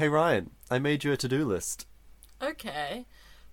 Hey 0.00 0.08
Ryan, 0.08 0.52
I 0.70 0.78
made 0.78 1.04
you 1.04 1.12
a 1.12 1.18
to 1.18 1.28
do 1.28 1.44
list. 1.44 1.86
Okay. 2.40 3.04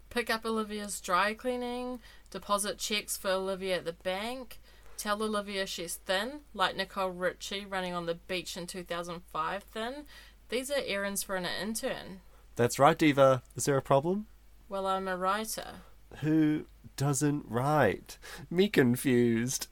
Pick 0.10 0.30
up 0.30 0.46
Olivia's 0.46 1.02
dry 1.02 1.34
cleaning, 1.34 2.00
deposit 2.32 2.78
checks 2.78 3.18
for 3.18 3.32
Olivia 3.32 3.76
at 3.76 3.84
the 3.84 3.92
bank, 3.92 4.62
tell 4.96 5.22
Olivia 5.22 5.68
she's 5.68 5.96
thin, 5.96 6.40
like 6.54 6.78
Nicole 6.78 7.10
Richie 7.10 7.66
running 7.66 7.94
on 7.94 8.06
the 8.06 8.16
beach 8.16 8.56
in 8.56 8.66
2005 8.66 9.64
thin. 9.64 10.06
These 10.48 10.72
are 10.72 10.82
errands 10.86 11.22
for 11.22 11.36
an 11.36 11.46
intern. 11.62 12.22
That's 12.56 12.80
right, 12.80 12.98
Diva. 12.98 13.44
Is 13.58 13.66
there 13.66 13.76
a 13.76 13.82
problem? 13.82 14.28
Well, 14.70 14.88
I'm 14.88 15.10
a 15.10 15.18
writer. 15.18 15.82
Who 16.20 16.68
doesn't 16.96 17.44
write? 17.50 18.18
Me 18.50 18.70
confused. 18.70 19.68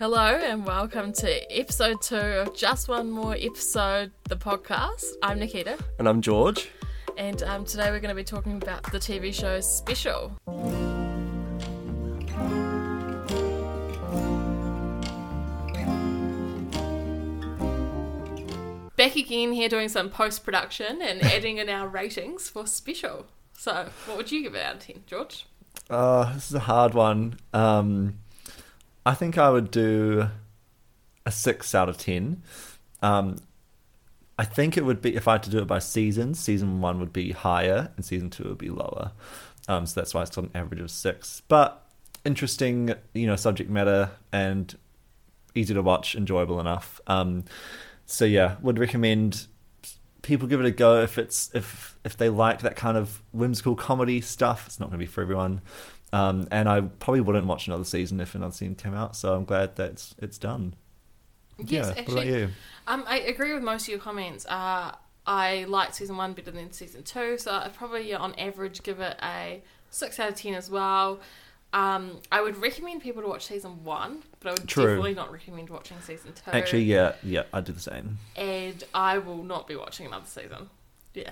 Hello 0.00 0.24
and 0.24 0.64
welcome 0.64 1.12
to 1.12 1.58
episode 1.58 2.00
two 2.00 2.16
of 2.16 2.56
Just 2.56 2.88
One 2.88 3.10
More 3.10 3.36
Episode, 3.38 4.10
the 4.30 4.34
podcast. 4.34 5.04
I'm 5.22 5.38
Nikita, 5.38 5.76
And 5.98 6.08
I'm 6.08 6.22
George. 6.22 6.70
and 7.18 7.42
um, 7.42 7.66
today 7.66 7.90
we're 7.90 8.00
going 8.00 8.08
to 8.08 8.14
be 8.14 8.24
talking 8.24 8.56
about 8.56 8.90
the 8.92 8.98
TV 8.98 9.30
show 9.34 9.60
Special. 9.60 10.32
Back 18.96 19.16
again 19.16 19.52
here 19.52 19.68
doing 19.68 19.88
some 19.88 20.10
post 20.10 20.44
production 20.44 21.00
and 21.00 21.22
adding 21.26 21.56
in 21.58 21.68
our 21.68 21.88
ratings 21.88 22.48
for 22.48 22.66
Special. 22.66 23.26
So, 23.52 23.88
what 24.06 24.16
would 24.16 24.32
you 24.32 24.42
give 24.42 24.54
it 24.54 24.62
out 24.62 24.76
of 24.76 24.80
10, 24.80 25.04
George? 25.06 25.46
Uh, 25.88 26.32
this 26.34 26.48
is 26.48 26.54
a 26.54 26.60
hard 26.60 26.94
one. 26.94 27.38
Um, 27.52 28.18
I 29.04 29.14
think 29.14 29.38
I 29.38 29.50
would 29.50 29.70
do 29.70 30.28
a 31.26 31.30
six 31.30 31.74
out 31.74 31.88
of 31.88 31.98
ten. 31.98 32.42
Um, 33.02 33.36
I 34.38 34.44
think 34.44 34.76
it 34.76 34.84
would 34.84 35.02
be 35.02 35.14
if 35.16 35.28
I 35.28 35.32
had 35.32 35.42
to 35.44 35.50
do 35.50 35.58
it 35.58 35.66
by 35.66 35.78
seasons. 35.78 36.38
Season 36.38 36.80
one 36.80 36.98
would 37.00 37.12
be 37.12 37.32
higher, 37.32 37.90
and 37.96 38.04
season 38.04 38.30
two 38.30 38.44
would 38.44 38.58
be 38.58 38.70
lower. 38.70 39.12
Um, 39.68 39.86
so 39.86 40.00
that's 40.00 40.14
why 40.14 40.22
it's 40.22 40.34
got 40.34 40.44
an 40.44 40.50
average 40.54 40.80
of 40.80 40.90
six. 40.90 41.42
But 41.48 41.84
interesting, 42.24 42.94
you 43.14 43.26
know, 43.26 43.36
subject 43.36 43.70
matter 43.70 44.10
and 44.32 44.76
easy 45.54 45.74
to 45.74 45.82
watch, 45.82 46.14
enjoyable 46.14 46.60
enough. 46.60 47.00
Um, 47.06 47.44
so 48.06 48.24
yeah, 48.24 48.56
would 48.60 48.78
recommend 48.78 49.46
people 50.22 50.48
give 50.48 50.60
it 50.60 50.66
a 50.66 50.70
go 50.70 51.02
if 51.02 51.18
it's 51.18 51.50
if 51.54 51.98
if 52.04 52.16
they 52.16 52.28
like 52.28 52.62
that 52.62 52.76
kind 52.76 52.96
of 52.96 53.22
whimsical 53.32 53.74
comedy 53.74 54.20
stuff. 54.20 54.66
It's 54.66 54.80
not 54.80 54.86
going 54.90 54.98
to 54.98 55.04
be 55.04 55.10
for 55.10 55.22
everyone. 55.22 55.60
Um, 56.12 56.48
and 56.50 56.68
I 56.68 56.80
probably 56.80 57.20
wouldn't 57.20 57.46
watch 57.46 57.66
another 57.66 57.84
season 57.84 58.20
if 58.20 58.34
another 58.34 58.52
season 58.52 58.74
came 58.74 58.94
out. 58.94 59.14
So 59.14 59.34
I'm 59.34 59.44
glad 59.44 59.76
that 59.76 59.92
it's, 59.92 60.14
it's 60.18 60.38
done. 60.38 60.74
Yes, 61.58 61.92
yeah. 61.94 62.02
what 62.02 62.12
about 62.12 62.26
you? 62.26 62.48
Um, 62.86 63.04
I 63.06 63.20
agree 63.20 63.52
with 63.52 63.62
most 63.62 63.82
of 63.82 63.88
your 63.88 63.98
comments. 63.98 64.46
Uh, 64.46 64.94
I 65.26 65.64
like 65.68 65.94
season 65.94 66.16
one 66.16 66.32
better 66.32 66.50
than 66.50 66.72
season 66.72 67.02
two, 67.02 67.38
so 67.38 67.52
I'd 67.52 67.74
probably, 67.74 68.12
on 68.14 68.34
average, 68.34 68.82
give 68.82 69.00
it 69.00 69.16
a 69.22 69.62
six 69.90 70.18
out 70.18 70.30
of 70.30 70.34
ten 70.34 70.54
as 70.54 70.70
well. 70.70 71.20
Um, 71.72 72.18
I 72.32 72.40
would 72.42 72.56
recommend 72.56 73.02
people 73.02 73.22
to 73.22 73.28
watch 73.28 73.46
season 73.46 73.84
one, 73.84 74.24
but 74.40 74.48
I 74.48 74.52
would 74.54 74.66
True. 74.66 74.86
definitely 74.86 75.14
not 75.14 75.30
recommend 75.30 75.70
watching 75.70 75.98
season 76.00 76.32
two. 76.32 76.50
Actually, 76.50 76.82
yeah, 76.82 77.12
yeah, 77.22 77.44
I 77.52 77.60
do 77.60 77.72
the 77.72 77.80
same. 77.80 78.18
and 78.34 78.82
I 78.92 79.18
will 79.18 79.44
not 79.44 79.68
be 79.68 79.76
watching 79.76 80.06
another 80.06 80.26
season. 80.26 80.70
Yeah. 81.14 81.30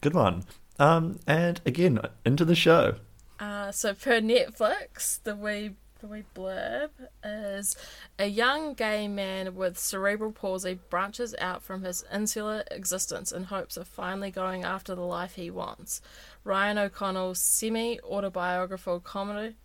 Good 0.00 0.14
one. 0.14 0.44
Um, 0.78 1.20
and 1.26 1.60
again, 1.64 2.00
into 2.24 2.44
the 2.44 2.56
show. 2.56 2.96
Uh, 3.38 3.70
so 3.70 3.94
per 3.94 4.20
Netflix, 4.20 5.22
the 5.22 5.36
wee 5.36 5.72
the 6.00 6.06
wee 6.06 6.24
blurb 6.34 6.90
is 7.24 7.74
a 8.18 8.26
young 8.26 8.74
gay 8.74 9.08
man 9.08 9.54
with 9.54 9.78
cerebral 9.78 10.30
palsy 10.30 10.78
branches 10.90 11.34
out 11.38 11.62
from 11.62 11.82
his 11.82 12.04
insular 12.12 12.64
existence 12.70 13.32
in 13.32 13.44
hopes 13.44 13.76
of 13.78 13.88
finally 13.88 14.30
going 14.30 14.62
after 14.62 14.94
the 14.94 15.00
life 15.02 15.36
he 15.36 15.50
wants. 15.50 16.02
Ryan 16.44 16.78
O'Connell's 16.78 17.40
semi 17.40 17.98
autobiographical 18.00 19.00
comedy. 19.00 19.56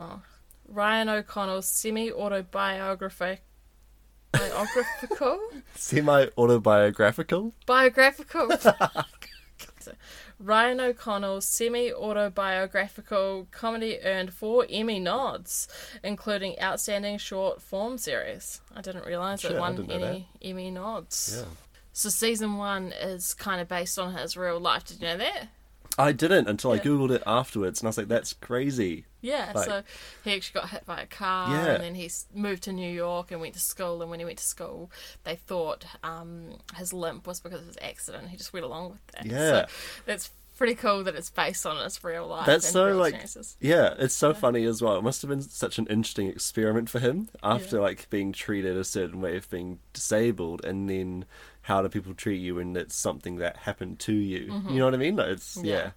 Oh, 0.00 0.22
Ryan 0.66 1.08
O'Connell's 1.10 1.66
semi 1.66 2.10
autobiographical. 2.10 3.44
Biographical? 4.32 5.40
Semi 5.74 6.26
autobiographical. 6.36 7.52
biographical. 7.66 8.48
Ryan 10.38 10.80
O'Connell's 10.80 11.46
semi 11.46 11.92
autobiographical 11.92 13.48
comedy 13.50 13.98
earned 14.02 14.32
four 14.32 14.66
Emmy 14.70 15.00
nods, 15.00 15.68
including 16.04 16.60
Outstanding 16.60 17.18
Short 17.18 17.60
Form 17.60 17.98
Series. 17.98 18.60
I 18.74 18.80
didn't 18.80 19.04
realise 19.04 19.40
Sure, 19.40 19.56
it 19.56 19.60
won 19.60 19.90
any 19.90 20.28
Emmy 20.40 20.70
nods. 20.70 21.38
Yeah. 21.38 21.48
So 21.92 22.08
season 22.08 22.56
one 22.56 22.92
is 22.92 23.34
kind 23.34 23.60
of 23.60 23.68
based 23.68 23.98
on 23.98 24.14
his 24.14 24.36
real 24.36 24.60
life. 24.60 24.84
Did 24.84 25.00
you 25.00 25.08
know 25.08 25.16
that? 25.18 25.48
I 25.98 26.12
didn't 26.12 26.48
until 26.48 26.70
I 26.72 26.78
googled 26.78 27.10
it 27.10 27.22
afterwards, 27.26 27.80
and 27.80 27.86
I 27.86 27.90
was 27.90 27.98
like, 27.98 28.08
"That's 28.08 28.32
crazy." 28.32 29.04
Yeah, 29.20 29.52
Like- 29.54 29.64
so 29.66 29.82
he 30.22 30.32
actually 30.34 30.60
got 30.60 30.70
hit 30.70 30.86
by 30.86 31.00
a 31.02 31.06
car 31.06 31.50
Yeah. 31.50 31.72
and 31.74 31.82
then 31.82 31.94
he 31.96 32.08
moved 32.32 32.62
to 32.64 32.72
New 32.72 32.90
York 32.90 33.32
and 33.32 33.40
went 33.40 33.54
to 33.54 33.60
school. 33.60 34.00
And 34.00 34.10
when 34.10 34.20
he 34.20 34.24
went 34.24 34.38
to 34.38 34.44
school, 34.44 34.92
they 35.24 35.34
thought 35.34 35.84
um, 36.04 36.58
his 36.76 36.92
limp 36.92 37.26
was 37.26 37.40
because 37.40 37.60
of 37.62 37.66
his 37.66 37.78
accident. 37.82 38.28
He 38.28 38.36
just 38.36 38.52
went 38.52 38.64
along 38.64 38.92
with 38.92 39.06
that. 39.08 39.26
Yeah. 39.26 39.66
So 39.66 39.66
that's 40.06 40.30
pretty 40.56 40.74
cool 40.76 41.02
that 41.04 41.14
it's 41.16 41.30
based 41.30 41.64
on 41.66 41.82
his 41.82 42.02
real 42.04 42.26
life. 42.28 42.46
That's 42.46 42.66
and 42.66 42.72
so 42.72 42.96
like, 42.96 43.14
yeah, 43.60 43.94
it's 43.98 44.14
so 44.14 44.34
funny 44.34 44.64
as 44.64 44.80
well. 44.82 44.96
It 44.98 45.02
must 45.02 45.22
have 45.22 45.28
been 45.28 45.42
such 45.42 45.78
an 45.78 45.86
interesting 45.88 46.28
experiment 46.28 46.88
for 46.90 46.98
him 47.00 47.28
after 47.42 47.80
like 47.80 48.08
being 48.10 48.32
treated 48.32 48.76
a 48.76 48.84
certain 48.84 49.20
way 49.20 49.36
of 49.36 49.48
being 49.50 49.78
disabled, 49.92 50.64
and 50.64 50.88
then 50.88 51.24
how 51.68 51.82
do 51.82 51.88
people 51.90 52.14
treat 52.14 52.40
you 52.40 52.54
when 52.56 52.74
it's 52.76 52.96
something 52.96 53.36
that 53.36 53.58
happened 53.58 53.98
to 54.00 54.12
you? 54.14 54.62
You 54.68 54.78
know 54.78 54.86
what 54.86 54.94
I 54.94 54.96
mean? 54.96 55.16
Like, 55.16 55.28
it's 55.28 55.56
yeah. 55.62 55.64
Yeah. 55.74 55.90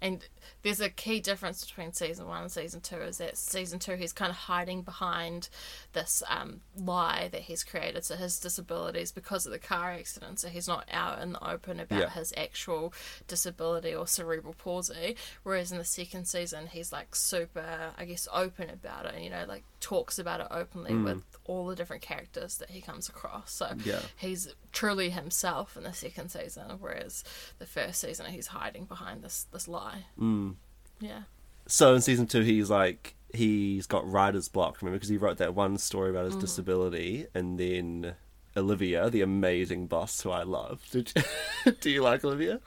And 0.00 0.24
there's 0.62 0.80
a 0.80 0.90
key 0.90 1.18
difference 1.18 1.64
between 1.64 1.92
season 1.92 2.28
one 2.28 2.42
and 2.42 2.52
season 2.52 2.80
two 2.80 2.96
is 2.98 3.18
that 3.18 3.36
season 3.36 3.80
two 3.80 3.94
he's 3.96 4.12
kind 4.12 4.30
of 4.30 4.36
hiding 4.36 4.82
behind 4.82 5.48
this 5.92 6.22
um, 6.28 6.60
lie 6.76 7.28
that 7.32 7.42
he's 7.42 7.64
created. 7.64 8.04
So 8.04 8.14
his 8.14 8.38
disability 8.38 9.00
is 9.00 9.10
because 9.10 9.44
of 9.44 9.50
the 9.50 9.58
car 9.58 9.90
accident. 9.90 10.38
So 10.38 10.48
he's 10.48 10.68
not 10.68 10.84
out 10.92 11.20
in 11.20 11.32
the 11.32 11.44
open 11.50 11.80
about 11.80 11.98
Yeah. 12.00 12.10
his 12.10 12.32
actual 12.36 12.92
disability 13.26 13.92
or 13.92 14.06
cerebral 14.06 14.54
palsy. 14.54 15.16
Whereas 15.42 15.72
in 15.72 15.78
the 15.78 15.84
second 15.84 16.26
season 16.26 16.68
he's 16.68 16.92
like 16.92 17.16
super, 17.16 17.90
I 17.98 18.04
guess, 18.04 18.28
open 18.32 18.70
about 18.70 19.04
it. 19.06 19.14
And, 19.16 19.24
you 19.24 19.30
know, 19.30 19.46
like 19.48 19.64
talks 19.80 20.18
about 20.20 20.40
it 20.40 20.46
openly 20.52 20.94
with 20.94 21.24
all 21.44 21.66
the 21.66 21.74
different 21.76 22.02
characters 22.02 22.58
that 22.58 22.70
he 22.70 22.80
comes 22.80 23.08
across. 23.08 23.52
So 23.52 23.74
Yeah. 23.84 24.00
he's 24.16 24.54
truly 24.78 25.10
himself 25.10 25.76
in 25.76 25.82
the 25.82 25.92
second 25.92 26.28
season, 26.30 26.64
whereas 26.78 27.24
the 27.58 27.66
first 27.66 28.00
season 28.00 28.26
he's 28.26 28.48
hiding 28.48 28.84
behind 28.84 29.22
this 29.22 29.46
this 29.52 29.66
lie. 29.66 30.04
Mm. 30.20 30.54
Yeah. 31.00 31.22
So 31.66 31.94
in 31.94 32.00
season 32.00 32.26
two, 32.26 32.42
he's 32.42 32.70
like 32.70 33.14
he's 33.34 33.86
got 33.86 34.08
writer's 34.10 34.48
block. 34.48 34.80
Remember, 34.80 34.96
because 34.96 35.08
he 35.08 35.16
wrote 35.16 35.38
that 35.38 35.54
one 35.54 35.78
story 35.78 36.10
about 36.10 36.26
his 36.26 36.34
Mm-hmm. 36.34 36.40
disability, 36.42 37.26
and 37.34 37.58
then 37.58 38.14
Olivia, 38.56 39.10
the 39.10 39.22
amazing 39.22 39.86
boss 39.88 40.20
who 40.20 40.30
I 40.30 40.44
love. 40.44 40.86
Did 40.92 41.12
you, 41.16 41.72
do 41.72 41.90
you 41.90 42.02
like 42.02 42.24
Olivia? 42.24 42.60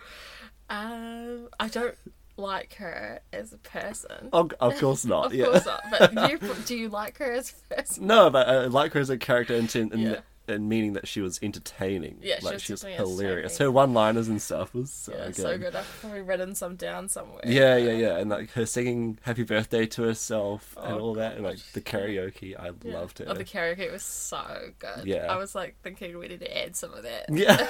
Um, 0.70 1.48
I 1.60 1.68
don't 1.68 1.96
like 2.38 2.76
her 2.76 3.22
as 3.34 3.54
a 3.54 3.58
person. 3.58 4.30
Oh, 4.34 4.50
of 4.60 4.78
course 4.80 5.06
not. 5.06 5.26
of 5.28 5.34
yeah. 5.34 5.46
course 5.46 5.66
not. 5.66 5.84
But 5.92 6.32
you, 6.32 6.40
do 6.66 6.76
you 6.76 6.90
like 6.90 7.18
her 7.20 7.32
as 7.32 7.54
a 7.72 7.76
person? 7.76 8.08
No, 8.08 8.30
but 8.30 8.48
I 8.48 8.66
like 8.66 8.94
her 8.94 9.00
as 9.00 9.10
a 9.10 9.18
character 9.18 9.56
in, 9.56 9.68
in, 9.74 10.00
Yeah. 10.00 10.20
In 10.48 10.68
meaning 10.68 10.94
that 10.94 11.08
she 11.08 11.22
was 11.22 11.40
entertaining. 11.42 12.18
Yeah, 12.22 12.40
she 12.40 12.46
like 12.46 12.54
was 12.56 12.62
she 12.64 12.74
was 12.74 12.82
hilarious. 12.84 13.58
Her 13.58 13.72
one-liners 13.72 14.28
and 14.28 14.42
stuff 14.42 14.74
was 14.74 14.92
so 14.92 15.14
yeah, 15.14 15.26
good. 15.28 15.36
so 15.36 15.58
good. 15.58 15.76
I've 15.76 15.98
probably 16.02 16.22
written 16.22 16.56
some 16.56 16.76
down 16.76 17.08
somewhere. 17.10 17.42
Yeah, 17.46 17.78
yeah, 17.78 17.92
yeah, 17.94 18.18
and 18.18 18.30
like 18.30 18.52
her 18.52 18.66
singing 18.66 19.18
"Happy 19.22 19.44
Birthday" 19.44 19.86
to 19.88 20.04
herself 20.04 20.76
and 20.82 20.96
Oh, 20.96 21.00
all 21.00 21.14
that, 21.16 21.36
and 21.36 21.44
like 21.44 21.60
the 21.74 21.82
karaoke, 21.82 22.60
I 22.60 22.72
Yeah. 22.84 22.98
loved 23.00 23.22
it. 23.22 23.28
Oh, 23.30 23.34
the 23.34 23.46
karaoke 23.46 23.92
was 23.92 24.04
so 24.04 24.44
good. 24.80 25.06
Yeah. 25.06 25.32
I 25.32 25.38
was 25.38 25.56
like 25.56 25.76
thinking 25.84 26.18
we 26.18 26.28
need 26.28 26.40
to 26.42 26.58
add 26.66 26.76
some 26.76 26.94
of 26.94 27.04
that. 27.04 27.26
yeah, 27.30 27.68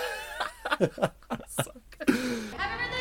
so 1.48 1.72
good. 2.06 2.16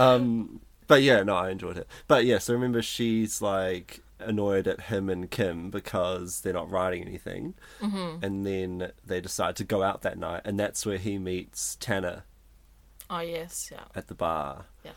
um, 0.00 0.60
but 0.86 1.02
yeah, 1.02 1.22
no, 1.22 1.36
I 1.36 1.50
enjoyed 1.50 1.76
it. 1.78 1.86
But 2.08 2.24
yeah, 2.24 2.38
so 2.38 2.52
remember, 2.54 2.82
she's 2.82 3.40
like 3.40 4.02
annoyed 4.18 4.68
at 4.68 4.82
him 4.82 5.08
and 5.08 5.30
Kim 5.30 5.70
because 5.70 6.40
they're 6.40 6.52
not 6.52 6.70
writing 6.70 7.02
anything, 7.02 7.54
mm-hmm. 7.80 8.24
and 8.24 8.46
then 8.46 8.92
they 9.06 9.20
decide 9.20 9.56
to 9.56 9.64
go 9.64 9.82
out 9.82 10.02
that 10.02 10.18
night, 10.18 10.42
and 10.44 10.58
that's 10.58 10.84
where 10.84 10.98
he 10.98 11.18
meets 11.18 11.76
Tanner 11.80 12.24
Oh 13.10 13.18
yes, 13.20 13.70
yeah, 13.72 13.84
at 13.96 14.06
the 14.06 14.14
bar. 14.14 14.66
yeah. 14.84 14.92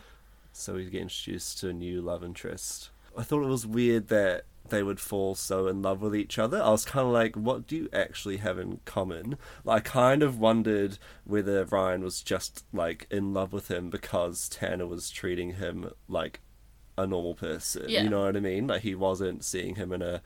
So 0.52 0.76
we 0.76 0.86
get 0.86 1.02
introduced 1.02 1.60
to 1.60 1.70
a 1.70 1.74
new 1.74 2.00
love 2.00 2.24
interest. 2.24 2.92
I 3.18 3.24
thought 3.24 3.44
it 3.44 3.50
was 3.50 3.66
weird 3.66 4.08
that 4.10 4.46
they 4.70 4.82
would 4.82 5.00
fall 5.00 5.36
so 5.36 5.68
in 5.68 5.82
love 5.82 6.02
with 6.02 6.16
each 6.16 6.40
other. 6.40 6.62
I 6.62 6.70
was 6.70 6.86
kind 6.86 7.06
of 7.06 7.14
like, 7.14 7.36
what 7.36 7.68
do 7.68 7.76
you 7.76 7.90
actually 7.92 8.38
have 8.38 8.58
in 8.58 8.80
common? 8.86 9.38
Like, 9.64 9.88
I 9.88 9.90
kind 9.90 10.24
of 10.24 10.40
wondered 10.40 10.98
whether 11.26 11.66
Ryan 11.66 12.02
was 12.02 12.22
just 12.22 12.66
like 12.72 13.06
in 13.12 13.34
love 13.34 13.52
with 13.54 13.70
him 13.70 13.90
because 13.90 14.48
Tanner 14.50 14.88
was 14.88 15.10
treating 15.10 15.56
him 15.56 15.92
like 16.08 16.40
a 16.98 17.06
normal 17.06 17.36
person. 17.36 17.86
Yeah. 17.90 18.04
You 18.04 18.10
know 18.10 18.24
what 18.26 18.38
I 18.38 18.40
mean? 18.40 18.68
Like, 18.68 18.84
he 18.84 18.96
wasn't 18.96 19.44
seeing 19.44 19.76
him 19.76 19.92
in 19.92 20.02
a 20.02 20.22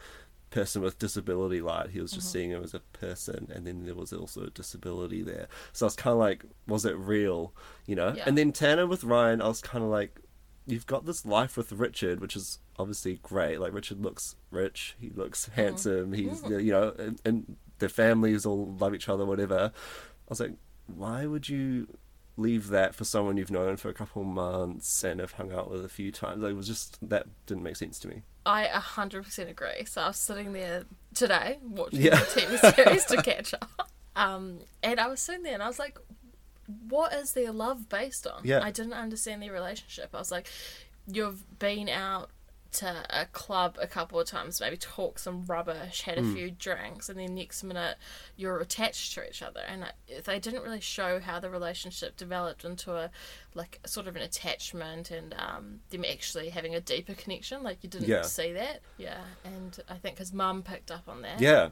person 0.49 0.81
with 0.81 0.99
disability 0.99 1.59
light. 1.59 1.89
He 1.89 1.99
was 1.99 2.11
just 2.11 2.27
mm-hmm. 2.27 2.33
seeing 2.33 2.49
him 2.51 2.63
as 2.63 2.73
a 2.73 2.79
person, 2.79 3.51
and 3.53 3.65
then 3.65 3.85
there 3.85 3.95
was 3.95 4.13
also 4.13 4.43
a 4.43 4.49
disability 4.49 5.23
there. 5.23 5.47
So 5.73 5.85
I 5.85 5.87
was 5.87 5.95
kind 5.95 6.13
of 6.13 6.19
like, 6.19 6.45
was 6.67 6.85
it 6.85 6.95
real? 6.95 7.53
You 7.85 7.95
know? 7.95 8.13
Yeah. 8.15 8.23
And 8.25 8.37
then 8.37 8.51
Tanner 8.51 8.85
with 8.85 9.03
Ryan, 9.03 9.41
I 9.41 9.47
was 9.47 9.61
kind 9.61 9.83
of 9.83 9.89
like, 9.89 10.21
you've 10.67 10.85
got 10.85 11.05
this 11.05 11.25
life 11.25 11.57
with 11.57 11.71
Richard, 11.71 12.19
which 12.19 12.35
is 12.35 12.59
obviously 12.77 13.19
great. 13.23 13.59
Like 13.59 13.73
Richard 13.73 14.01
looks 14.01 14.35
rich, 14.51 14.95
he 14.99 15.09
looks 15.09 15.49
handsome, 15.55 16.13
he's 16.13 16.43
you 16.43 16.71
know, 16.71 16.93
and, 16.99 17.19
and 17.25 17.55
their 17.79 17.89
families 17.89 18.45
all 18.45 18.75
love 18.79 18.93
each 18.93 19.09
other, 19.09 19.25
whatever. 19.25 19.71
I 19.73 20.29
was 20.29 20.39
like, 20.39 20.53
why 20.87 21.25
would 21.25 21.47
you 21.49 21.87
leave 22.35 22.67
that 22.67 22.93
for 22.93 23.03
someone 23.03 23.37
you've 23.37 23.49
known 23.49 23.77
for 23.77 23.89
a 23.89 23.93
couple 23.93 24.23
months 24.23 25.03
and 25.03 25.19
have 25.19 25.31
hung 25.33 25.51
out 25.51 25.71
with 25.71 25.83
a 25.85 25.89
few 25.89 26.11
times? 26.11 26.43
Like, 26.43 26.51
it 26.51 26.55
was 26.57 26.67
just 26.67 26.97
that 27.09 27.25
didn't 27.45 27.63
make 27.63 27.77
sense 27.77 27.97
to 27.99 28.07
me. 28.07 28.21
I 28.45 28.65
100% 28.65 29.49
agree. 29.49 29.85
So 29.85 30.01
I 30.01 30.07
was 30.07 30.17
sitting 30.17 30.53
there 30.53 30.83
today 31.13 31.57
watching 31.63 32.01
Yeah. 32.01 32.19
the 32.19 32.41
TV 32.41 32.75
series 32.75 33.05
to 33.05 33.21
catch 33.21 33.53
up. 33.53 33.89
Um, 34.17 34.61
and 34.81 34.99
I 34.99 35.05
was 35.09 35.19
sitting 35.19 35.43
there 35.43 35.53
and 35.53 35.61
I 35.61 35.67
was 35.67 35.77
like, 35.77 35.99
what 36.89 37.13
is 37.13 37.33
their 37.33 37.51
love 37.51 37.89
based 37.89 38.27
on? 38.27 38.41
Yeah. 38.43 38.61
I 38.63 38.71
didn't 38.71 38.93
understand 38.93 39.41
their 39.41 39.51
relationship. 39.53 40.09
I 40.13 40.17
was 40.17 40.31
like, 40.31 40.47
you've 41.07 41.59
been 41.59 41.89
out 41.89 42.29
to 42.69 43.05
a 43.09 43.25
club 43.27 43.77
a 43.81 43.87
couple 43.87 44.19
of 44.19 44.27
times, 44.27 44.59
maybe 44.59 44.75
talked 44.75 45.21
some 45.21 45.45
rubbish, 45.45 46.01
had 46.01 46.17
a 46.17 46.21
Hmm. 46.21 46.33
few 46.35 46.51
drinks, 46.51 47.07
and 47.07 47.17
then 47.17 47.33
next 47.33 47.63
minute 47.63 47.95
you're 48.35 48.59
attached 48.59 49.13
to 49.13 49.25
each 49.27 49.41
other. 49.41 49.61
And 49.61 49.85
I, 49.85 49.91
they 50.25 50.37
didn't 50.37 50.61
really 50.63 50.81
show 50.81 51.21
how 51.21 51.39
the 51.39 51.49
relationship 51.49 52.17
developed 52.17 52.65
into 52.65 52.93
a 52.93 53.09
like 53.53 53.79
sort 53.85 54.05
of 54.07 54.17
an 54.17 54.21
attachment 54.21 55.09
and 55.09 55.33
um, 55.39 55.79
them 55.91 56.03
actually 56.03 56.49
having 56.49 56.75
a 56.75 56.81
deeper 56.81 57.13
connection. 57.13 57.63
Like 57.63 57.77
you 57.83 57.89
didn't 57.89 58.09
Yeah. 58.09 58.23
see 58.23 58.51
that, 58.51 58.81
yeah. 58.97 59.21
And 59.45 59.79
I 59.87 59.95
think 59.95 60.17
his 60.17 60.33
mum 60.33 60.61
picked 60.61 60.91
up 60.91 61.07
on 61.07 61.21
that. 61.21 61.39
Yeah, 61.39 61.69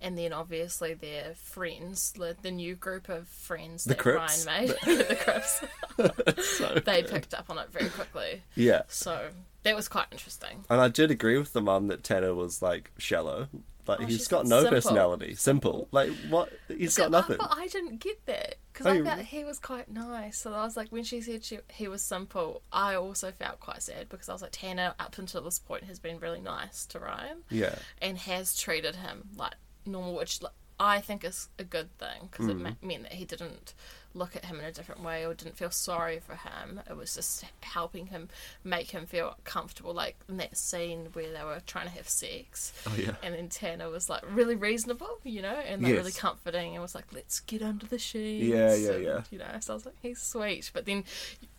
And 0.00 0.16
then 0.18 0.32
obviously 0.32 0.92
their 0.94 1.34
friends, 1.34 2.12
the, 2.12 2.36
the 2.42 2.50
new 2.50 2.74
group 2.74 3.08
of 3.08 3.28
friends 3.28 3.84
The 3.84 3.90
that 3.94 3.98
Crips. 3.98 4.46
Ryan 4.46 4.66
made, 4.68 4.98
the 5.08 5.16
Crips, 5.96 6.46
so 6.58 6.74
they 6.84 7.02
picked 7.02 7.32
up 7.34 7.48
on 7.48 7.58
it 7.58 7.70
very 7.72 7.88
quickly. 7.88 8.42
yeah. 8.54 8.82
So 8.88 9.30
that 9.62 9.74
was 9.74 9.88
quite 9.88 10.06
interesting. 10.12 10.64
And 10.68 10.80
I 10.80 10.88
did 10.88 11.10
agree 11.10 11.38
with 11.38 11.52
the 11.54 11.62
mum 11.62 11.88
that 11.88 12.04
Tanner 12.04 12.34
was 12.34 12.60
like 12.60 12.90
shallow. 12.98 13.48
Like 13.86 14.00
Oh, 14.00 14.04
he's 14.04 14.26
got 14.26 14.46
no 14.46 14.62
simple. 14.62 14.76
personality, 14.76 15.34
simple. 15.36 15.88
Like 15.92 16.10
what? 16.28 16.52
He's 16.68 16.94
So 16.94 17.04
got 17.04 17.12
nothing. 17.12 17.36
I, 17.40 17.46
but 17.46 17.56
I 17.56 17.66
didn't 17.68 18.00
get 18.00 18.24
that 18.26 18.56
because 18.72 18.86
Oh, 18.86 18.90
I 18.90 19.02
felt 19.02 19.20
he 19.20 19.44
was 19.44 19.58
quite 19.60 19.88
nice. 19.88 20.36
So 20.38 20.52
I 20.52 20.64
was 20.64 20.76
like, 20.76 20.88
when 20.90 21.04
she 21.04 21.20
said 21.20 21.44
she, 21.44 21.60
he 21.72 21.86
was 21.88 22.02
simple, 22.02 22.62
I 22.72 22.96
also 22.96 23.30
felt 23.30 23.60
quite 23.60 23.82
sad 23.82 24.08
because 24.08 24.28
I 24.28 24.32
was 24.32 24.42
like, 24.42 24.50
Tanner 24.52 24.92
up 24.98 25.16
until 25.18 25.40
this 25.42 25.60
point 25.60 25.84
has 25.84 26.00
been 26.00 26.18
really 26.18 26.40
nice 26.40 26.84
to 26.86 26.98
Ryan 26.98 27.38
Yeah, 27.48 27.76
and 28.02 28.18
has 28.18 28.58
treated 28.58 28.96
him 28.96 29.28
like 29.36 29.54
normal, 29.86 30.14
which 30.14 30.40
I 30.78 31.00
think 31.00 31.24
is 31.24 31.48
a 31.58 31.64
good 31.64 31.96
thing 31.98 32.28
because 32.30 32.46
Mm. 32.46 32.50
it 32.50 32.54
ma- 32.58 32.86
meant 32.88 33.02
that 33.04 33.12
he 33.14 33.24
didn't 33.24 33.72
look 34.12 34.34
at 34.36 34.46
him 34.46 34.58
in 34.58 34.64
a 34.64 34.72
different 34.72 35.02
way 35.02 35.24
or 35.26 35.32
didn't 35.34 35.56
feel 35.58 35.70
sorry 35.70 36.20
for 36.20 36.34
him. 36.36 36.80
It 36.88 36.96
was 36.96 37.14
just 37.14 37.44
helping 37.60 38.06
him 38.06 38.28
make 38.64 38.90
him 38.90 39.06
feel 39.06 39.36
comfortable. 39.44 39.92
Like 39.94 40.16
in 40.28 40.36
that 40.38 40.56
scene 40.56 41.08
where 41.14 41.30
they 41.32 41.42
were 41.44 41.60
trying 41.66 41.86
to 41.86 41.92
have 41.92 42.08
sex, 42.08 42.72
Oh, 42.86 42.94
yeah. 42.96 43.14
and 43.22 43.34
then 43.34 43.48
Tanner 43.48 43.88
was 43.90 44.08
like 44.10 44.22
really 44.30 44.54
reasonable, 44.54 45.18
you 45.22 45.40
know, 45.42 45.48
and 45.48 45.82
like 45.82 45.92
really 45.94 46.12
comforting, 46.12 46.74
and 46.74 46.82
was 46.82 46.94
like, 46.94 47.10
"Let's 47.12 47.40
get 47.40 47.62
under 47.62 47.86
the 47.86 47.98
sheets." 47.98 48.46
Yeah, 48.46 48.74
yeah, 48.74 48.90
and, 48.92 49.04
yeah. 49.04 49.22
You 49.30 49.38
know, 49.38 49.56
so 49.60 49.72
I 49.72 49.76
was 49.76 49.86
like, 49.86 49.96
"He's 50.02 50.20
sweet," 50.20 50.70
but 50.74 50.84
then 50.86 51.04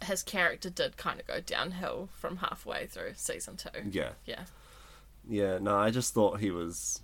his 0.04 0.22
character 0.24 0.70
did 0.70 0.98
kind 0.98 1.20
of 1.20 1.26
go 1.28 1.40
downhill 1.42 2.10
from 2.14 2.38
halfway 2.38 2.86
through 2.88 3.14
season 3.16 3.58
two. 3.58 3.70
yeah, 3.92 4.12
Yeah, 4.26 4.46
yeah. 5.28 5.58
No, 5.60 5.76
I 5.78 5.90
just 5.92 6.14
thought 6.14 6.40
he 6.40 6.50
was 6.52 7.02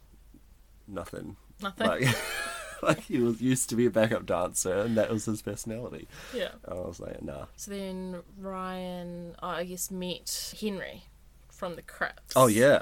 nothing. 0.87 1.35
nothing. 1.61 1.87
Like, 1.87 2.07
like 2.83 2.99
he 3.01 3.19
was 3.19 3.41
used 3.41 3.69
to 3.69 3.75
be 3.75 3.85
a 3.85 3.89
backup 3.89 4.25
dancer, 4.25 4.79
and 4.79 4.97
that 4.97 5.09
was 5.09 5.25
his 5.25 5.41
personality. 5.41 6.07
yeah. 6.33 6.49
And 6.63 6.79
I 6.79 6.81
was 6.81 6.99
like, 6.99 7.21
nah. 7.21 7.45
So 7.55 7.71
then 7.71 8.21
Ryan, 8.37 9.35
oh, 9.41 9.47
I 9.47 9.63
guess, 9.65 9.89
met 9.91 10.53
Henry 10.59 11.03
from 11.49 11.75
the 11.75 11.81
Crips. 11.81 12.33
Oh 12.35 12.47
yeah, 12.47 12.81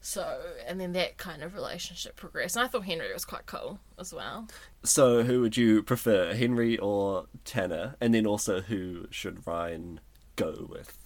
So, 0.00 0.40
and 0.66 0.80
then 0.80 0.92
that 0.92 1.16
kind 1.16 1.42
of 1.42 1.54
relationship 1.54 2.16
progressed. 2.16 2.56
And 2.56 2.64
I 2.64 2.68
thought 2.68 2.84
Henry 2.84 3.12
was 3.12 3.24
quite 3.24 3.46
cool 3.46 3.78
as 3.98 4.12
well. 4.12 4.48
So 4.82 5.22
who 5.22 5.40
would 5.40 5.56
you 5.56 5.82
prefer, 5.82 6.34
Henry 6.34 6.78
or 6.78 7.26
Tanner? 7.44 7.96
And 8.00 8.14
then 8.14 8.26
also 8.26 8.60
who 8.60 9.06
should 9.10 9.46
Ryan 9.46 10.00
go 10.36 10.66
with? 10.68 10.96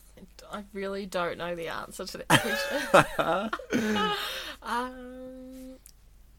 I 0.52 0.62
really 0.72 1.06
don't 1.06 1.38
know 1.38 1.54
the 1.54 1.68
answer 1.68 2.06
to 2.06 2.18
that 2.18 3.50
question. 3.58 4.10
um, 4.62 5.23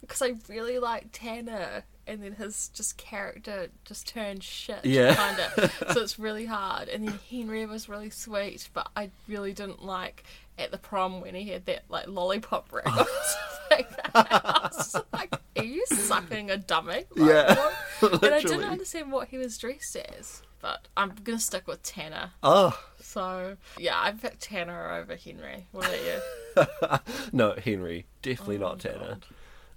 because 0.08 0.22
I 0.22 0.34
really 0.48 0.80
like 0.80 1.08
Tanner, 1.12 1.84
and 2.08 2.22
then 2.24 2.34
his 2.34 2.70
just 2.74 2.98
character 2.98 3.68
just 3.84 4.08
turned 4.08 4.44
shit. 4.44 4.86
Yeah. 4.86 5.16
kind 5.16 5.40
of. 5.40 5.94
So 5.94 6.02
it's 6.02 6.20
really 6.20 6.46
hard. 6.46 6.88
And 6.90 7.08
then 7.08 7.20
Henry 7.30 7.66
was 7.66 7.90
really 7.90 8.10
sweet, 8.10 8.70
but 8.74 8.90
I 8.96 9.10
really 9.28 9.54
didn't 9.54 9.84
like 9.84 10.24
at 10.58 10.72
the 10.72 10.78
prom 10.78 11.20
when 11.22 11.36
he 11.36 11.50
had 11.50 11.66
that 11.66 11.84
like 11.90 12.08
lollipop 12.08 12.70
ring. 12.72 12.86
face. 13.70 13.86
I 14.14 14.70
was 14.72 14.76
just 14.94 15.06
like, 15.12 15.34
are 15.58 15.64
you 15.64 15.84
sucking 15.88 16.52
a 16.52 16.58
dummy? 16.58 17.06
Like, 17.16 17.30
Yeah? 17.30 17.70
And 18.02 18.26
I 18.34 18.42
didn't 18.42 18.64
understand 18.64 19.12
what 19.12 19.28
he 19.30 19.38
was 19.38 19.58
dressed 19.58 19.96
as. 19.96 20.42
But 20.62 20.88
I'm 20.98 21.14
gonna 21.24 21.40
stick 21.40 21.68
with 21.68 21.84
Tanner. 21.84 22.32
Oh 22.42 22.80
So 23.00 23.58
yeah, 23.78 24.00
I 24.02 24.12
picked 24.14 24.42
Tanner 24.42 24.94
over 24.94 25.16
Henry. 25.16 25.66
What 25.72 25.86
about 25.88 27.02
you? 27.04 27.28
no, 27.34 27.54
Henry, 27.64 28.06
definitely 28.24 28.58
Oh, 28.58 28.60
not 28.62 28.80
Tanner. 28.80 28.98
God. 28.98 29.26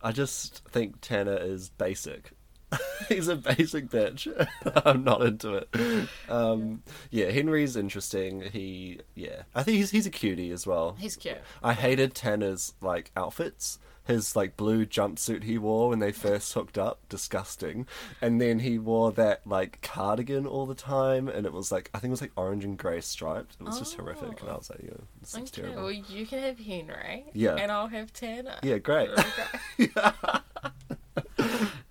I 0.03 0.13
just 0.13 0.65
think 0.69 1.01
Tanner 1.01 1.37
is 1.37 1.71
basic. 1.71 2.33
He's 3.09 3.29
a 3.29 3.37
basic 3.37 3.89
bitch. 3.89 4.29
I'm 4.85 5.05
not 5.05 5.23
into 5.23 5.55
it. 5.55 6.09
Um, 6.29 6.83
yeah, 7.11 7.31
Henry's 7.31 7.77
interesting. 7.77 8.43
He, 8.43 9.01
yeah, 9.15 9.43
I 9.55 9.63
think 9.63 9.79
he's 9.79 9.91
he's 9.91 10.07
a 10.07 10.11
cutie 10.11 10.51
as 10.51 10.67
well. 10.67 10.95
He's 10.99 11.17
cute. 11.17 11.39
I 11.63 11.73
hated 11.73 12.15
Tanner's 12.15 12.75
like 12.83 13.11
outfits. 13.17 13.79
His 14.09 14.35
like 14.35 14.57
blue 14.57 14.85
jumpsuit 14.85 15.45
he 15.45 15.57
wore 15.59 15.91
when 15.91 16.01
they 16.01 16.11
first 16.11 16.53
hooked 16.55 16.77
up, 16.77 16.99
disgusting. 17.09 17.87
And 18.21 18.41
then 18.41 18.59
he 18.59 18.79
wore 18.79 19.13
that 19.13 19.47
like 19.47 19.81
cardigan 19.83 20.47
all 20.47 20.67
the 20.67 20.75
time, 20.75 21.29
and 21.29 21.47
it 21.47 21.53
was 21.53 21.71
like 21.71 21.91
I 21.95 21.99
think 22.01 22.09
it 22.09 22.13
was 22.13 22.21
like 22.23 22.33
orange 22.35 22.65
and 22.65 22.77
grey 22.77 23.01
striped. 23.03 23.57
It 23.61 23.65
was 23.65 23.79
just 23.79 23.95
horrific, 23.95 24.41
and 24.41 24.51
I 24.51 24.57
was 24.57 24.71
like, 24.71 24.81
yeah, 24.83 24.91
this 25.21 25.31
is 25.31 25.37
Okay, 25.37 25.63
terrible. 25.63 25.83
well 25.83 25.93
you 25.93 26.27
can 26.27 26.41
have 26.41 26.59
Henry. 26.59 27.27
Yeah. 27.35 27.55
And 27.55 27.71
I'll 27.71 27.87
have 27.87 28.13
Tanner. 28.13 28.57
Yeah, 28.65 28.79
great. 28.79 29.11
Okay. 29.11 29.91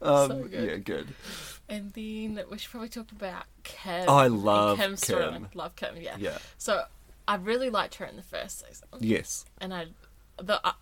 Um, 0.01 0.29
So 0.29 0.43
good. 0.43 0.69
Yeah, 0.69 0.75
good. 0.77 1.07
And 1.69 1.91
then 1.93 2.39
we 2.49 2.57
should 2.57 2.71
probably 2.71 2.89
talk 2.89 3.11
about 3.11 3.43
Kim. 3.63 4.05
Oh, 4.07 4.15
I 4.15 4.27
love 4.27 4.77
Kim's 4.77 5.03
Kim. 5.03 5.49
Love 5.53 5.75
Kim, 5.75 5.97
yeah. 5.97 6.15
Yeah. 6.17 6.37
So 6.57 6.83
I 7.27 7.35
really 7.35 7.69
liked 7.69 7.95
her 7.95 8.05
in 8.05 8.15
the 8.15 8.23
first 8.23 8.65
season. 8.65 8.87
Yes. 8.99 9.45
And 9.59 9.73
I 9.73 9.87
the 10.41 10.65
uh, 10.65 10.73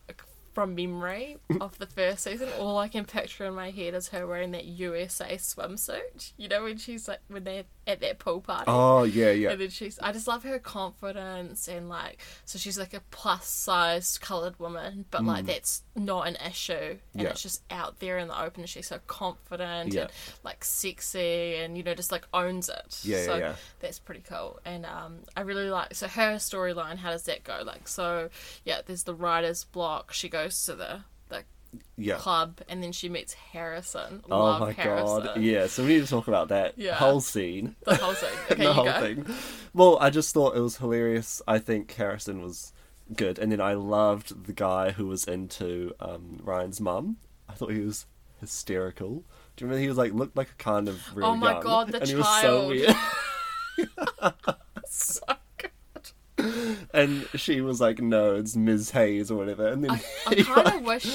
from 0.56 0.74
memory 0.74 1.38
of 1.62 1.78
the 1.78 1.86
first 1.86 2.24
season, 2.24 2.50
all 2.60 2.80
I 2.80 2.88
can 2.88 3.06
picture 3.06 3.46
in 3.46 3.54
my 3.54 3.70
head 3.70 3.94
is 3.94 4.08
her 4.08 4.26
wearing 4.26 4.52
that 4.52 4.66
USA 4.66 5.36
swimsuit. 5.36 6.32
You 6.38 6.48
know 6.48 6.64
when 6.64 6.78
she's 6.78 7.08
like 7.08 7.20
when 7.28 7.44
they're 7.44 7.66
at 7.86 8.00
that 8.02 8.18
pool 8.18 8.42
party. 8.42 8.64
Oh 8.68 9.04
yeah, 9.04 9.30
yeah. 9.32 9.52
And 9.52 9.62
then 9.62 9.70
she's, 9.70 10.00
I 10.00 10.12
just 10.12 10.28
love 10.28 10.44
her 10.44 10.58
confidence 10.58 11.68
and 11.68 11.90
like, 11.90 12.20
so 12.46 12.58
she's 12.58 12.80
like 12.80 12.94
a 12.94 13.02
plus 13.12 13.48
sized 13.48 14.22
coloured 14.22 14.58
woman, 14.60 15.06
but 15.12 15.24
like 15.24 15.46
that's 15.46 15.84
not 15.96 16.28
an 16.28 16.38
issue. 16.48 16.74
And 16.74 17.00
Mm. 17.16 17.24
Yeah. 17.24 17.30
it's 17.30 17.42
just 17.44 17.64
out 17.72 18.00
there 18.00 18.18
in 18.18 18.28
the 18.28 18.42
open. 18.42 18.66
She's 18.66 18.88
so 18.88 19.00
confident 19.08 19.94
Yeah. 19.94 20.02
and 20.04 20.12
like 20.44 20.64
sexy 20.66 21.56
and, 21.56 21.78
you 21.78 21.84
know, 21.84 21.94
just 21.94 22.12
like 22.12 22.28
owns 22.34 22.70
it. 22.70 23.00
Yeah, 23.04 23.18
yeah, 23.18 23.26
so 23.26 23.36
yeah. 23.38 23.56
that's 23.80 24.00
pretty 24.00 24.22
cool. 24.28 24.60
And 24.66 24.86
um, 24.86 25.20
I 25.36 25.42
really 25.42 25.70
like, 25.70 25.96
so 25.96 26.08
her 26.08 26.36
storyline, 26.36 26.98
how 26.98 27.12
does 27.12 27.24
that 27.24 27.44
go? 27.44 27.62
Like, 27.66 27.88
so 27.88 28.30
yeah, 28.64 28.82
there's 28.86 29.04
the 29.04 29.16
writer's 29.16 29.64
block. 29.64 30.14
She 30.14 30.30
goes 30.30 30.45
to 30.50 30.76
the, 30.76 31.00
the 31.30 31.44
Yeah. 31.98 32.16
club 32.16 32.62
and 32.70 32.82
then 32.84 32.92
she 32.92 33.10
meets 33.10 33.34
Harrison. 33.34 34.24
Oh 34.30 34.38
Love 34.44 34.60
my 34.62 34.72
Harrison. 34.72 35.24
god. 35.26 35.42
Yeah, 35.42 35.68
so 35.68 35.84
we 35.84 35.90
need 35.96 36.04
to 36.04 36.08
talk 36.10 36.28
about 36.28 36.48
that 36.50 36.74
Yeah. 36.78 36.96
whole 36.96 37.22
scene. 37.22 37.76
The 37.86 37.96
whole 37.96 38.14
thing. 38.14 38.38
Okay, 38.52 38.64
the 38.64 38.74
whole 38.74 38.86
go. 38.86 39.00
thing. 39.02 39.26
Well, 39.74 39.98
I 40.00 40.10
just 40.10 40.34
thought 40.34 40.56
it 40.56 40.62
was 40.62 40.78
hilarious. 40.78 41.42
I 41.48 41.60
think 41.60 41.94
Harrison 41.94 42.42
was 42.42 42.72
good, 43.16 43.38
and 43.40 43.52
then 43.52 43.62
I 43.62 43.74
loved 43.74 44.46
the 44.46 44.54
guy 44.54 44.92
who 44.92 45.08
was 45.08 45.26
into 45.26 45.94
um, 46.00 46.40
Ryan's 46.44 46.80
mum. 46.80 47.18
I 47.50 47.54
thought 47.54 47.72
he 47.72 47.82
was 47.82 48.06
hysterical. 48.40 49.24
Do 49.56 49.64
you 49.64 49.68
remember 49.68 49.82
he 49.82 49.88
was 49.88 49.98
like 49.98 50.14
looked 50.14 50.36
like 50.38 50.50
a 50.50 50.56
kind 50.64 50.88
of 50.88 51.02
real 51.16 51.28
Oh 51.28 51.36
my 51.36 51.52
young, 51.54 51.62
God, 51.64 51.92
the 51.92 52.00
and 52.00 52.08
he 52.10 52.16
was 52.16 52.26
so 52.42 52.42
child. 52.42 52.68
weird. 52.70 52.96
so. 54.86 55.22
And 56.94 57.28
she 57.36 57.62
was 57.62 57.80
like, 57.82 58.00
"No, 58.00 58.36
it's 58.36 58.56
Ms. 58.56 58.92
Hayes 58.92 59.32
or 59.32 59.38
whatever." 59.38 59.68
And 59.68 59.84
then 59.84 59.92
I 59.92 60.02
he, 60.36 60.44
kind 60.44 60.66
like- 60.66 60.76
of 60.76 60.82
wish 60.84 61.08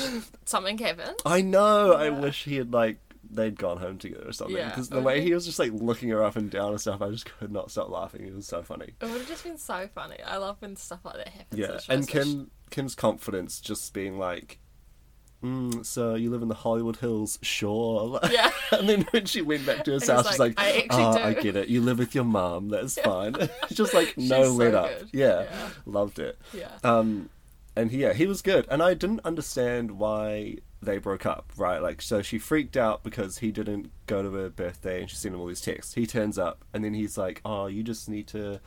something 0.44 0.78
happened. 0.78 1.16
I 1.24 1.42
know. 1.42 1.92
I 1.94 2.10
wish 2.10 2.44
he 2.44 2.56
had 2.56 2.72
like 2.72 2.98
they'd 3.32 3.56
gone 3.58 3.78
home 3.78 3.96
together 3.98 4.28
or 4.28 4.32
something. 4.32 4.56
Yeah, 4.56 4.70
Because 4.70 4.88
the 4.88 5.00
way 5.00 5.20
he 5.20 5.32
was 5.32 5.46
just 5.46 5.58
like 5.60 5.70
looking 5.72 6.08
her 6.08 6.24
up 6.24 6.34
and 6.36 6.50
down 6.50 6.70
and 6.70 6.80
stuff, 6.80 7.00
I 7.00 7.10
just 7.10 7.26
could 7.38 7.52
not 7.52 7.70
stop 7.70 7.88
laughing. 7.88 8.26
It 8.26 8.34
was 8.34 8.46
so 8.46 8.62
funny. 8.62 8.94
It 9.00 9.04
would 9.04 9.18
have 9.18 9.28
just 9.28 9.44
been 9.44 9.56
so 9.58 9.88
funny. 9.94 10.16
I 10.26 10.36
love 10.38 10.56
when 10.58 10.74
stuff 10.74 11.00
like 11.04 11.14
that 11.16 11.28
happens. 11.28 11.60
Yeah, 11.60 11.78
and 11.94 12.08
Kim 12.08 12.50
Kim's 12.70 12.94
confidence 12.96 13.60
just 13.60 13.94
being 13.94 14.18
like, 14.18 14.58
mm, 15.42 15.84
"So 15.84 16.14
you 16.14 16.30
live 16.30 16.42
in 16.42 16.48
the 16.48 16.54
Hollywood 16.54 16.96
Hills, 16.96 17.38
sure." 17.42 18.20
Yeah. 18.30 18.50
and 18.72 18.88
then 18.88 19.02
when 19.10 19.26
she 19.26 19.42
went 19.42 19.66
back 19.66 19.84
to 19.84 19.92
her 19.92 19.98
house, 20.06 20.28
she's 20.28 20.38
like, 20.38 20.58
like, 20.58 20.58
"I 20.58 20.70
actually 20.82 21.02
"Oh, 21.04 21.12
do." 21.16 21.22
I 21.22 21.34
get 21.34 21.56
it. 21.56 21.68
You 21.68 21.80
live 21.80 21.98
with 21.98 22.14
your 22.14 22.24
mom. 22.24 22.68
That's 22.68 22.98
fine." 23.00 23.34
just 23.72 23.94
like 23.94 24.08
She's 24.16 24.28
no 24.30 24.56
so 24.56 24.72
up. 24.78 24.90
Yeah, 25.12 25.42
Yeah. 25.44 25.68
loved 25.86 26.18
it. 26.18 26.38
Yeah. 26.52 26.70
Um, 26.84 27.28
and 27.76 27.90
yeah, 27.92 28.12
he 28.12 28.26
was 28.26 28.42
good, 28.42 28.66
and 28.70 28.82
I 28.82 28.94
didn't 28.94 29.20
understand 29.24 29.92
why 29.92 30.58
they 30.82 30.98
broke 30.98 31.26
up. 31.26 31.52
Right, 31.56 31.78
like 31.82 32.02
so 32.02 32.22
she 32.22 32.38
freaked 32.38 32.76
out 32.76 33.04
because 33.04 33.38
he 33.38 33.50
didn't 33.52 33.90
go 34.06 34.22
to 34.22 34.30
her 34.32 34.48
birthday, 34.50 35.00
and 35.02 35.10
she 35.10 35.16
sent 35.16 35.34
him 35.34 35.40
all 35.40 35.46
these 35.46 35.60
texts. 35.60 35.94
He 35.94 36.06
turns 36.06 36.38
up, 36.38 36.64
and 36.74 36.84
then 36.84 36.94
he's 36.94 37.16
like, 37.18 37.40
"Oh, 37.44 37.66
you 37.66 37.82
just 37.82 38.08
need 38.08 38.26
to." 38.28 38.60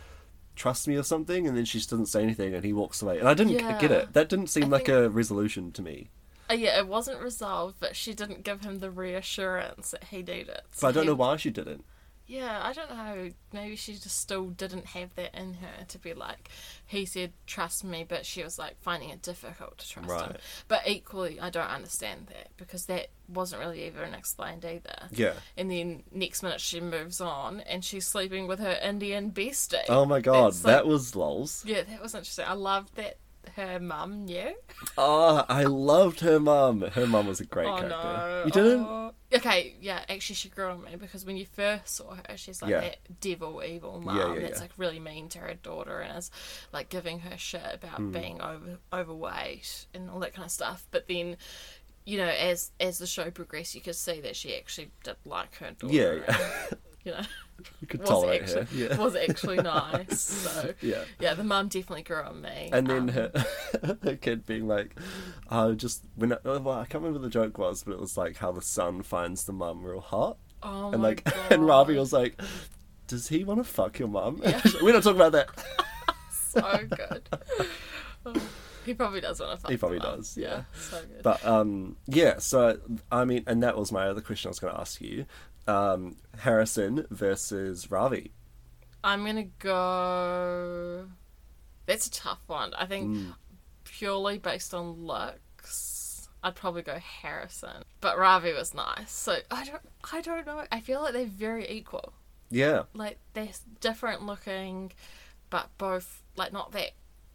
Trust 0.55 0.87
me 0.87 0.95
or 0.95 1.01
something, 1.01 1.47
and 1.47 1.57
then 1.57 1.65
she 1.65 1.79
just 1.79 1.89
doesn't 1.89 2.05
say 2.05 2.21
anything, 2.21 2.53
and 2.53 2.63
he 2.63 2.73
walks 2.73 3.01
away. 3.01 3.17
And 3.17 3.27
I 3.27 3.33
didn't 3.33 3.53
Yeah. 3.53 3.75
get 3.81 3.89
it. 3.89 4.13
That 4.13 4.29
didn't 4.29 4.47
seem 4.51 4.65
I 4.65 4.67
like 4.67 4.85
think- 4.85 4.97
a 4.99 5.09
resolution 5.09 5.71
to 5.71 5.81
me. 5.81 6.09
Uh, 6.53 6.57
yeah, 6.57 6.77
it 6.77 6.87
wasn't 6.87 7.21
resolved, 7.21 7.77
but 7.79 7.95
she 7.95 8.13
didn't 8.13 8.43
give 8.43 8.61
him 8.61 8.79
the 8.79 8.91
reassurance 8.91 9.91
that 9.91 10.05
he 10.05 10.21
did 10.21 10.33
needed. 10.47 10.61
But 10.81 10.87
I 10.87 10.91
don't 10.91 11.03
he- 11.03 11.09
know 11.09 11.15
why 11.15 11.37
she 11.37 11.49
didn't. 11.49 11.85
Yeah, 12.25 12.61
I 12.63 12.71
don't 12.71 12.89
know. 12.89 13.31
Maybe 13.51 13.75
she 13.75 13.93
just 13.93 14.17
still 14.17 14.45
didn't 14.45 14.85
have 14.87 15.13
that 15.15 15.35
in 15.37 15.55
her 15.55 15.83
to 15.89 15.99
be 15.99 16.13
like, 16.13 16.49
he 16.85 17.05
said, 17.05 17.33
trust 17.45 17.83
me, 17.83 18.05
but 18.07 18.25
she 18.25 18.41
was 18.41 18.57
like 18.57 18.81
finding 18.81 19.09
it 19.09 19.21
difficult 19.21 19.77
to 19.79 19.89
trust 19.89 20.09
him. 20.09 20.15
Right. 20.15 20.39
But 20.69 20.87
equally, 20.87 21.39
I 21.39 21.49
don't 21.49 21.69
understand 21.69 22.27
that 22.27 22.47
because 22.55 22.85
that 22.85 23.07
wasn't 23.27 23.61
really 23.61 23.85
even 23.85 24.13
explained 24.13 24.63
either. 24.63 25.09
Yeah. 25.11 25.33
And 25.57 25.69
then 25.69 26.03
next 26.13 26.43
minute 26.43 26.61
she 26.61 26.79
moves 26.79 27.19
on 27.19 27.59
and 27.61 27.83
she's 27.83 28.07
sleeping 28.07 28.47
with 28.47 28.59
her 28.59 28.79
Indian 28.81 29.31
bestie. 29.31 29.83
Oh 29.89 30.05
my 30.05 30.21
god, 30.21 30.53
like- 30.53 30.63
that 30.63 30.87
was 30.87 31.17
lols. 31.17 31.63
Yeah, 31.67 31.83
that 31.83 32.01
was 32.01 32.15
interesting. 32.15 32.45
I 32.47 32.53
loved 32.53 32.95
that 32.95 33.17
her 33.55 33.79
mum 33.79 34.25
knew. 34.25 34.53
Oh, 34.97 35.43
I 35.47 35.63
loved 35.63 36.19
her 36.21 36.39
mum. 36.39 36.81
Her 36.81 37.07
mum 37.07 37.27
was 37.27 37.39
a 37.39 37.45
great 37.45 37.67
oh 37.67 37.75
character. 37.77 37.89
no. 37.89 38.43
You 38.45 38.51
didn't? 38.51 38.85
Oh. 38.87 39.11
Okay, 39.35 39.75
yeah, 39.81 40.03
actually 40.09 40.35
she 40.35 40.49
grew 40.49 40.67
on 40.69 40.83
me 40.83 40.95
because 40.95 41.25
when 41.25 41.37
you 41.37 41.45
first 41.47 41.87
saw 41.95 42.15
her, 42.27 42.37
she's 42.37 42.61
like 42.61 42.69
Yeah. 42.69 42.81
that 42.81 42.97
devil 43.19 43.63
evil 43.65 43.99
mum 43.99 44.15
Yeah, 44.15 44.33
yeah, 44.35 44.39
that's 44.41 44.61
like 44.61 44.69
really 44.77 44.99
mean 44.99 45.27
to 45.29 45.39
her 45.39 45.55
daughter 45.55 46.01
and 46.01 46.17
is 46.19 46.29
like 46.71 46.89
giving 46.89 47.19
her 47.21 47.35
shit 47.37 47.61
about 47.73 47.97
Hmm. 47.97 48.11
being 48.11 48.41
over 48.41 48.77
overweight 48.91 49.87
and 49.93 50.09
all 50.09 50.19
that 50.19 50.33
kind 50.33 50.45
of 50.45 50.51
stuff. 50.51 50.85
But 50.91 51.07
then 51.07 51.37
you 52.05 52.17
know, 52.17 52.27
as 52.27 52.71
as 52.79 52.97
the 52.99 53.07
show 53.07 53.31
progressed, 53.31 53.73
you 53.75 53.81
could 53.81 53.95
see 53.95 54.19
that 54.21 54.35
she 54.35 54.55
actually 54.55 54.91
did 55.03 55.15
like 55.25 55.55
her 55.55 55.71
daughter. 55.71 55.93
Yeah, 55.93 56.13
yeah. 56.27 56.77
you 57.05 57.11
know, 57.11 57.21
You 57.81 57.87
could 57.87 57.99
was 58.01 58.09
tolerate 58.09 58.41
actually 58.43 58.65
her. 58.65 58.67
Yeah. 58.75 58.97
was 58.97 59.15
actually 59.15 59.57
nice. 59.61 60.19
So 60.21 60.73
Yeah. 60.81 61.03
yeah, 61.19 61.33
the 61.33 61.43
mum 61.43 61.67
definitely 61.67 62.03
grew 62.03 62.21
on 62.21 62.41
me. 62.41 62.69
And 62.71 62.87
then 62.87 62.97
Um, 63.03 63.07
her, 63.09 63.31
her 64.03 64.15
kid 64.15 64.45
being 64.45 64.67
like, 64.67 64.95
"I 65.49 65.71
just 65.71 66.03
when 66.15 66.33
I, 66.33 66.37
well, 66.43 66.69
I 66.71 66.85
can't 66.85 67.03
remember 67.03 67.19
what 67.19 67.23
the 67.23 67.29
joke 67.29 67.57
was, 67.57 67.83
but 67.83 67.93
it 67.93 67.99
was 67.99 68.17
like 68.17 68.37
how 68.37 68.51
the 68.51 68.61
son 68.61 69.01
finds 69.03 69.43
the 69.45 69.53
mum 69.53 69.83
real 69.83 69.99
hot, 70.01 70.37
oh 70.63 70.91
and 70.91 71.01
my 71.01 71.09
like 71.09 71.23
God. 71.25 71.51
and 71.51 71.65
Ravi 71.65 71.97
was 71.97 72.13
like, 72.13 72.39
"Does 73.07 73.27
he 73.27 73.43
want 73.43 73.59
to 73.59 73.63
fuck 73.65 73.99
your 73.99 74.07
mum?" 74.07 74.41
We're 74.81 74.93
not 74.93 75.03
talking 75.03 75.21
about 75.21 75.33
that. 75.33 75.49
so 76.31 76.79
good. 76.95 77.29
Oh, 78.25 78.33
he 78.85 78.93
probably 78.93 79.21
does 79.21 79.39
want 79.39 79.53
to 79.53 79.57
fuck 79.57 79.71
He 79.71 79.77
probably 79.77 79.99
does, 79.99 80.37
yeah. 80.37 80.63
so 80.73 80.99
good. 81.01 81.23
But 81.23 81.45
um, 81.45 81.97
yeah. 82.07 82.37
So 82.39 82.79
I 83.11 83.25
mean, 83.25 83.43
and 83.47 83.61
that 83.63 83.77
was 83.77 83.91
my 83.91 84.07
other 84.07 84.21
question 84.21 84.47
I 84.47 84.51
was 84.51 84.59
going 84.59 84.73
to 84.73 84.79
ask 84.79 85.01
you: 85.01 85.25
um, 85.67 86.17
Harrison 86.39 87.05
versus 87.09 87.89
Ravi. 87.91 88.31
I'm 89.03 89.25
gonna 89.25 89.43
go. 89.59 91.07
That's 91.85 92.07
a 92.07 92.11
tough 92.11 92.39
one. 92.47 92.73
I 92.75 92.85
think 92.85 93.15
Mm. 93.17 93.35
purely 93.83 94.37
based 94.37 94.73
on 94.73 95.05
looks, 95.05 96.29
I'd 96.41 96.55
probably 96.55 96.81
go 96.83 96.97
Harrison. 96.97 97.83
But 98.01 98.17
Ravi 98.17 98.53
was 98.53 98.73
nice, 98.73 99.11
so 99.11 99.37
I 99.51 99.65
don't. 99.65 99.81
I 100.11 100.21
don't 100.21 100.45
know. 100.45 100.65
I 100.71 100.79
feel 100.79 101.01
like 101.01 101.13
they're 101.13 101.25
very 101.25 101.69
equal. 101.69 102.13
Yeah. 102.49 102.83
Like 102.93 103.19
they're 103.33 103.49
different 103.81 104.25
looking, 104.25 104.93
but 105.49 105.69
both 105.77 106.21
like 106.35 106.53
not 106.53 106.71
that 106.73 106.91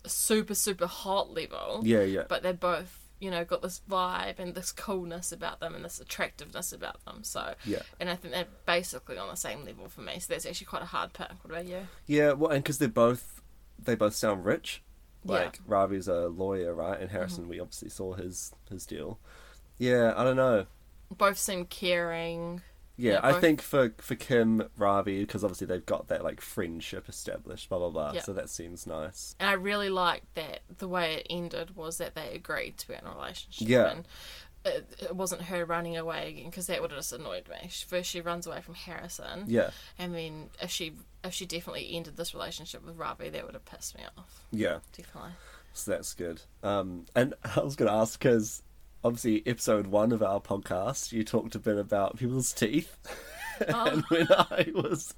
super 0.06 0.54
super 0.54 0.86
hot 0.86 1.30
level. 1.34 1.80
Yeah. 1.84 2.02
Yeah. 2.02 2.22
But 2.28 2.42
they're 2.42 2.52
both. 2.54 3.07
You 3.20 3.30
know, 3.30 3.44
got 3.44 3.62
this 3.62 3.80
vibe 3.90 4.38
and 4.38 4.54
this 4.54 4.70
coolness 4.70 5.32
about 5.32 5.58
them 5.60 5.74
and 5.74 5.84
this 5.84 6.00
attractiveness 6.00 6.72
about 6.72 7.04
them. 7.04 7.24
So, 7.24 7.54
Yeah. 7.64 7.82
and 7.98 8.08
I 8.08 8.14
think 8.16 8.32
they're 8.32 8.46
basically 8.64 9.18
on 9.18 9.28
the 9.28 9.34
same 9.36 9.64
level 9.64 9.88
for 9.88 10.02
me. 10.02 10.18
So 10.20 10.32
that's 10.32 10.46
actually 10.46 10.66
quite 10.66 10.82
a 10.82 10.86
hard 10.86 11.12
pick. 11.12 11.28
What 11.42 11.50
about 11.50 11.66
you? 11.66 11.88
Yeah, 12.06 12.32
well, 12.32 12.50
and 12.52 12.62
because 12.62 12.78
they're 12.78 12.88
both, 12.88 13.40
they 13.78 13.94
both 13.96 14.14
sound 14.14 14.44
rich. 14.44 14.82
Yeah. 15.24 15.32
Mm-hmm. 15.34 15.44
Like 15.44 15.60
Ravi's 15.66 16.06
a 16.08 16.28
lawyer, 16.28 16.72
right? 16.72 17.00
And 17.00 17.10
Harrison, 17.10 17.48
we 17.48 17.58
obviously 17.58 17.88
saw 17.90 18.14
his 18.14 18.52
his 18.70 18.86
deal. 18.86 19.18
Yeah, 19.78 20.14
I 20.16 20.22
don't 20.24 20.36
know. 20.36 20.66
both 21.10 21.38
seem 21.38 21.64
caring. 21.64 22.62
Yeah, 22.98 23.20
I 23.22 23.32
both- 23.32 23.40
think 23.40 23.62
for 23.62 23.94
for 23.98 24.14
Kim 24.16 24.68
Ravi, 24.76 25.20
because 25.20 25.44
obviously 25.44 25.66
they've 25.68 25.86
got 25.86 26.08
that 26.08 26.22
like 26.24 26.40
friendship 26.40 27.08
established, 27.08 27.68
blah 27.68 27.78
blah 27.78 27.90
blah. 27.90 28.12
Yeah. 28.14 28.22
So 28.22 28.32
that 28.34 28.50
seems 28.50 28.86
nice. 28.86 29.34
And 29.38 29.48
I 29.48 29.52
really 29.54 29.88
liked 29.88 30.34
that 30.34 30.60
the 30.78 30.88
way 30.88 31.14
it 31.14 31.26
ended 31.30 31.76
was 31.76 31.98
that 31.98 32.14
they 32.14 32.32
agreed 32.34 32.76
to 32.78 32.88
be 32.88 32.94
in 32.94 33.06
a 33.06 33.14
relationship. 33.14 33.68
Yeah. 33.68 33.90
And 33.92 34.08
it, 34.64 34.96
it 35.02 35.16
wasn't 35.16 35.42
her 35.42 35.64
running 35.64 35.96
away 35.96 36.30
again 36.30 36.46
because 36.46 36.66
that 36.66 36.82
would 36.82 36.90
have 36.90 36.98
just 36.98 37.12
annoyed 37.12 37.48
me. 37.48 37.68
She- 37.70 37.86
First, 37.86 38.10
she 38.10 38.20
runs 38.20 38.46
away 38.46 38.60
from 38.60 38.74
Harrison. 38.74 39.44
Yeah, 39.46 39.70
And 39.98 40.12
then 40.14 40.50
if 40.60 40.70
she 40.70 40.94
if 41.24 41.32
she 41.32 41.46
definitely 41.46 41.88
ended 41.94 42.16
this 42.16 42.34
relationship 42.34 42.84
with 42.84 42.96
Ravi, 42.96 43.28
that 43.30 43.44
would 43.44 43.54
have 43.54 43.64
pissed 43.64 43.96
me 43.96 44.02
off. 44.18 44.44
yeah. 44.50 44.78
Definitely. 44.96 45.30
So 45.72 45.92
that's 45.92 46.12
good. 46.14 46.42
Um, 46.64 47.06
and 47.14 47.34
I 47.56 47.60
was 47.60 47.76
going 47.76 47.88
to 47.88 47.94
ask 47.96 48.18
because 48.18 48.62
obviously 49.04 49.42
episode 49.46 49.86
one 49.88 50.12
of 50.12 50.22
our 50.22 50.40
podcast, 50.40 51.12
you 51.12 51.24
talked 51.24 51.54
a 51.54 51.58
bit 51.58 51.78
about 51.78 52.16
people's 52.16 52.52
teeth, 52.52 52.96
and 53.68 54.02
when 54.08 54.26
I 54.30 54.68
was 54.74 55.14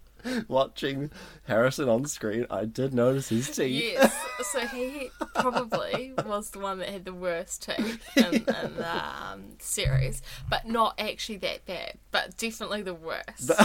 watching 0.49 1.11
Harrison 1.47 1.89
on 1.89 2.05
screen, 2.05 2.47
I 2.51 2.67
did 2.67 2.93
notice 2.93 3.31
his 3.31 3.49
teeth. 3.51 3.83
Yes. 3.95 4.15
So 4.53 4.61
he 4.67 5.11
probably 5.35 6.13
was 6.27 6.51
the 6.51 6.59
one 6.59 6.79
that 6.81 6.89
had 6.91 7.05
the 7.07 7.15
worst 7.15 7.63
teeth 7.63 8.03
in, 8.17 8.25
in 8.35 8.45
the 8.45 9.01
um, 9.07 9.45
series, 9.59 10.21
but 10.49 10.67
not 10.67 10.95
actually 10.99 11.39
that 11.39 11.65
bad, 11.67 11.95
but 12.11 12.37
definitely 12.37 12.83
the 12.83 12.95
worst 12.95 13.51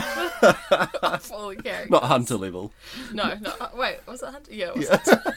of 1.04 1.32
all 1.32 1.50
the 1.50 1.56
characters. 1.64 1.90
Not 1.92 2.04
Hunter 2.04 2.36
level. 2.38 2.72
No, 3.14 3.36
no. 3.42 3.54
uh, 3.60 3.70
Wait, 3.76 3.98
was 4.08 4.22
it 4.24 4.30
Hunter? 4.30 4.54
Yeah, 4.54 4.68
it 4.70 4.76
was 4.78 4.90
Yeah. 4.90 4.98
Hunter. 5.04 5.34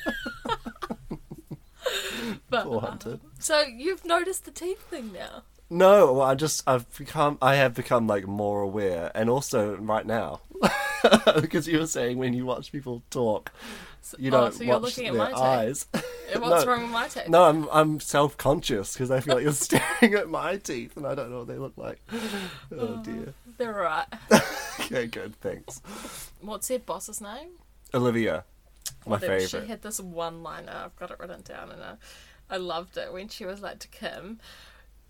But, 2.51 2.65
Poor 2.65 2.79
uh, 2.79 2.81
Hunter. 2.81 3.21
so 3.39 3.63
you've 3.63 4.05
noticed 4.05 4.45
the 4.45 4.51
teeth 4.51 4.83
thing 4.91 5.13
now. 5.13 5.43
No, 5.71 6.15
well, 6.15 6.23
I 6.23 6.35
just 6.35 6.63
I've 6.67 6.87
become 6.97 7.37
I 7.43 7.57
have 7.57 7.75
become 7.75 8.07
like 8.07 8.27
more 8.27 8.63
aware, 8.63 9.11
and 9.15 9.29
also 9.29 9.77
right 9.77 10.07
now, 10.07 10.41
because 11.41 11.69
you 11.69 11.79
were 11.79 11.87
saying 11.87 12.17
when 12.17 12.33
you 12.33 12.47
watch 12.47 12.73
people 12.73 13.03
talk, 13.11 13.53
you 14.19 14.29
oh, 14.29 14.41
don't 14.41 14.55
so 14.55 14.65
you're 14.65 14.73
watch 14.75 14.83
looking 14.83 15.07
at 15.09 15.13
their 15.13 15.23
my 15.25 15.29
teeth. 15.29 15.39
eyes. 15.39 15.87
What's 16.39 16.65
No. 16.65 16.71
wrong 16.73 16.83
with 16.85 16.91
my 16.91 17.09
teeth? 17.09 17.29
no, 17.29 17.45
I'm 17.45 17.69
I'm 17.71 18.01
self 18.01 18.39
conscious 18.39 18.95
because 18.95 19.11
I 19.11 19.21
feel 19.21 19.35
like 19.35 19.45
you're 19.45 19.53
staring 19.53 20.15
at 20.15 20.31
my 20.31 20.57
teeth, 20.57 20.97
and 20.97 21.07
I 21.07 21.15
don't 21.15 21.31
know 21.31 21.41
what 21.41 21.49
they 21.49 21.59
look 21.59 21.77
like. 21.77 22.01
Oh 22.75 23.03
dear. 23.03 23.35
They're 23.59 23.73
right. 23.75 24.07
Okay, 24.81 25.07
good. 25.07 25.35
Thanks, 25.43 25.83
What's 26.41 26.69
their 26.69 26.79
boss's 26.79 27.21
name? 27.21 27.49
Olivia. 27.93 28.45
My 29.07 29.17
There- 29.19 29.47
She 29.47 29.59
had 29.67 29.83
this 29.83 30.01
one 30.01 30.43
liner, 30.43 30.73
I've 30.85 30.97
got 30.97 31.11
it 31.11 31.19
written 31.19 31.43
down, 31.43 31.71
and 31.71 31.83
uh, 31.83 31.95
I 32.51 32.57
loved 32.57 32.97
it 32.97 33.13
when 33.13 33.29
she 33.29 33.45
was 33.45 33.61
like 33.61 33.79
to 33.81 33.89
Kim, 33.89 34.39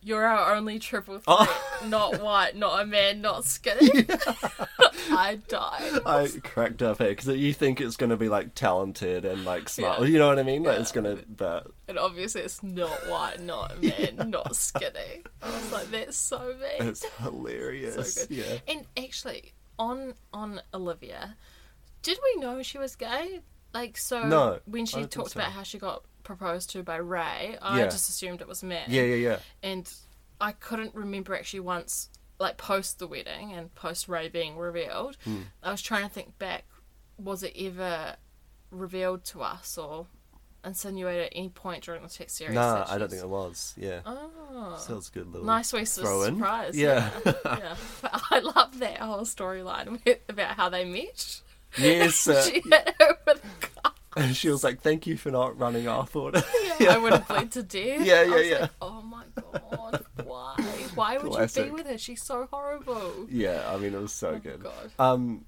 You're 0.02 0.24
our 0.24 0.54
only 0.54 0.78
triple 0.78 1.14
threat, 1.18 1.24
Oh. 1.26 1.80
not 1.86 2.20
white, 2.22 2.54
not 2.56 2.80
a 2.82 2.86
man, 2.86 3.20
not 3.20 3.44
skinny. 3.44 4.06
I 5.10 5.36
died. 5.48 6.00
I 6.06 6.28
cracked 6.44 6.82
up 6.82 6.98
here 6.98 7.08
because 7.08 7.28
you 7.28 7.52
think 7.54 7.80
it's 7.80 7.96
going 7.96 8.10
to 8.10 8.16
be 8.16 8.28
like 8.28 8.54
talented 8.54 9.24
and 9.24 9.44
like 9.44 9.68
smart. 9.68 10.00
Yeah. 10.00 10.06
You 10.06 10.18
know 10.18 10.28
what 10.28 10.38
I 10.38 10.42
mean? 10.42 10.62
Like 10.62 10.76
Yeah. 10.76 10.80
it's 10.82 10.92
going 10.92 11.16
to, 11.16 11.24
but 11.28 11.66
And 11.88 11.98
obviously 11.98 12.42
it's 12.42 12.62
not 12.62 12.90
white, 13.08 13.40
not 13.40 13.72
a 13.72 13.76
man, 14.16 14.30
not 14.30 14.54
skinny. 14.54 15.24
I 15.42 15.50
was 15.50 15.72
like, 15.72 15.90
that's 15.90 16.16
so 16.16 16.38
mean. 16.60 16.88
it's 16.88 17.04
hilarious. 17.18 18.14
so. 18.14 18.26
Yeah. 18.30 18.58
And 18.68 18.84
actually, 18.96 19.52
on 19.78 20.14
on 20.32 20.60
Olivia, 20.74 21.36
did 22.02 22.18
we 22.22 22.40
know 22.40 22.62
she 22.62 22.78
was 22.78 22.94
gay? 22.96 23.40
Like, 23.74 23.96
so 23.96 24.22
No, 24.22 24.60
when 24.64 24.86
she 24.86 25.04
talked 25.06 25.32
so. 25.32 25.40
about 25.40 25.52
how 25.52 25.62
she 25.62 25.78
got 25.78 26.02
proposed 26.24 26.70
to 26.70 26.82
by 26.82 26.96
Ray, 26.96 27.56
I 27.60 27.78
Yeah. 27.78 27.84
just 27.86 28.08
assumed 28.08 28.40
it 28.40 28.48
was 28.48 28.62
men. 28.62 28.84
Yeah, 28.88 29.02
yeah, 29.02 29.14
yeah. 29.16 29.38
And 29.62 29.92
I 30.40 30.52
couldn't 30.52 30.94
remember 30.94 31.34
actually 31.34 31.60
once, 31.60 32.08
like 32.38 32.56
post 32.56 32.98
the 32.98 33.06
wedding 33.06 33.52
and 33.52 33.74
post 33.74 34.08
Ray 34.08 34.28
being 34.28 34.56
revealed. 34.56 35.16
Hmm. 35.24 35.42
I 35.62 35.70
was 35.72 35.82
trying 35.82 36.06
to 36.06 36.12
think 36.12 36.38
back. 36.38 36.64
Was 37.18 37.42
it 37.42 37.52
ever 37.58 38.16
revealed 38.70 39.24
to 39.24 39.42
us 39.42 39.76
or 39.78 40.06
insinuated 40.64 41.26
at 41.26 41.32
any 41.34 41.48
point 41.48 41.84
during 41.84 42.02
the 42.02 42.08
text 42.08 42.36
series. 42.36 42.54
Nah, 42.54 42.84
I 42.88 42.98
don't 42.98 43.08
think 43.08 43.22
it 43.22 43.28
was. 43.28 43.74
Yeah. 43.76 44.00
Oh, 44.04 44.76
So 44.78 44.96
it's 44.98 45.08
a 45.08 45.12
good 45.12 45.28
little 45.28 45.46
nice 45.46 45.72
way 45.72 45.80
to 45.84 45.86
throw 45.86 46.22
in. 46.24 46.34
surprise. 46.36 46.76
Yeah. 46.76 47.10
yeah. 47.24 47.76
But 48.02 48.10
I 48.30 48.40
love 48.40 48.78
that 48.80 48.98
whole 48.98 49.20
storyline 49.20 50.00
about 50.28 50.56
how 50.56 50.68
they 50.68 50.84
met. 50.84 51.40
yes. 51.78 52.26
Uh, 52.28 52.42
she 52.42 52.60
hit 52.60 52.94
her 53.00 53.16
with. 53.26 53.37
And 54.16 54.34
she 54.36 54.48
was 54.48 54.62
like, 54.64 54.80
"Thank 54.80 55.06
you 55.06 55.16
for 55.16 55.30
not 55.30 55.58
running 55.58 55.86
off." 55.88 56.14
Or 56.16 56.24
whatever. 56.24 56.46
Yeah, 56.80 56.94
I 56.94 56.98
would 56.98 57.12
have 57.12 57.26
bled 57.26 57.50
to 57.52 57.62
death. 57.64 58.00
Yeah, 58.06 58.14
I 58.14 58.22
yeah, 58.22 58.34
was 58.36 58.46
yeah. 58.46 58.58
Like, 58.60 58.70
oh 58.82 59.02
my 59.02 59.24
god, 59.34 60.04
why? 60.24 60.54
Why 60.94 61.18
would 61.18 61.34
you 61.56 61.64
be 61.64 61.70
with 61.70 61.86
her? 61.88 61.98
She's 61.98 62.22
so 62.22 62.46
horrible. 62.50 63.26
yeah, 63.28 63.64
I 63.68 63.76
mean, 63.78 63.94
it 63.94 64.00
was 64.00 64.12
so 64.12 64.28
Oh, 64.30 64.38
good. 64.38 64.62
God. 64.62 64.90
Um, 64.98 65.44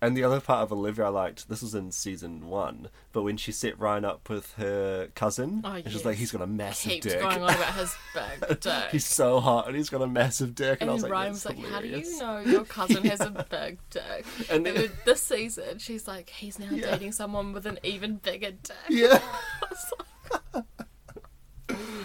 and 0.00 0.16
the 0.16 0.22
other 0.24 0.40
part 0.40 0.62
of 0.62 0.72
Olivia 0.72 1.06
I 1.06 1.08
liked. 1.08 1.48
This 1.48 1.60
was 1.62 1.74
in 1.74 1.90
season 1.90 2.46
one, 2.48 2.88
but 3.12 3.22
when 3.22 3.36
she 3.36 3.50
set 3.52 3.78
Ryan 3.78 4.04
up 4.04 4.28
with 4.28 4.52
her 4.54 5.08
cousin, 5.14 5.62
Oh, 5.64 5.72
and 5.72 5.90
she's 5.90 6.04
like, 6.04 6.16
"He's 6.16 6.30
got 6.32 6.42
a 6.42 6.46
massive 6.46 6.92
Keeps 6.92 7.06
dick. 7.06 7.20
going 7.20 7.42
on 7.42 7.50
about 7.54 7.74
his 7.74 7.94
big 8.14 8.60
dick. 8.60 8.84
he's 8.92 9.04
so 9.06 9.40
hot, 9.40 9.66
and 9.66 9.76
he's 9.76 9.88
got 9.90 10.02
a 10.02 10.06
massive 10.06 10.54
dick." 10.54 10.78
And, 10.80 10.82
and 10.82 10.90
I 10.90 10.94
was 10.94 11.02
like, 11.02 11.12
Ryan 11.12 11.32
was 11.32 11.42
"That's 11.42 11.58
like, 11.58 11.68
"How 11.70 11.80
do 11.80 11.88
you 11.88 12.18
know 12.20 12.38
your 12.40 12.64
cousin 12.64 13.04
has 13.04 13.20
a 13.20 13.30
big 13.50 13.78
dick?" 13.90 14.24
And 14.50 14.50
And, 14.50 14.66
then- 14.66 14.74
then 14.76 14.90
this 15.04 15.22
season, 15.22 15.78
she's 15.78 16.06
like, 16.06 16.30
"He's 16.30 16.58
now 16.58 16.68
Yeah. 16.70 16.92
dating 16.92 17.12
someone 17.12 17.52
with 17.52 17.66
an 17.66 17.78
even 17.82 18.16
bigger 18.16 18.52
dick." 18.52 18.76
Yeah. 18.88 19.20
I 19.62 19.66
was 19.70 19.92
like, 19.98 20.64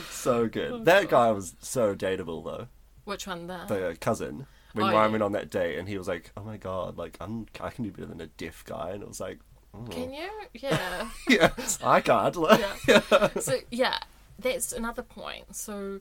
so 0.10 0.48
good. 0.48 0.72
Oh, 0.72 0.84
that 0.84 1.10
guy 1.10 1.32
was 1.32 1.56
so 1.62 1.96
dateable 1.96 2.44
though. 2.44 2.68
Which 3.06 3.28
one? 3.28 3.48
The 3.48 3.66
The 3.68 3.98
cousin. 4.00 4.48
When 4.74 4.88
Oh, 4.88 4.92
Ryan 4.92 5.06
yeah. 5.06 5.12
went 5.12 5.24
on 5.24 5.32
that 5.34 5.50
date, 5.50 5.78
and 5.78 5.88
he 5.88 5.98
was 5.98 6.08
like, 6.08 6.32
"Oh 6.36 6.44
my 6.44 6.58
god, 6.58 6.98
like 6.98 7.18
I'm, 7.22 7.46
I 7.60 7.70
can 7.70 7.84
do 7.84 7.92
better 7.92 8.08
than 8.08 8.22
a 8.22 8.28
deaf 8.28 8.64
guy," 8.66 8.90
and 8.92 9.02
it 9.04 9.08
was 9.08 9.20
like, 9.20 9.40
oh. 9.74 9.86
can 9.90 10.14
you? 10.14 10.30
Yeah. 10.54 11.10
"Yeah, 11.28 11.52
I 11.84 12.02
can't." 12.02 12.36
Like, 12.36 12.62
yeah. 12.88 13.30
So 13.40 13.58
yeah, 13.72 14.00
that's 14.40 14.72
another 14.74 15.04
point. 15.04 15.56
So 15.56 16.00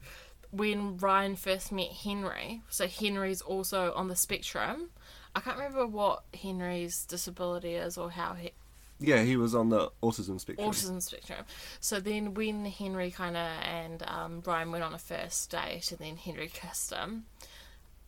when 0.51 0.97
Ryan 0.99 1.37
first 1.37 1.73
met 1.73 1.89
Henry, 1.93 2.63
so 2.69 2.87
Henry's 2.87 3.41
also 3.41 3.93
on 3.95 4.09
the 4.09 4.17
spectrum. 4.17 4.91
I 5.35 5.41
can't 5.41 5.57
remember 5.57 5.87
what 5.87 6.25
Henry's 6.43 7.07
disability 7.07 7.75
is 7.75 7.97
or 7.97 8.11
how 8.11 8.35
he 8.35 8.51
yeah, 9.03 9.23
he 9.23 9.37
was 9.37 9.55
on 9.55 9.69
the 9.69 9.91
autism 10.03 10.41
spectrum. 10.41 10.71
autism 10.71 11.03
spectrum. 11.03 11.45
So 11.81 12.01
then 12.01 12.35
when 12.35 12.65
Henry 12.65 13.11
kind 13.11 13.37
of 13.37 13.49
and 13.65 14.03
um, 14.07 14.43
Ryan 14.47 14.71
went 14.71 14.85
on 14.85 14.95
a 14.95 14.99
first 14.99 15.51
date 15.51 15.91
and 15.91 15.99
then 15.99 16.17
Henry 16.17 16.49
kissed 16.53 16.93
him, 16.93 17.25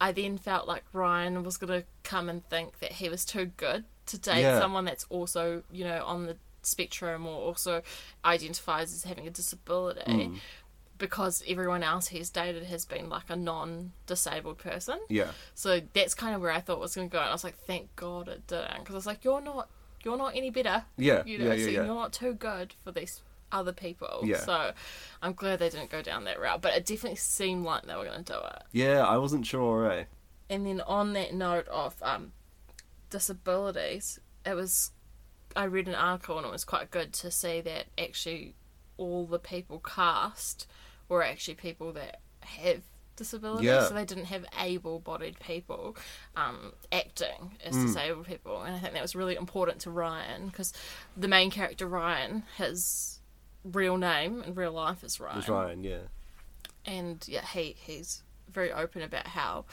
I 0.01 0.13
then 0.13 0.39
felt 0.39 0.67
like 0.69 0.85
Ryan 0.93 1.43
was 1.45 1.57
going 1.57 1.81
to 1.81 1.87
come 2.03 2.29
and 2.29 2.45
think 2.49 2.79
that 2.81 2.93
he 2.93 3.09
was 3.09 3.25
too 3.25 3.47
good 3.57 3.85
to 4.07 4.19
date 4.19 4.43
Yeah. 4.43 4.59
someone 4.59 4.85
that's 4.85 5.07
also, 5.09 5.63
you 5.73 5.85
know, 5.85 6.05
on 6.05 6.27
the 6.27 6.37
spectrum 6.63 7.27
or 7.27 7.35
also 7.41 7.83
identifies 8.25 8.93
as 8.93 9.05
having 9.05 9.27
a 9.27 9.31
disability. 9.31 10.01
Mm. 10.07 10.39
Because 10.97 11.43
everyone 11.49 11.83
else 11.83 12.09
he's 12.09 12.31
dated 12.31 12.65
has 12.65 12.85
been 12.85 13.09
like 13.09 13.29
a 13.29 13.35
non-disabled 13.37 14.59
person, 14.59 14.99
Yeah, 15.09 15.33
so 15.55 15.81
that's 15.93 16.15
kind 16.15 16.35
of 16.37 16.41
where 16.41 16.53
I 16.53 16.61
thought 16.61 16.75
it 16.75 16.81
was 16.81 16.95
going 16.95 17.09
to 17.09 17.13
go. 17.13 17.19
And 17.19 17.29
I 17.31 17.33
was 17.33 17.43
like, 17.45 17.57
thank 17.57 17.95
God 17.97 18.29
it 18.29 18.47
didn't, 18.47 18.79
because 18.81 18.95
I 18.95 18.99
was 18.99 19.07
like, 19.07 19.25
you're 19.25 19.41
not, 19.41 19.69
you're 20.05 20.17
not 20.17 20.37
any 20.37 20.51
better. 20.51 20.85
yeah, 20.97 21.25
You 21.27 21.39
know, 21.39 21.53
yeah, 21.53 21.65
so 21.65 21.71
yeah, 21.71 21.85
you're 21.85 21.87
not 21.87 22.13
too 22.13 22.35
good 22.35 22.75
for 22.85 22.93
these 22.93 23.23
other 23.54 23.73
people. 23.73 24.20
Yeah. 24.25 24.38
So 24.38 24.73
I'm 25.23 25.32
glad 25.32 25.61
they 25.61 25.70
didn't 25.70 25.90
go 25.90 26.02
down 26.02 26.25
that 26.25 26.38
route. 26.40 26.61
But 26.61 26.75
it 26.75 26.84
definitely 26.84 27.16
seemed 27.16 27.64
like 27.64 27.87
they 27.87 27.94
were 27.94 28.04
going 28.04 28.25
to 28.25 28.32
do 28.32 28.38
it. 28.38 28.62
Yeah, 28.73 29.06
I 29.06 29.16
wasn't 29.16 29.46
sure. 29.46 29.90
Eh? 29.90 30.04
And 30.50 30.66
then 30.66 30.82
on 30.82 31.14
that 31.14 31.32
note 31.32 31.66
of 31.68 31.94
um, 32.02 32.32
disabilities, 33.11 34.18
it 34.44 34.54
was 34.54 34.90
I 35.56 35.64
read 35.64 35.88
an 35.88 35.94
article 35.94 36.37
and 36.37 36.46
it 36.46 36.52
was 36.52 36.64
quite 36.64 36.90
good 36.90 37.12
to 37.14 37.30
see 37.30 37.61
that 37.61 37.87
actually 37.96 38.56
all 38.96 39.25
the 39.26 39.38
people 39.38 39.78
cast 39.78 40.66
were 41.08 41.23
actually 41.23 41.54
people 41.54 41.92
that 41.92 42.20
have 42.40 42.82
disabilities. 43.16 43.64
Yeah. 43.66 43.87
So 43.87 43.94
they 43.94 44.04
didn't 44.04 44.25
have 44.25 44.44
able-bodied 44.61 45.38
people 45.38 45.96
um, 46.37 46.73
acting 46.90 47.56
as 47.64 47.75
Mm. 47.76 47.87
disabled 47.87 48.26
people, 48.26 48.62
and 48.62 48.75
I 48.75 48.78
think 48.80 48.94
that 48.94 49.02
was 49.02 49.14
really 49.14 49.37
important 49.37 49.80
to 49.82 49.90
Ryan 49.90 50.49
because 50.49 50.73
the 51.16 51.28
main 51.28 51.50
character 51.52 51.86
Ryan, 51.86 52.43
his 52.56 53.21
real 53.65 53.97
name 53.97 54.43
in 54.47 54.55
real 54.55 54.73
life 54.73 55.03
is 55.03 55.19
Ryan 55.19 55.35
It 55.35 55.37
was 55.39 55.49
Ryan. 55.49 55.85
Yeah, 55.85 55.99
and 56.87 57.25
yeah, 57.27 57.45
he 57.47 57.75
he's 57.79 58.23
very 58.50 58.73
open 58.73 59.03
about 59.03 59.27
how 59.29 59.65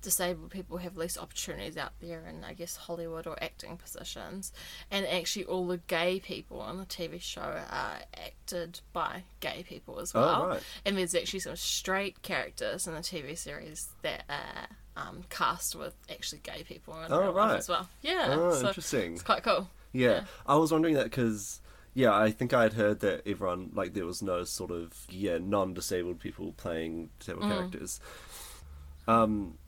disabled 0.00 0.48
people 0.50 0.76
have 0.78 0.96
less 0.96 1.18
opportunities 1.18 1.76
out 1.76 1.90
there 2.00 2.24
in 2.28 2.44
I 2.44 2.52
guess 2.52 2.76
Hollywood 2.76 3.26
or 3.26 3.36
acting 3.42 3.76
positions, 3.76 4.52
and 4.90 5.06
actually 5.06 5.44
all 5.46 5.66
the 5.66 5.78
gay 5.78 6.20
people 6.20 6.60
on 6.60 6.78
the 6.78 6.84
TV 6.84 7.20
show 7.20 7.40
are 7.70 7.98
acted 8.16 8.80
by 8.92 9.24
gay 9.40 9.64
people 9.68 9.98
as 9.98 10.14
well. 10.14 10.24
Oh, 10.24 10.40
well. 10.40 10.48
right. 10.50 10.62
And 10.84 10.96
there's 10.96 11.14
actually 11.14 11.40
some 11.40 11.56
straight 11.56 12.22
characters 12.22 12.86
in 12.86 12.94
the 12.94 13.00
TV 13.00 13.36
series 13.36 13.88
that 14.02 14.24
are 14.28 14.68
um, 14.96 15.24
cast 15.30 15.74
with 15.76 15.94
actually 16.10 16.40
gay 16.42 16.62
people 16.64 16.94
in 17.02 17.12
Oh, 17.12 17.20
real 17.20 17.32
life 17.32 17.50
right. 17.50 17.58
as 17.58 17.68
well. 17.68 17.88
Yeah, 18.02 18.26
Oh, 18.30 18.52
so 18.52 18.68
interesting. 18.68 19.14
It's 19.14 19.22
quite 19.22 19.42
cool. 19.42 19.68
Yeah. 19.92 20.08
Yeah. 20.10 20.20
I 20.46 20.56
was 20.56 20.70
wondering 20.70 20.94
that 20.94 21.04
because 21.04 21.60
yeah, 21.94 22.14
I 22.16 22.30
think 22.30 22.52
I 22.54 22.62
had 22.62 22.74
heard 22.74 23.00
that 23.00 23.22
everyone 23.26 23.70
like 23.74 23.94
there 23.94 24.06
was 24.06 24.22
no 24.22 24.44
sort 24.44 24.70
of 24.70 24.92
yeah 25.08 25.38
non-disabled 25.40 26.20
people 26.20 26.52
playing 26.52 27.10
disabled 27.18 27.44
Mm. 27.46 27.50
characters. 27.50 28.00
Um, 29.06 29.58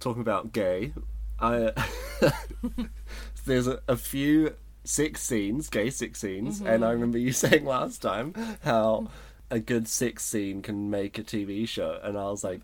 talking 0.00 0.22
about 0.22 0.52
gay, 0.52 0.92
I 1.40 1.72
there's 3.46 3.66
a, 3.66 3.80
a 3.88 3.96
few 3.96 4.54
sex 4.84 5.22
scenes, 5.22 5.68
gay 5.68 5.90
sex 5.90 6.20
scenes, 6.20 6.60
and 6.60 6.68
Mm-hmm. 6.68 6.84
I 6.84 6.90
remember 6.90 7.18
you 7.18 7.32
saying 7.44 7.64
last 7.64 8.02
time 8.02 8.34
how 8.62 9.08
a 9.50 9.58
good 9.60 9.88
sex 9.88 10.24
scene 10.24 10.62
can 10.62 10.90
make 10.90 11.18
a 11.18 11.22
TV 11.22 11.66
show, 11.68 11.98
and 12.02 12.16
I 12.18 12.24
was 12.24 12.44
like. 12.44 12.60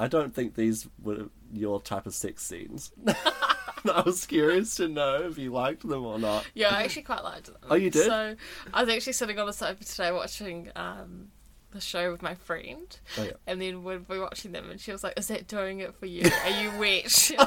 I 0.00 0.06
don't 0.06 0.32
think 0.32 0.54
these 0.54 0.86
were 1.02 1.28
your 1.52 1.80
type 1.82 2.06
of 2.06 2.14
sex 2.14 2.44
scenes. 2.44 2.92
I 3.92 4.02
was 4.04 4.26
curious 4.26 4.74
to 4.76 4.88
know 4.88 5.22
if 5.28 5.38
you 5.38 5.52
liked 5.52 5.86
them 5.88 6.04
or 6.04 6.18
not. 6.18 6.46
Yeah, 6.54 6.74
I 6.74 6.82
actually 6.82 7.02
quite 7.02 7.24
liked 7.24 7.46
them. 7.46 7.56
Oh, 7.70 7.74
you 7.74 7.90
did? 7.90 8.06
So 8.06 8.36
I 8.74 8.80
was 8.84 8.92
actually 8.94 9.12
sitting 9.14 9.38
on 9.38 9.46
the 9.46 9.52
sofa 9.52 9.84
today 9.84 10.12
watching 10.12 10.70
um, 10.76 11.28
the 11.70 11.80
show 11.80 12.10
with 12.12 12.22
my 12.22 12.34
friend, 12.34 12.98
Oh, 13.18 13.24
yeah. 13.24 13.32
and 13.46 13.60
then 13.60 13.84
we'd 13.84 14.08
be 14.08 14.18
watching 14.18 14.52
them, 14.52 14.70
and 14.70 14.80
she 14.80 14.90
was 14.92 15.04
like, 15.04 15.18
"Is 15.18 15.28
that 15.28 15.46
doing 15.48 15.80
it 15.80 15.94
for 15.94 16.06
you? 16.06 16.30
Are 16.44 16.62
you 16.62 16.70
wet?" 16.78 17.30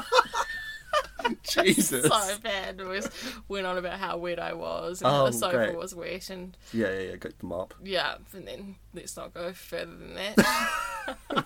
Jesus. 1.44 2.04
so 2.04 2.38
bad. 2.42 2.80
It 2.80 2.86
was 2.86 3.08
went 3.48 3.64
on 3.66 3.78
about 3.78 3.98
how 3.98 4.16
wet 4.18 4.38
I 4.40 4.52
was 4.54 5.00
and 5.02 5.10
how 5.10 5.22
Oh, 5.22 5.26
the 5.26 5.32
sofa 5.32 5.56
great. 5.56 5.76
was 5.76 5.94
wet, 5.94 6.30
and 6.30 6.56
Yeah, 6.72 6.90
yeah, 6.92 6.98
yeah. 7.10 7.16
Got 7.16 7.38
the 7.38 7.46
mop. 7.46 7.74
yeah, 7.82 8.16
and 8.32 8.46
then 8.46 8.76
let's 8.92 9.16
not 9.16 9.32
go 9.32 9.52
further 9.52 9.94
than 9.96 10.14
that. 10.14 11.44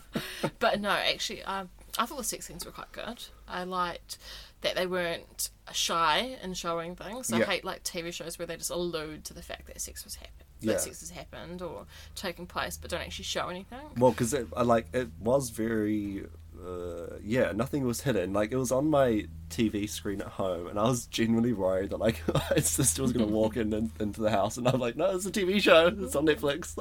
but 0.59 0.81
no, 0.81 0.91
actually, 0.91 1.43
um, 1.45 1.69
I 1.99 2.07
thought 2.07 2.19
the 2.19 2.25
sex 2.25 2.47
scenes 2.47 2.65
were 2.65 2.73
quite 2.73 2.93
good. 2.93 3.23
I 3.49 3.65
liked 3.65 4.19
that 4.63 4.75
they 4.75 4.87
weren't 4.87 5.51
shy 5.73 6.37
in 6.43 6.55
showing 6.55 6.97
things. 6.97 7.33
I 7.33 7.39
Yeah. 7.39 7.45
hate 7.45 7.65
like 7.65 7.83
TV 7.85 8.13
shows 8.13 8.39
where 8.39 8.47
they 8.47 8.57
just 8.57 8.71
allude 8.71 9.25
to 9.27 9.35
the 9.35 9.43
fact 9.43 9.67
that 9.67 9.81
sex 9.81 10.05
was 10.05 10.15
happening. 10.17 10.47
Yeah. 10.61 10.73
That 10.75 10.81
sex 10.83 11.01
has 11.01 11.11
happened 11.11 11.61
or 11.63 11.87
taking 12.15 12.47
place, 12.47 12.77
but 12.77 12.91
don't 12.91 13.03
actually 13.03 13.25
show 13.25 13.49
anything. 13.49 13.81
Well, 13.97 14.11
because 14.13 14.33
it, 14.33 14.47
I 14.57 14.63
like 14.63 14.87
it 14.95 15.09
was 15.21 15.51
very, 15.51 16.25
uh, 16.59 17.17
yeah, 17.23 17.53
nothing 17.53 17.85
was 17.85 18.01
hidden. 18.01 18.33
Like 18.33 18.53
it 18.53 18.57
was 18.57 18.73
on 18.73 18.89
my 18.89 19.27
TV 19.51 19.87
screen 19.89 20.23
at 20.23 20.29
home, 20.29 20.67
and 20.69 20.79
I 20.79 20.85
was 20.85 21.07
genuinely 21.07 21.53
worried 21.53 21.91
that 21.91 21.99
like 21.99 22.23
my 22.51 22.57
sister 22.61 23.03
was 23.03 23.13
gonna 23.13 23.27
walk 23.27 23.57
in, 23.59 23.73
and 23.75 23.91
into 24.01 24.23
the 24.23 24.31
house, 24.31 24.57
and 24.57 24.67
I'm 24.67 24.81
like, 24.81 24.97
no, 24.97 25.15
it's 25.15 25.27
a 25.27 25.31
TV 25.31 25.61
show. 25.61 25.89
It's 25.89 26.17
on 26.17 26.27
Netflix. 26.27 26.75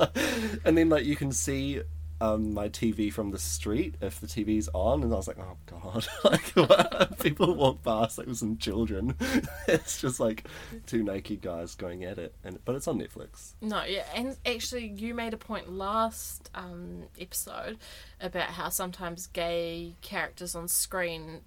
and 0.65 0.77
then 0.77 0.89
like 0.89 1.03
you 1.05 1.15
can 1.17 1.31
see. 1.33 1.81
Um, 2.21 2.54
my 2.54 2.69
TV 2.69 3.12
from 3.12 3.32
the 3.32 3.38
street 3.38 3.95
if 4.01 4.21
the 4.21 4.28
TV's 4.28 4.69
on, 4.73 5.04
and 5.04 5.12
I 5.13 5.17
was 5.17 5.28
like, 5.28 5.38
"Oh 5.38 5.58
God!" 5.65 6.08
like 6.23 7.19
people 7.19 7.54
walk 7.56 7.84
past 7.84 8.17
like 8.17 8.28
with 8.28 8.38
some 8.38 8.58
children. 8.58 9.15
it's 9.67 9.99
just 9.99 10.19
like 10.19 10.47
two 10.86 11.04
naked 11.04 11.41
guys 11.41 11.75
going 11.75 12.06
at 12.06 12.17
it, 12.17 12.34
and 12.43 12.60
but 12.63 12.75
it's 12.75 12.88
on 12.88 12.99
Netflix. 12.99 13.54
No, 13.62 13.84
yeah, 13.84 14.06
and 14.15 14.38
actually, 14.45 14.88
you 14.88 15.13
made 15.13 15.34
a 15.34 15.38
point 15.38 15.71
last 15.71 16.49
um, 16.56 17.04
episode 17.19 17.78
about 18.21 18.49
how 18.51 18.69
sometimes 18.69 19.28
gay 19.28 19.95
characters 20.01 20.56
on 20.56 20.67
screen 20.67 21.41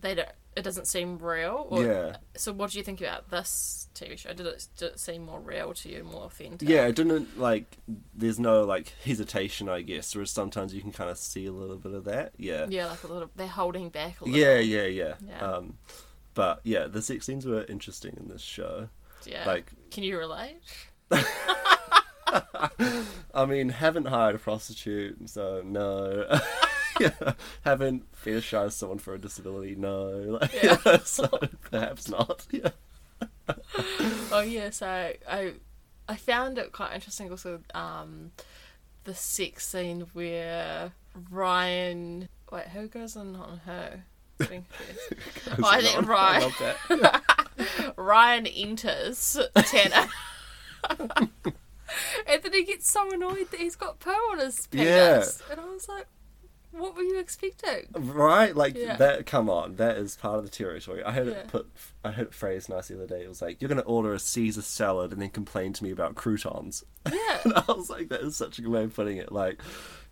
they 0.00 0.14
don't. 0.14 0.28
It 0.56 0.62
doesn't 0.64 0.86
seem 0.86 1.18
real. 1.18 1.66
Or, 1.68 1.84
Yeah. 1.84 2.16
So, 2.36 2.50
what 2.52 2.70
do 2.70 2.78
you 2.78 2.84
think 2.84 3.00
about 3.02 3.30
this 3.30 3.88
TV 3.94 4.18
show? 4.18 4.32
Did 4.32 4.46
it 4.46 4.66
did 4.78 4.92
it 4.92 4.98
seem 5.00 5.24
more 5.26 5.38
real 5.38 5.74
to 5.74 5.88
you, 5.90 6.02
more 6.02 6.22
authentic? 6.22 6.66
Yeah, 6.68 6.86
it 6.86 6.96
didn't 6.96 7.38
like. 7.38 7.76
There's 8.14 8.38
no 8.38 8.64
like 8.64 8.92
hesitation, 9.04 9.68
I 9.68 9.82
guess. 9.82 10.14
Whereas 10.14 10.30
sometimes 10.30 10.72
you 10.74 10.80
can 10.80 10.92
kind 10.92 11.10
of 11.10 11.18
see 11.18 11.44
a 11.44 11.52
little 11.52 11.76
bit 11.76 11.92
of 11.92 12.04
that. 12.04 12.32
Yeah. 12.38 12.66
Yeah, 12.70 12.86
like 12.86 13.04
a 13.04 13.06
little. 13.06 13.30
They're 13.36 13.46
holding 13.46 13.90
back 13.90 14.20
a 14.22 14.24
little. 14.24 14.38
Yeah, 14.38 14.58
yeah, 14.58 14.86
yeah. 14.86 15.14
Yeah. 15.28 15.40
Um, 15.40 15.76
but 16.32 16.60
yeah, 16.64 16.86
the 16.86 17.02
sex 17.02 17.26
scenes 17.26 17.44
were 17.46 17.64
interesting 17.64 18.16
in 18.18 18.28
this 18.28 18.42
show. 18.42 18.88
Yeah. 19.26 19.44
Like- 19.46 19.70
can 19.90 20.04
you 20.04 20.16
relate? 20.18 20.56
I 23.34 23.44
mean, 23.46 23.68
haven't 23.68 24.06
hired 24.06 24.34
a 24.34 24.38
prostitute, 24.38 25.28
so 25.28 25.62
no. 25.64 26.26
yeah, 27.00 27.32
haven't 27.64 28.04
fetishized 28.14 28.72
someone 28.72 28.98
for 28.98 29.14
a 29.14 29.18
disability, 29.18 29.74
no. 29.74 30.38
Like, 30.40 30.62
Yeah. 30.62 30.98
so 31.04 31.28
perhaps 31.70 32.08
not. 32.08 32.46
Yeah. 32.50 32.70
oh 34.32 34.40
yeah, 34.46 34.70
so 34.70 34.86
I 34.86 35.52
I 36.08 36.16
found 36.16 36.58
it 36.58 36.72
quite 36.72 36.94
interesting 36.94 37.30
also 37.30 37.60
um 37.74 38.32
the 39.04 39.14
sex 39.14 39.66
scene 39.66 40.06
where 40.12 40.92
Ryan 41.30 42.28
wait, 42.50 42.68
who 42.68 42.88
goes 42.88 43.16
in 43.16 43.36
on 43.36 43.60
her? 43.66 44.02
Getting 44.38 44.66
confused. 44.76 45.62
Oh, 45.62 45.68
I 45.68 45.80
think 45.80 46.06
Ryan 46.08 46.42
love 46.42 46.58
that. 46.60 47.94
Ryan 47.96 48.46
enters 48.46 49.38
Tanner. 49.54 50.08
and 52.26 52.42
then 52.42 52.52
he 52.52 52.64
gets 52.64 52.90
so 52.90 53.10
annoyed 53.10 53.50
that 53.50 53.60
he's 53.60 53.76
got 53.76 53.98
poo 54.00 54.10
on 54.10 54.38
his 54.38 54.66
pants. 54.66 55.42
Yeah. 55.48 55.52
And 55.52 55.60
I 55.60 55.64
was 55.64 55.88
like, 55.88 56.06
what 56.78 56.96
were 56.96 57.02
you 57.02 57.18
expecting? 57.18 57.86
Right, 57.94 58.54
like 58.54 58.76
Yeah. 58.76 58.96
that. 58.96 59.26
Come 59.26 59.48
on, 59.50 59.76
that 59.76 59.96
is 59.96 60.16
part 60.16 60.38
of 60.38 60.44
the 60.44 60.50
territory. 60.50 61.02
I 61.02 61.12
heard 61.12 61.26
Yeah. 61.28 61.32
it 61.34 61.48
put. 61.48 61.70
I 62.04 62.10
heard 62.12 62.28
it 62.28 62.34
phrased 62.34 62.68
nice 62.68 62.88
the 62.88 62.94
other 62.96 63.06
day. 63.06 63.24
It 63.24 63.28
was 63.28 63.42
like, 63.42 63.60
"You're 63.60 63.68
going 63.68 63.80
to 63.80 63.84
order 63.84 64.12
a 64.12 64.18
Caesar 64.18 64.62
salad 64.62 65.12
and 65.12 65.20
then 65.20 65.30
complain 65.30 65.72
to 65.74 65.84
me 65.84 65.90
about 65.90 66.14
croutons." 66.14 66.84
Yeah. 67.12 67.40
and 67.44 67.52
I 67.54 67.64
was 67.72 67.90
like, 67.90 68.08
"That 68.08 68.20
is 68.22 68.36
such 68.36 68.58
a 68.58 68.62
good 68.62 68.70
way 68.70 68.84
of 68.84 68.94
putting 68.94 69.16
it." 69.16 69.32
Like, 69.32 69.60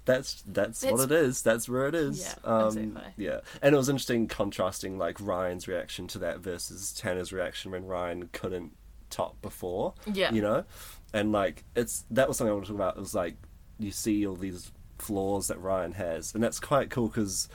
that's 0.04 0.42
that's, 0.46 0.84
what 0.84 1.00
it 1.00 1.12
is. 1.12 1.42
That's 1.42 1.68
where 1.68 1.86
it 1.88 1.94
is. 1.94 2.20
Yeah, 2.20 2.34
um, 2.50 2.66
exactly. 2.78 3.24
Yeah, 3.24 3.40
and 3.62 3.74
it 3.74 3.78
was 3.78 3.88
interesting 3.88 4.28
contrasting 4.28 4.98
like 4.98 5.18
Ryan's 5.20 5.66
reaction 5.66 6.06
to 6.08 6.18
that 6.18 6.40
versus 6.40 6.92
Tanner's 6.92 7.32
reaction 7.32 7.70
when 7.70 7.86
Ryan 7.86 8.28
couldn't 8.32 8.76
top 9.10 9.40
before. 9.40 9.94
Yeah. 10.12 10.32
you 10.32 10.42
know, 10.42 10.64
and 11.12 11.32
like 11.32 11.64
it's 11.74 12.04
that 12.10 12.28
was 12.28 12.36
something 12.36 12.50
I 12.50 12.54
want 12.54 12.66
to 12.66 12.72
talk 12.72 12.76
about. 12.78 12.96
It 12.96 13.00
was 13.00 13.14
like 13.14 13.36
you 13.78 13.90
see 13.90 14.26
all 14.26 14.36
these 14.36 14.70
flaws 15.04 15.48
that 15.48 15.60
Ryan 15.60 15.92
has, 15.92 16.34
and 16.34 16.42
that's 16.42 16.60
quite 16.60 16.90
cool 16.90 17.08
because 17.08 17.48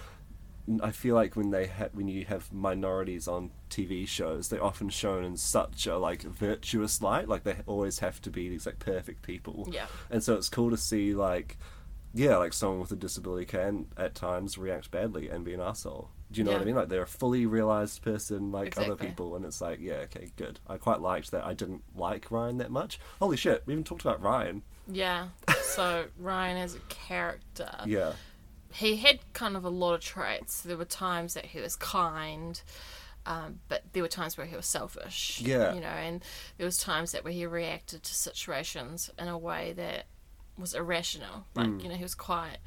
I 0.83 0.91
feel 0.91 1.15
like 1.15 1.35
when 1.35 1.49
they 1.49 1.67
ha- 1.67 1.89
when 1.93 2.07
you 2.07 2.25
have 2.25 2.53
minorities 2.53 3.27
on 3.27 3.51
TV 3.69 4.07
shows, 4.07 4.49
they're 4.49 4.63
often 4.63 4.89
shown 4.89 5.23
in 5.23 5.35
such 5.35 5.88
a 5.88 5.97
like 5.97 6.21
virtuous 6.21 7.01
light. 7.01 7.27
Like 7.27 7.43
they 7.43 7.55
always 7.65 7.99
have 7.99 8.21
to 8.21 8.29
be 8.29 8.49
these 8.49 8.65
like 8.65 8.79
perfect 8.79 9.23
people. 9.23 9.67
Yeah. 9.71 9.88
And 10.12 10.23
so 10.23 10.35
it's 10.35 10.49
cool 10.49 10.69
to 10.69 10.77
see 10.77 11.15
like 11.15 11.57
yeah, 12.13 12.38
like 12.38 12.53
someone 12.53 12.79
with 12.79 12.91
a 12.91 12.95
disability 12.95 13.45
can 13.45 13.88
at 13.97 14.15
times 14.15 14.57
react 14.57 14.91
badly 14.91 15.29
and 15.29 15.45
be 15.45 15.53
an 15.53 15.62
asshole. 15.62 16.09
Do 16.31 16.39
you 16.39 16.45
know 16.45 16.51
what 16.51 16.62
I 16.62 16.65
mean? 16.65 16.75
Like 16.75 16.89
they're 16.89 17.01
a 17.01 17.07
fully 17.07 17.47
realized 17.47 18.03
person 18.03 18.51
like 18.51 18.77
other 18.77 18.95
people, 18.95 19.35
and 19.35 19.43
it's 19.45 19.62
like 19.62 19.79
yeah, 19.79 20.05
okay, 20.05 20.31
good. 20.35 20.59
I 20.67 20.77
quite 20.77 21.01
liked 21.01 21.31
that. 21.31 21.45
I 21.45 21.53
didn't 21.53 21.83
like 21.95 22.29
Ryan 22.29 22.57
that 22.57 22.69
much. 22.69 22.99
Holy 23.19 23.38
shit, 23.38 23.63
we 23.65 23.73
even 23.73 23.83
talked 23.83 24.03
about 24.03 24.21
Ryan. 24.21 24.62
Yeah. 24.91 25.28
So 25.62 26.06
Ryan 26.17 26.58
as 26.58 26.75
a 26.75 26.80
character. 26.89 27.69
Yeah. 27.86 28.13
he 28.73 28.97
had 28.97 29.19
kind 29.34 29.56
of 29.56 29.63
a 29.65 29.69
lot 29.69 29.93
of 29.93 30.02
traits. 30.02 30.62
There 30.62 30.78
were 30.78 30.86
times 30.86 31.34
that 31.36 31.45
he 31.45 31.60
was 31.60 31.75
kind, 31.75 32.62
um, 33.25 33.60
but 33.67 33.84
there 33.93 34.02
were 34.04 34.10
times 34.10 34.38
where 34.38 34.47
he 34.47 34.56
was 34.56 34.65
selfish. 34.65 35.41
Yeah. 35.43 35.73
you 35.73 35.82
know, 35.82 35.88
and 35.88 36.23
there 36.58 36.65
was 36.65 36.78
times 36.78 37.12
that 37.12 37.23
where 37.23 37.34
he 37.34 37.45
reacted 37.45 38.04
to 38.04 38.13
situations 38.13 39.10
in 39.19 39.28
a 39.28 39.38
way 39.38 39.73
that 39.73 40.06
was 40.58 40.73
irrational. 40.73 41.45
Like 41.56 41.67
Mm. 41.67 41.84
you 41.84 41.89
know, 41.89 41.95
he 41.95 42.04
was 42.04 42.15
quite. 42.15 42.58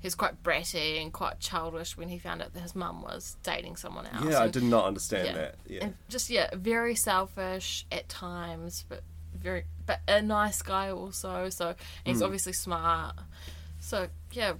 He 0.00 0.06
was 0.06 0.14
quite 0.14 0.44
bratty 0.44 1.02
and 1.02 1.12
quite 1.12 1.40
childish 1.40 1.96
when 1.96 2.08
he 2.08 2.20
found 2.20 2.40
out 2.40 2.54
that 2.54 2.60
his 2.60 2.76
mum 2.76 3.02
was 3.02 3.36
dating 3.42 3.74
someone 3.74 4.06
else. 4.06 4.26
Yeah, 4.30 4.40
I 4.40 4.46
did 4.46 4.62
not 4.62 4.84
understand 4.84 5.26
yeah. 5.26 5.32
that. 5.32 5.54
Yeah. 5.66 5.84
And 5.86 5.94
just 6.08 6.30
yeah, 6.30 6.50
very 6.54 6.94
selfish 6.94 7.84
at 7.90 8.08
times, 8.08 8.84
but 8.88 9.02
very 9.42 9.64
but 9.86 10.00
a 10.08 10.20
nice 10.22 10.60
guy 10.62 10.90
also. 10.90 11.48
So 11.50 11.74
he's 12.04 12.22
obviously 12.22 12.52
smart. 12.52 13.16
So 13.80 14.08
yeah. 14.32 14.54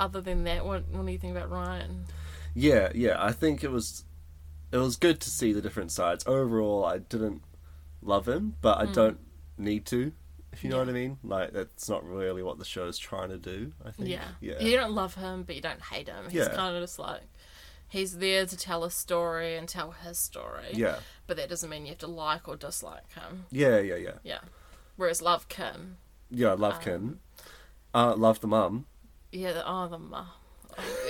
Other 0.00 0.20
than 0.20 0.44
that, 0.44 0.64
what 0.64 0.86
what 0.88 1.04
do 1.04 1.10
you 1.12 1.18
think 1.18 1.36
about 1.36 1.50
Ryan? 1.50 2.04
Yeah, 2.54 2.90
yeah. 2.94 3.16
I 3.18 3.32
think 3.32 3.64
it 3.64 3.70
was 3.72 4.04
it 4.70 4.76
was 4.76 4.94
good 4.96 5.18
to 5.20 5.30
see 5.30 5.52
the 5.52 5.60
different 5.60 5.90
sides. 5.90 6.24
Overall, 6.26 6.84
I 6.84 6.98
didn't 6.98 7.42
love 8.00 8.28
him, 8.28 8.54
but 8.60 8.78
I 8.78 8.84
don't 8.86 9.18
need 9.56 9.86
to. 9.86 10.12
If 10.52 10.62
you 10.62 10.70
know 10.70 10.76
Mm. 10.76 10.78
Yeah. 10.78 10.84
what 10.84 10.88
I 10.88 10.92
mean, 10.92 11.18
like 11.24 11.52
that's 11.52 11.88
not 11.88 12.04
really 12.04 12.44
what 12.44 12.58
the 12.60 12.64
show's 12.64 12.96
trying 12.96 13.30
to 13.30 13.38
do. 13.38 13.72
I 13.84 13.90
think. 13.90 14.08
Yeah. 14.08 14.22
yeah, 14.40 14.60
You 14.60 14.76
don't 14.76 14.92
love 14.94 15.14
him, 15.16 15.42
but 15.42 15.56
you 15.56 15.62
don't 15.62 15.82
hate 15.82 16.08
him. 16.08 16.24
He's 16.26 16.34
Yeah. 16.34 16.54
kind 16.54 16.76
of 16.76 16.82
just 16.82 16.98
like 17.00 17.22
he's 17.88 18.18
there 18.18 18.44
to 18.46 18.56
tell 18.56 18.84
a 18.84 18.90
story 18.90 19.56
and 19.56 19.68
tell 19.68 19.92
his 19.92 20.18
story. 20.18 20.68
yeah, 20.72 20.96
But 21.26 21.36
that 21.38 21.48
doesn't 21.48 21.68
mean 21.70 21.82
you 21.84 21.90
have 21.90 21.98
to 21.98 22.06
like 22.06 22.46
or 22.48 22.56
dislike 22.56 23.12
him. 23.14 23.46
yeah, 23.50 23.78
yeah, 23.78 23.96
yeah. 23.96 24.18
Yeah. 24.22 24.40
Whereas 24.96 25.22
love 25.22 25.48
Kim, 25.48 25.96
Yeah, 26.30 26.48
I 26.48 26.52
Um, 26.52 26.60
love 26.60 26.80
Kim. 26.80 27.20
Uh, 27.94 28.14
love 28.16 28.40
the 28.40 28.46
mum. 28.48 28.86
yeah, 29.32 29.52
the, 29.52 29.62
oh 29.68 29.88
the 29.88 29.98
mu- 29.98 30.14
oh, 30.16 30.34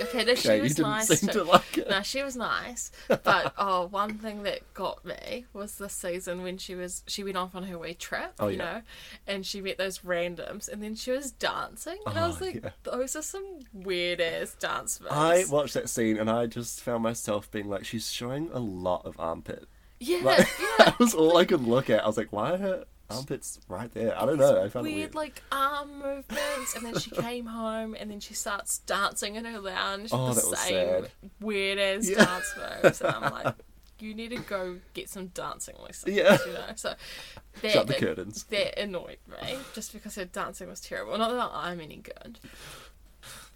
okay, 0.03 0.23
no, 0.25 0.35
she 0.35 0.49
Okay, 0.49 0.61
was 0.61 0.77
nice 0.79 1.19
to 1.21 1.43
like 1.43 1.77
it. 1.77 1.89
No, 1.89 2.01
she 2.01 2.23
was 2.23 2.35
nice. 2.35 2.91
But 3.07 3.53
oh, 3.57 3.87
one 3.87 4.17
thing 4.17 4.43
that 4.43 4.73
got 4.73 5.03
me 5.05 5.45
was 5.53 5.77
this 5.77 5.93
season 5.93 6.41
when 6.43 6.57
she 6.57 6.75
was 6.75 7.03
she 7.07 7.23
went 7.23 7.37
off 7.37 7.55
on 7.55 7.63
her 7.63 7.77
wee 7.77 7.93
trip, 7.93 8.33
Oh, 8.39 8.47
you 8.47 8.57
yeah. 8.57 8.63
know, 8.63 8.81
and 9.27 9.45
she 9.45 9.61
met 9.61 9.77
those 9.77 9.99
randoms, 9.99 10.67
and 10.67 10.81
then 10.83 10.95
she 10.95 11.11
was 11.11 11.31
dancing, 11.31 11.97
and 12.05 12.17
I 12.17 12.27
was 12.27 12.41
Oh, 12.41 12.45
like, 12.45 12.55
yeah. 12.63 12.69
those 12.83 13.15
are 13.15 13.21
some 13.21 13.59
weird 13.73 14.21
ass 14.21 14.55
dance 14.59 14.99
moves. 14.99 15.13
I 15.13 15.45
watched 15.49 15.73
that 15.75 15.89
scene 15.89 16.17
and 16.17 16.29
I 16.29 16.45
just 16.47 16.81
found 16.81 17.03
myself 17.03 17.49
being 17.51 17.69
like, 17.69 17.85
she's 17.85 18.11
showing 18.11 18.49
a 18.53 18.59
lot 18.59 19.05
of 19.05 19.19
armpit. 19.19 19.67
yeah, 19.99 20.19
Like, 20.23 20.47
yeah. 20.59 20.85
that 20.85 20.99
was 20.99 21.13
all 21.13 21.37
I 21.37 21.45
could 21.45 21.61
look 21.67 21.89
at. 21.89 22.03
I 22.03 22.07
was 22.07 22.17
like, 22.17 22.31
why 22.31 22.53
are 22.53 22.57
her 22.57 22.85
armpits 23.09 23.59
right 23.67 23.91
there? 23.93 24.19
I 24.19 24.25
don't 24.25 24.37
know. 24.37 24.63
I 24.63 24.69
found 24.69 24.85
weird, 24.85 24.95
weird. 24.97 25.15
like 25.15 25.41
arm 25.51 25.99
movements, 25.99 26.75
and 26.75 26.85
then 26.85 26.97
she 26.99 27.11
came 27.11 27.45
home, 27.61 27.95
and 27.99 28.09
then 28.11 28.19
she 28.19 28.33
starts 28.33 28.79
dancing 28.79 29.35
in 29.35 29.45
her 29.45 29.59
lounge. 29.59 30.09
Oh, 30.11 30.33
the 30.33 30.41
that 30.41 30.49
was 30.49 30.59
same 30.59 30.87
sad. 31.03 31.11
weird 31.39 31.79
ass 31.79 32.09
Yeah. 32.09 32.25
dance 32.25 32.53
moves, 32.83 33.01
and 33.01 33.15
I'm 33.15 33.31
like, 33.31 33.55
you 33.99 34.13
need 34.13 34.29
to 34.29 34.37
go 34.37 34.77
get 34.93 35.09
some 35.09 35.27
dancing 35.27 35.75
lessons. 35.83 36.15
Yeah. 36.15 36.37
you 36.45 36.53
know. 36.53 36.65
So 36.75 36.93
that, 37.61 37.71
Shut 37.71 37.87
the 37.87 37.93
curtains. 37.95 38.43
That 38.45 38.79
annoyed 38.81 39.17
me, 39.41 39.57
just 39.73 39.91
because 39.93 40.15
her 40.15 40.25
dancing 40.25 40.69
was 40.69 40.79
terrible. 40.79 41.17
Not 41.17 41.31
that 41.31 41.49
I'm 41.53 41.81
any 41.81 41.97
good. 41.97 42.39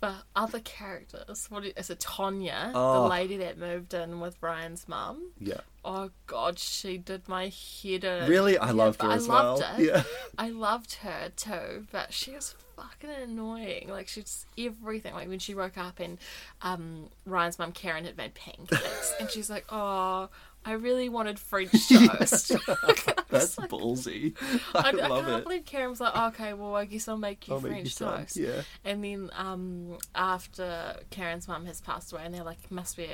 But 0.04 0.16
other 0.36 0.60
characters, 0.60 1.46
what 1.50 1.63
is 1.63 1.89
it? 1.89 2.00
Tonya, 2.02 2.72
Oh. 2.76 3.04
the 3.04 3.08
lady 3.08 3.38
that 3.38 3.58
moved 3.58 3.94
in 3.94 4.20
with 4.20 4.36
Ryan's 4.42 4.86
mum. 4.86 5.32
Yeah. 5.39 5.62
Oh 5.86 6.10
God, 6.28 6.60
she 6.60 6.98
did 6.98 7.30
my 7.30 7.46
head 7.82 8.04
in. 8.04 8.30
Really? 8.30 8.58
I 8.58 8.66
Yeah, 8.68 8.72
loved 8.74 9.02
her 9.02 9.08
I 9.08 9.13
as 9.16 9.30
loved 9.30 9.62
well. 9.62 9.80
it. 9.80 9.86
Yeah. 9.86 10.04
I 10.38 10.50
loved 10.50 10.96
her 10.96 11.32
too, 11.38 11.88
but 11.89 12.12
she 12.13 12.32
was 12.32 12.54
fucking 12.76 13.10
annoying. 13.12 13.88
Like 13.88 14.10
she's 14.10 14.46
everything. 14.58 15.13
Like 15.13 15.30
when 15.30 15.39
she 15.39 15.56
woke 15.56 15.78
up 15.78 16.02
and 16.02 16.18
um, 16.62 17.08
Ryan's 17.26 17.58
mum 17.58 17.72
Karen 17.72 18.04
had 18.04 18.18
made 18.18 18.34
pancakes, 18.34 19.13
and 19.22 19.30
she's 19.32 19.50
like, 19.50 19.66
"Oh, 19.70 20.28
I 20.65 20.73
really 20.73 21.10
wanted 21.10 21.39
French 21.39 21.71
toast." 21.89 22.49
That's 23.30 23.56
ballsy. 23.56 24.36
I, 24.76 24.80
I, 24.80 24.89
I 24.89 25.08
love 25.08 25.26
can't 25.26 25.39
it. 25.39 25.43
believe 25.43 25.65
Karen 25.65 25.89
was 25.89 25.99
like, 25.99 26.15
okay, 26.34 26.54
well, 26.54 26.76
I 26.76 26.86
guess 26.86 27.08
I'll 27.08 27.17
make 27.17 27.47
you 27.47 27.56
I'll 27.56 27.62
make 27.62 27.71
French 27.71 27.86
you 27.86 27.89
some. 27.91 28.17
toast. 28.19 28.38
Yeah. 28.38 28.62
And 28.86 29.04
then 29.04 29.30
um, 29.36 29.97
after 30.13 30.97
Karen's 31.10 31.47
mum 31.47 31.65
has 31.65 31.82
passed 31.82 32.13
away, 32.13 32.21
and 32.26 32.34
they're 32.34 32.43
like, 32.43 32.69
must 32.71 32.95
be 32.95 33.08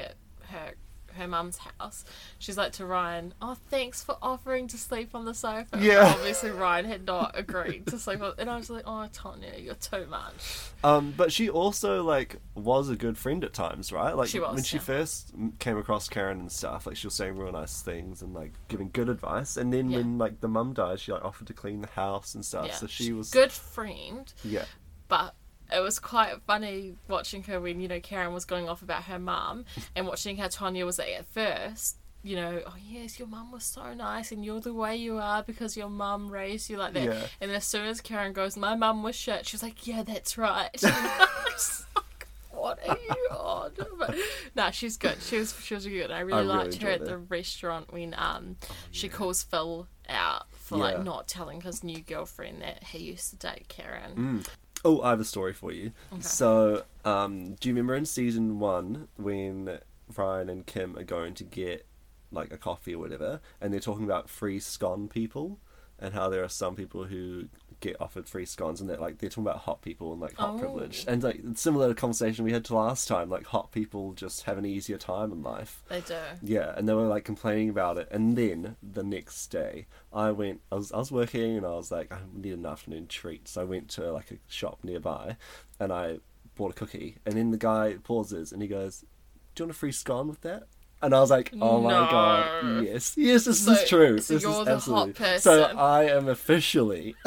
her 0.47 0.73
her 1.19 1.27
mum's 1.27 1.59
house. 1.59 2.03
She's 2.39 2.57
like 2.57 2.71
to 2.73 2.85
Ryan, 2.85 3.33
"Oh, 3.41 3.55
thanks 3.69 4.03
for 4.03 4.17
offering 4.21 4.67
to 4.69 4.77
sleep 4.77 5.13
on 5.13 5.25
the 5.25 5.33
sofa." 5.33 5.67
But 5.71 5.81
Yeah. 5.81 6.13
obviously 6.15 6.49
Ryan 6.49 6.85
had 6.85 7.05
not 7.05 7.37
agreed 7.37 7.85
to 7.87 7.99
sleep 7.99 8.21
on, 8.21 8.33
and 8.39 8.49
I 8.49 8.57
was 8.57 8.69
like, 8.69 8.83
"Oh, 8.87 9.07
Tonya, 9.13 9.63
you're 9.63 9.75
too 9.75 10.05
much." 10.07 10.33
Um, 10.83 11.13
but 11.15 11.31
she 11.31 11.49
also 11.49 12.01
like 12.03 12.37
was 12.55 12.89
a 12.89 12.95
good 12.95 13.17
friend 13.17 13.43
at 13.43 13.53
times, 13.53 13.91
right? 13.91 14.15
Like 14.15 14.29
She 14.29 14.39
was, 14.39 14.55
when 14.55 14.63
she 14.63 14.77
yeah. 14.77 14.81
first 14.83 15.33
came 15.59 15.77
across 15.77 16.09
Karen 16.09 16.39
and 16.39 16.51
stuff, 16.51 16.87
like 16.87 16.95
she 16.97 17.07
was 17.07 17.13
saying 17.13 17.37
real 17.37 17.51
nice 17.51 17.81
things 17.81 18.21
and 18.21 18.33
like 18.33 18.53
giving 18.67 18.89
good 18.91 19.09
advice. 19.09 19.57
And 19.57 19.71
then 19.73 19.89
Yeah. 19.89 19.97
when 19.97 20.17
like 20.17 20.41
the 20.41 20.47
mum 20.47 20.73
died, 20.73 20.99
she 20.99 21.11
like 21.11 21.23
offered 21.23 21.47
to 21.47 21.53
clean 21.53 21.81
the 21.81 21.87
house 21.89 22.33
and 22.33 22.43
stuff. 22.45 22.73
So 22.75 22.87
she 22.87 23.11
was 23.13 23.29
good 23.29 23.51
friend, 23.51 24.31
Yeah, 24.43 24.65
but 25.07 25.35
it 25.71 25.79
was 25.81 25.99
quite 25.99 26.35
funny 26.47 26.95
watching 27.07 27.43
her 27.43 27.59
when 27.59 27.79
you 27.79 27.87
know 27.87 27.99
Karen 27.99 28.33
was 28.33 28.45
going 28.45 28.67
off 28.69 28.81
about 28.81 29.03
her 29.03 29.19
mum 29.19 29.65
and 29.95 30.07
watching 30.07 30.37
how 30.37 30.47
Tonya 30.47 30.85
was 30.85 30.97
like 30.99 31.09
at 31.17 31.25
first. 31.25 31.97
You 32.21 32.35
know, 32.35 32.61
oh 32.67 32.73
yes, 32.85 33.17
your 33.17 33.29
mum 33.29 33.49
was 33.53 33.63
so 33.63 33.93
nice, 33.93 34.33
and 34.33 34.43
you're 34.43 34.59
the 34.59 34.73
way 34.73 34.93
you 34.97 35.19
are 35.19 35.41
because 35.41 35.77
your 35.77 35.87
mum 35.89 36.29
raised 36.29 36.69
you 36.69 36.75
like 36.77 36.93
that. 36.93 37.03
Yeah. 37.05 37.27
And 37.39 37.49
as 37.49 37.63
soon 37.63 37.85
as 37.85 38.01
Karen 38.01 38.33
goes, 38.33 38.57
my 38.57 38.75
mum 38.75 39.03
was 39.03 39.15
shit, 39.15 39.45
she's 39.47 39.63
like, 39.63 39.87
yeah, 39.87 40.03
that's 40.03 40.37
right. 40.37 40.69
And 40.83 40.91
I 40.93 41.27
was 41.45 41.85
like, 41.95 42.27
what 42.51 42.77
are 42.89 42.97
you 42.97 43.27
on? 43.31 43.71
But 43.97 44.15
no, 44.53 44.69
she's 44.71 44.97
good. 44.97 45.21
She 45.21 45.37
was 45.37 45.55
she 45.63 45.75
was 45.75 45.85
good. 45.87 46.11
I 46.11 46.19
really 46.19 46.39
I 46.39 46.41
really 46.41 46.57
liked 46.57 46.81
her 46.81 46.89
at 46.89 47.05
the 47.05 47.17
restaurant 47.17 47.93
when 47.93 48.13
um 48.17 48.57
she 48.91 49.07
calls 49.07 49.41
Phil 49.43 49.87
out 50.09 50.47
for 50.51 50.77
Yeah. 50.77 50.83
like 50.83 51.03
not 51.05 51.29
telling 51.29 51.61
his 51.61 51.85
new 51.85 52.01
girlfriend 52.01 52.61
that 52.63 52.83
he 52.83 52.97
used 52.97 53.29
to 53.29 53.35
date 53.37 53.69
Karen. 53.69 54.43
Oh, 54.85 55.01
I 55.01 55.09
have 55.09 55.19
a 55.19 55.25
story 55.25 55.53
for 55.53 55.71
you. 55.71 55.91
So, 56.21 56.83
um, 57.03 57.55
do 57.55 57.67
you 57.69 57.75
remember 57.75 57.95
in 57.95 58.05
season 58.05 58.59
one 58.59 59.07
when 59.17 59.79
Ryan 60.15 60.49
and 60.49 60.65
Kim 60.65 60.97
are 60.97 61.03
going 61.03 61.33
to 61.35 61.43
get 61.43 61.85
like 62.31 62.51
a 62.53 62.57
coffee 62.57 62.95
or 62.95 62.99
whatever, 62.99 63.41
and 63.59 63.73
they're 63.73 63.79
talking 63.79 64.05
about 64.05 64.29
free 64.29 64.59
scone 64.59 65.07
people 65.07 65.59
and 65.99 66.13
how 66.13 66.29
there 66.29 66.43
are 66.43 66.49
some 66.49 66.75
people 66.75 67.05
who 67.05 67.45
get 67.79 67.99
offered 68.01 68.27
free 68.27 68.45
scones, 68.45 68.81
and 68.81 68.89
they're 68.89 68.97
like 68.97 69.17
they're 69.19 69.29
talking 69.29 69.43
about 69.45 69.57
hot 69.59 69.81
people 69.81 70.11
and 70.11 70.21
like 70.21 70.35
hot 70.35 70.55
Oh. 70.55 70.59
privilege, 70.59 71.05
and 71.07 71.23
like 71.23 71.41
similar 71.55 71.87
to 71.87 71.91
a 71.91 71.95
conversation 71.95 72.45
we 72.45 72.51
had 72.51 72.65
to 72.65 72.75
last 72.75 73.07
time, 73.07 73.29
like 73.29 73.45
hot 73.47 73.71
people 73.71 74.13
just 74.13 74.43
have 74.43 74.57
an 74.57 74.65
easier 74.65 74.97
time 74.97 75.31
in 75.31 75.41
life. 75.43 75.83
They 75.89 76.01
do. 76.01 76.15
Yeah, 76.41 76.73
and 76.77 76.87
they 76.87 76.93
were 76.93 77.07
like 77.07 77.25
complaining 77.25 77.69
about 77.69 77.97
it, 77.97 78.07
and 78.11 78.37
then 78.37 78.75
the 78.83 79.03
next 79.03 79.47
day, 79.47 79.87
I 80.13 80.31
went. 80.31 80.61
I 80.71 80.75
was 80.75 80.91
I 80.91 80.97
was 80.97 81.11
working, 81.11 81.57
and 81.57 81.65
I 81.65 81.71
was 81.71 81.91
like, 81.91 82.11
I 82.11 82.19
need 82.33 82.53
an 82.53 82.65
afternoon 82.65 83.07
treat, 83.07 83.47
so 83.47 83.61
I 83.61 83.63
went 83.65 83.89
to 83.91 84.11
like 84.11 84.31
a 84.31 84.35
shop 84.47 84.79
nearby, 84.83 85.37
and 85.79 85.91
I 85.93 86.19
bought 86.55 86.71
a 86.71 86.73
cookie, 86.75 87.17
and 87.25 87.35
then 87.35 87.51
the 87.51 87.57
guy 87.57 87.95
pauses, 88.03 88.51
and 88.51 88.61
he 88.61 88.67
goes, 88.67 89.05
"Do 89.55 89.63
you 89.63 89.65
want 89.67 89.75
a 89.75 89.79
free 89.79 89.91
scone 89.93 90.27
with 90.27 90.41
that?" 90.41 90.63
And 91.01 91.15
I 91.15 91.21
was 91.21 91.29
like, 91.29 91.51
"Oh 91.61 91.79
my 91.81 91.91
No. 91.91 92.11
god, 92.11 92.83
yes, 92.83 93.13
yes, 93.15 93.45
this 93.45 93.63
So- 93.63 93.71
is 93.71 93.87
true. 93.87 94.17
so 94.19 94.33
this 94.33 94.43
you're 94.43 94.51
is 94.51 94.57
the 94.57 94.63
hot 94.65 95.07
absolutely 95.09 95.37
so. 95.39 95.63
I 95.77 96.03
am 96.03 96.27
officially 96.27 97.15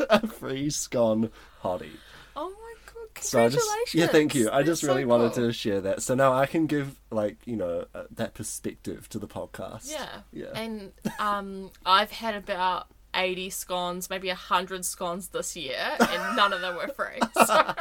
a 0.10 0.26
free 0.26 0.70
scone 0.70 1.30
hottie." 1.62 1.90
Oh 2.36 2.50
my 2.50 2.74
god! 2.86 3.22
So 3.22 3.44
I 3.44 3.48
just 3.48 3.64
Congratulations! 3.66 3.94
yeah, 3.94 4.06
thank 4.06 4.34
you. 4.34 4.48
I 4.50 4.58
That's 4.58 4.66
just 4.66 4.82
really 4.84 5.02
so 5.02 5.08
wanted 5.08 5.32
cool. 5.32 5.46
to 5.46 5.52
share 5.52 5.80
that. 5.82 6.02
So 6.02 6.14
now 6.14 6.32
I 6.32 6.46
can 6.46 6.66
give 6.66 6.98
like 7.10 7.36
you 7.46 7.56
know 7.56 7.86
uh, 7.94 8.04
that 8.12 8.34
perspective 8.34 9.08
to 9.10 9.18
the 9.18 9.28
podcast. 9.28 9.90
Yeah. 9.90 10.08
yeah. 10.32 10.46
And 10.54 10.92
um, 11.18 11.70
I've 11.84 12.12
had 12.12 12.34
about 12.34 12.86
80 13.14 13.50
scones, 13.50 14.10
maybe 14.10 14.28
100 14.28 14.84
scones 14.84 15.28
this 15.28 15.56
year, 15.56 15.78
and 15.98 16.36
none 16.36 16.52
of 16.52 16.60
them 16.60 16.76
were 16.76 16.88
free. 16.88 17.18
So 17.46 17.74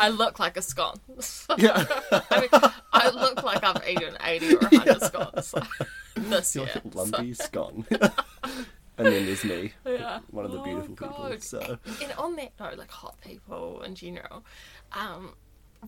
I 0.00 0.08
look 0.08 0.40
like 0.40 0.56
a 0.56 0.62
scone. 0.62 0.98
yeah. 1.56 1.84
I 2.10 2.40
mean, 2.40 2.72
I 2.92 3.10
look 3.10 3.44
like 3.44 3.62
I've 3.62 3.88
eaten 3.88 4.16
80 4.20 4.54
or 4.54 4.58
100 4.58 5.02
scones 5.02 5.54
this 6.16 6.56
You're 6.56 6.64
year. 6.64 6.82
lumpy 6.92 7.34
scone. 7.34 7.86
And 8.98 9.06
then 9.08 9.26
there's 9.26 9.44
me, 9.44 9.72
Yeah. 9.86 10.20
one 10.30 10.44
of 10.44 10.52
the 10.52 10.60
Oh, 10.60 10.64
beautiful 10.64 10.94
people. 10.96 11.36
So 11.40 11.78
And 12.02 12.12
on 12.18 12.36
that 12.36 12.52
note, 12.60 12.78
like 12.78 12.90
hot 12.90 13.20
people 13.20 13.82
in 13.82 13.94
general, 13.94 14.44
um, 14.92 15.34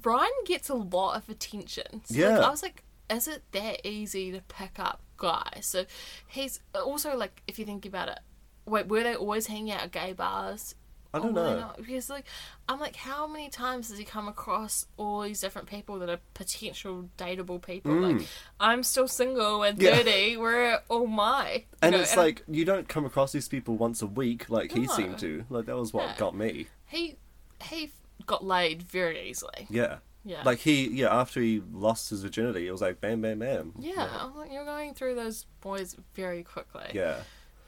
Ryan 0.03 0.31
gets 0.47 0.69
a 0.69 0.75
lot 0.75 1.17
of 1.17 1.29
attention. 1.29 2.03
So, 2.05 2.15
Yeah. 2.19 2.39
Like, 2.39 2.47
I 2.47 2.51
was 2.51 2.63
like, 2.63 2.83
is 3.11 3.29
it 3.29 3.43
that 3.53 3.87
easy 3.87 4.33
to 4.33 4.41
pick 4.49 4.79
up 4.79 5.01
guys? 5.17 5.67
So 5.67 5.85
he's 6.27 6.61
also 6.75 7.17
like, 7.17 7.43
if 7.47 7.59
you 7.59 7.65
think 7.65 7.85
about 7.87 8.09
it, 8.09 8.19
wait, 8.67 8.89
were 8.89 9.03
they 9.03 9.15
always 9.15 9.47
hanging 9.47 9.73
out 9.73 9.83
at 9.83 9.93
gay 9.93 10.13
bars? 10.13 10.75
I 11.15 11.19
don't 11.19 11.33
were 11.35 11.45
they 11.45 11.51
know. 11.55 11.61
not? 11.61 11.77
Because 11.79 12.11
like, 12.11 12.25
I'm 12.69 12.81
like, 12.81 12.97
how 12.97 13.27
many 13.27 13.49
times 13.49 13.89
does 13.89 13.99
he 13.99 14.05
come 14.05 14.29
across 14.29 14.87
all 14.97 15.23
these 15.23 15.41
different 15.41 15.69
people 15.69 15.99
that 16.01 16.09
are 16.11 16.19
potential 16.35 17.09
dateable 17.17 17.63
people? 17.63 17.93
Like, 17.95 18.27
I'm 18.61 18.83
still 18.83 19.09
single 19.09 19.63
and 19.63 19.79
Mm. 19.79 19.83
Yeah. 19.83 19.97
30. 19.97 20.37
Where 20.37 20.81
all 20.89 21.07
my? 21.07 21.65
and 21.83 21.93
know, 21.93 22.01
it's 22.01 22.17
like 22.17 22.43
you 22.49 22.65
don't 22.65 22.89
come 22.89 23.05
across 23.05 23.33
these 23.33 23.49
people 23.49 23.77
once 23.77 24.03
a 24.03 24.07
week 24.07 24.51
like 24.51 24.73
he 24.73 24.87
seemed 24.87 25.19
to. 25.21 25.45
Like 25.51 25.67
that 25.67 25.77
was 25.77 25.93
what 25.93 26.05
Yeah. 26.07 26.17
got 26.19 26.35
me. 26.35 26.67
he 26.87 27.17
he 27.63 27.91
got 28.27 28.45
laid 28.45 28.83
very 28.83 29.29
easily. 29.29 29.67
Yeah. 29.71 29.99
Yeah. 30.27 30.43
Like 30.45 30.61
he, 30.61 30.89
yeah. 30.89 31.15
After 31.15 31.41
he 31.41 31.63
lost 31.73 32.09
his 32.11 32.23
virginity, 32.23 32.67
it 32.67 32.73
was 32.73 32.81
like 32.81 33.01
bam, 33.01 33.21
bam, 33.21 33.39
bam. 33.41 33.75
Yeah, 33.79 34.09
I'm 34.21 34.35
like, 34.37 34.51
you're 34.53 34.65
going 34.65 34.95
through 34.95 35.17
those 35.17 35.45
boys 35.61 35.97
very 36.15 36.43
quickly. 36.43 36.87
Yeah. 36.95 37.17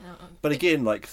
Um, 0.01 0.17
But 0.43 0.53
again, 0.53 0.83
like 0.85 1.09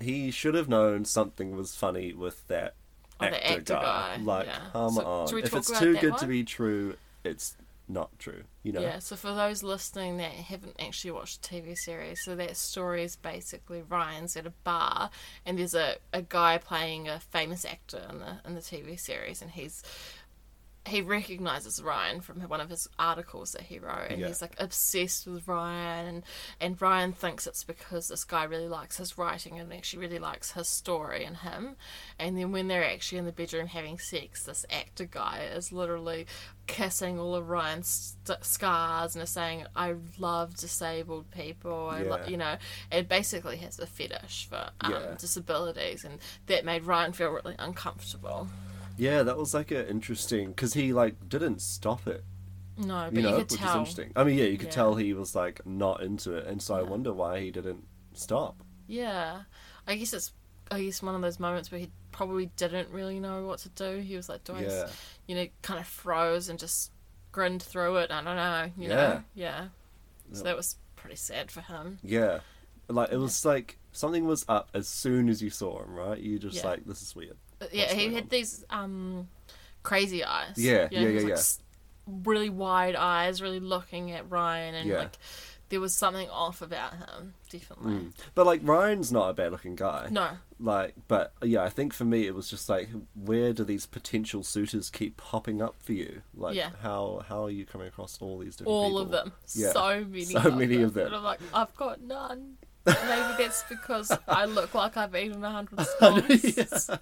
he 0.00 0.30
should 0.30 0.54
have 0.54 0.68
known 0.68 1.04
something 1.04 1.56
was 1.56 1.74
funny 1.74 2.12
with 2.12 2.46
that 2.48 2.74
Oh, 3.18 3.24
actor, 3.24 3.40
actor 3.42 3.74
guy. 3.74 4.16
guy, 4.16 4.22
Like, 4.22 4.46
yeah. 4.46 4.58
come 4.72 4.90
So, 4.92 5.04
on. 5.06 5.38
If 5.38 5.54
it's 5.54 5.78
too 5.78 5.96
good 5.96 6.10
one? 6.12 6.20
to 6.20 6.26
be 6.26 6.44
true, 6.44 6.96
it's 7.24 7.56
not 7.88 8.10
true. 8.18 8.42
You 8.62 8.72
know. 8.72 8.80
Yeah, 8.82 8.98
so 8.98 9.16
for 9.16 9.32
those 9.32 9.62
listening 9.62 10.18
that 10.18 10.32
haven't 10.32 10.76
actually 10.78 11.12
watched 11.12 11.42
the 11.48 11.56
TV 11.60 11.74
series, 11.76 12.18
so 12.24 12.34
that 12.36 12.56
story 12.58 13.04
is 13.04 13.16
basically 13.16 13.82
Ryan's 13.88 14.36
at 14.36 14.44
a 14.46 14.50
bar 14.64 15.08
and 15.46 15.58
there's 15.58 15.74
a, 15.74 15.96
a 16.12 16.20
guy 16.20 16.58
playing 16.58 17.08
a 17.08 17.18
famous 17.20 17.64
actor 17.64 18.02
in 18.10 18.18
the 18.18 18.40
in 18.44 18.54
the 18.54 18.60
TV 18.60 18.98
series 19.00 19.40
and 19.40 19.52
he's 19.52 19.82
he 20.86 21.02
recognizes 21.02 21.82
Ryan 21.82 22.20
from 22.20 22.40
one 22.42 22.60
of 22.60 22.70
his 22.70 22.88
articles 22.98 23.52
that 23.52 23.62
he 23.62 23.78
wrote 23.78 24.08
and 24.10 24.20
Yeah. 24.20 24.28
he's 24.28 24.40
like 24.40 24.54
obsessed 24.58 25.26
with 25.26 25.46
Ryan 25.48 26.06
and 26.06 26.24
and 26.60 26.80
Ryan 26.80 27.12
thinks 27.12 27.46
it's 27.46 27.64
because 27.64 28.08
this 28.08 28.24
guy 28.24 28.44
really 28.44 28.68
likes 28.68 28.96
his 28.98 29.18
writing 29.18 29.58
and 29.58 29.72
actually 29.72 30.00
really 30.00 30.18
likes 30.18 30.52
his 30.52 30.68
story 30.68 31.24
and 31.24 31.38
him 31.38 31.76
and 32.18 32.38
then 32.38 32.52
when 32.52 32.68
they're 32.68 32.84
actually 32.88 33.18
in 33.18 33.24
the 33.26 33.32
bedroom 33.32 33.66
having 33.66 33.98
sex 33.98 34.44
this 34.44 34.64
actor 34.70 35.04
guy 35.04 35.40
is 35.54 35.72
literally 35.72 36.26
kissing 36.66 37.18
all 37.18 37.34
of 37.34 37.48
Ryan's 37.48 38.16
st- 38.24 38.44
scars 38.44 39.14
and 39.14 39.22
is 39.22 39.30
saying 39.30 39.66
I 39.76 39.94
love 40.18 40.56
disabled 40.56 41.30
people 41.30 41.88
I 41.90 42.02
lo-, 42.02 42.16
Yeah. 42.18 42.26
you 42.28 42.36
know 42.36 42.56
and 42.90 43.08
basically 43.08 43.56
has 43.58 43.78
a 43.78 43.86
fetish 43.86 44.48
for 44.48 44.70
um, 44.80 44.92
Yeah. 44.92 45.14
disabilities 45.18 46.04
and 46.04 46.18
that 46.46 46.64
made 46.64 46.84
Ryan 46.84 47.12
feel 47.12 47.30
really 47.30 47.54
uncomfortable 47.58 48.48
Yeah, 48.96 49.22
that 49.22 49.36
was 49.36 49.54
like 49.54 49.70
a 49.70 49.88
interesting 49.88 50.48
because 50.50 50.74
he 50.74 50.92
like 50.92 51.28
didn't 51.28 51.60
stop 51.60 52.06
it. 52.06 52.24
no 52.78 53.08
but 53.10 53.14
You 53.14 53.20
you, 53.20 53.22
know, 53.22 53.36
could 53.38 53.50
which 53.52 53.60
is 53.60 53.66
interesting. 53.66 54.12
I 54.16 54.24
mean, 54.24 54.38
yeah, 54.38 54.44
you 54.44 54.58
could 54.58 54.68
Yeah. 54.68 54.72
tell 54.74 54.94
he 54.96 55.12
was 55.14 55.34
like 55.34 55.64
not 55.66 56.02
into 56.02 56.34
it, 56.34 56.46
and 56.46 56.60
so 56.62 56.74
I 56.74 56.82
wonder 56.82 57.12
why 57.12 57.40
he 57.40 57.50
didn't 57.50 57.84
stop. 58.14 58.62
Yeah, 58.86 59.42
I 59.86 59.96
guess 59.96 60.12
it's 60.12 60.32
I 60.70 60.82
guess 60.82 61.02
one 61.02 61.14
of 61.14 61.22
those 61.22 61.38
moments 61.38 61.70
where 61.70 61.80
he 61.80 61.90
probably 62.10 62.46
didn't 62.56 62.90
really 62.90 63.20
know 63.20 63.46
what 63.46 63.60
to 63.60 63.68
do. 63.68 63.98
He 64.00 64.16
was 64.16 64.28
like, 64.28 64.42
"Do 64.44 64.54
I?" 64.54 64.62
Yeah. 64.62 64.88
You 65.28 65.34
know, 65.36 65.46
kind 65.62 65.78
of 65.78 65.86
froze 65.86 66.48
and 66.48 66.58
just 66.58 66.90
grinned 67.32 67.62
through 67.62 67.96
it. 67.98 68.10
I 68.10 68.22
don't 68.22 68.36
know. 68.36 68.70
You 68.76 68.88
Yeah. 68.88 68.94
know, 68.96 69.22
yeah. 69.34 69.68
So 70.32 70.42
that 70.42 70.56
was 70.56 70.76
pretty 70.96 71.16
sad 71.16 71.50
for 71.52 71.60
him. 71.60 71.98
Yeah, 72.02 72.40
like 72.88 73.12
it 73.12 73.18
was 73.18 73.44
like 73.44 73.78
something 73.92 74.26
was 74.26 74.44
up 74.48 74.70
as 74.74 74.88
soon 74.88 75.28
as 75.28 75.40
you 75.40 75.50
saw 75.50 75.82
him, 75.84 75.94
right? 75.94 76.18
You 76.18 76.38
just 76.38 76.56
Yeah. 76.56 76.66
like 76.68 76.84
this 76.84 77.00
is 77.02 77.14
weird. 77.14 77.36
But 77.58 77.74
yeah, 77.74 77.92
he 77.94 78.12
had 78.14 78.24
on? 78.24 78.28
these 78.30 78.64
um 78.70 79.28
crazy 79.82 80.24
eyes. 80.24 80.54
Yeah, 80.56 80.88
You 80.90 81.00
know, 81.00 81.06
yeah, 81.08 81.14
was, 81.14 81.22
yeah, 81.24 81.30
like, 81.30 81.38
yeah. 81.38 82.22
Really 82.24 82.50
wide 82.50 82.94
eyes, 82.94 83.42
really 83.42 83.60
looking 83.60 84.12
at 84.12 84.30
Ryan, 84.30 84.74
and 84.74 84.88
Yeah. 84.88 84.98
like 84.98 85.18
there 85.68 85.80
was 85.80 85.92
something 85.92 86.28
off 86.30 86.62
about 86.62 86.92
him. 86.92 87.34
Definitely. 87.50 87.92
Mm. 87.94 88.12
But 88.36 88.46
like 88.46 88.60
Ryan's 88.62 89.10
not 89.10 89.30
a 89.30 89.32
bad 89.32 89.50
looking 89.50 89.74
guy. 89.74 90.06
No. 90.10 90.28
Like, 90.60 90.94
but 91.08 91.32
yeah, 91.42 91.64
I 91.64 91.68
think 91.70 91.92
for 91.92 92.04
me 92.04 92.26
it 92.28 92.34
was 92.36 92.48
just 92.48 92.68
like, 92.68 92.88
where 93.16 93.52
do 93.52 93.64
these 93.64 93.84
potential 93.86 94.44
suitors 94.44 94.90
keep 94.90 95.16
popping 95.16 95.60
up 95.60 95.74
for 95.82 95.92
you? 95.92 96.22
Like, 96.36 96.54
Yeah. 96.54 96.70
how 96.82 97.24
how 97.28 97.44
are 97.44 97.50
you 97.50 97.66
coming 97.66 97.88
across 97.88 98.18
all 98.22 98.38
these 98.38 98.54
different 98.54 98.68
all 98.72 98.84
people? 98.90 99.00
of 99.02 99.10
them. 99.10 99.32
Yeah. 99.54 99.72
So 99.72 100.04
many. 100.04 100.24
So 100.26 100.38
of 100.38 100.56
many 100.56 100.82
of 100.82 100.94
them. 100.94 101.06
And 101.06 101.16
I'm 101.16 101.24
like, 101.24 101.40
I've 101.52 101.74
got 101.76 102.00
none. 102.00 102.58
Maybe 102.86 103.34
that's 103.38 103.64
because 103.68 104.12
I 104.28 104.44
look 104.44 104.74
like 104.74 104.96
I've 104.96 105.14
eaten 105.14 105.42
a 105.44 105.50
hundred 105.50 105.80
scones. 105.86 106.90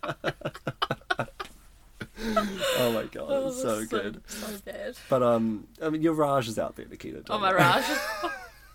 oh 2.79 2.93
my 2.93 3.05
god, 3.05 3.27
Oh, 3.29 3.49
it's 3.49 3.61
so 3.61 3.77
that's 3.81 3.87
good. 3.87 4.23
So 4.27 4.47
bad. 4.65 4.97
But 5.09 5.23
um, 5.23 5.67
I 5.83 5.91
mean, 5.91 6.03
your 6.03 6.15
Raj 6.15 6.49
is 6.49 6.59
out 6.59 6.77
there, 6.77 6.87
Nikita. 6.87 7.23
Oh 7.29 7.39
my? 7.39 7.53
Raj. 7.53 7.85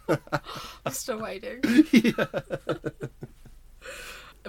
I'm 0.85 0.93
still 0.93 1.19
waiting. 1.19 1.61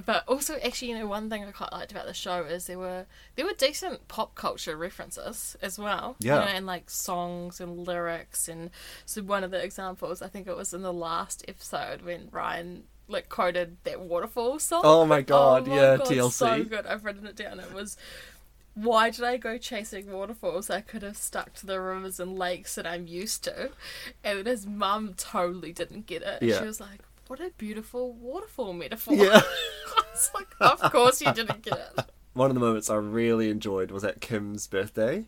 But 0.04 0.24
also, 0.28 0.56
actually, 0.64 0.90
you 0.90 0.98
know, 0.98 1.06
one 1.06 1.28
thing 1.28 1.44
I 1.44 1.50
quite 1.50 1.72
liked 1.72 1.92
about 1.92 2.06
the 2.06 2.14
show 2.14 2.42
is 2.44 2.66
there 2.66 2.78
were 2.78 3.06
there 3.36 3.44
were 3.44 3.52
decent 3.52 4.08
pop 4.08 4.34
culture 4.34 4.76
references 4.76 5.56
as 5.62 5.78
well. 5.78 6.16
you 6.20 6.28
Yeah. 6.30 6.36
know, 6.40 6.42
and 6.46 6.66
like 6.66 6.90
songs 6.90 7.60
and 7.60 7.86
lyrics, 7.86 8.48
and 8.48 8.70
so 9.06 9.22
one 9.22 9.44
of 9.44 9.50
the 9.50 9.62
examples, 9.62 10.22
I 10.22 10.28
think 10.28 10.46
it 10.46 10.56
was 10.56 10.72
in 10.74 10.82
the 10.82 10.92
last 10.92 11.44
episode 11.48 12.02
when 12.02 12.28
Ryan 12.30 12.84
like 13.08 13.28
quoted 13.28 13.76
that 13.84 14.00
waterfall 14.00 14.58
song. 14.60 14.82
Oh 14.84 15.04
my 15.04 15.18
oh 15.18 15.22
God, 15.22 15.66
yeah, 15.66 15.96
So 15.98 16.04
TLC. 16.46 16.68
good. 16.68 16.86
I've 16.86 17.04
written 17.04 17.26
it 17.26 17.36
down. 17.36 17.58
It 17.60 17.72
was. 17.72 17.96
Why 18.74 19.10
did 19.10 19.24
I 19.24 19.36
go 19.36 19.58
chasing 19.58 20.10
waterfalls? 20.12 20.70
I 20.70 20.80
could 20.80 21.02
have 21.02 21.16
stuck 21.16 21.52
to 21.54 21.66
the 21.66 21.80
rivers 21.80 22.20
and 22.20 22.38
lakes 22.38 22.76
that 22.76 22.86
I'm 22.86 23.08
used 23.08 23.42
to. 23.44 23.70
And 24.22 24.46
his 24.46 24.64
mum 24.64 25.14
totally 25.16 25.72
didn't 25.72 26.06
get 26.06 26.22
it. 26.22 26.40
Yeah. 26.40 26.60
She 26.60 26.66
was 26.66 26.80
like, 26.80 27.00
What 27.26 27.40
a 27.40 27.50
beautiful 27.58 28.12
waterfall 28.12 28.72
metaphor. 28.72 29.14
Yeah. 29.16 29.40
I 30.20 30.64
was 30.72 30.80
like, 30.80 30.84
Of 30.84 30.92
course 30.92 31.20
you 31.20 31.32
didn't 31.32 31.62
get 31.62 31.92
it. 31.96 32.04
One 32.34 32.50
of 32.50 32.54
the 32.54 32.60
moments 32.60 32.88
I 32.90 32.94
really 32.96 33.50
enjoyed 33.50 33.90
was 33.90 34.04
at 34.04 34.20
Kim's 34.20 34.66
birthday. 34.66 35.24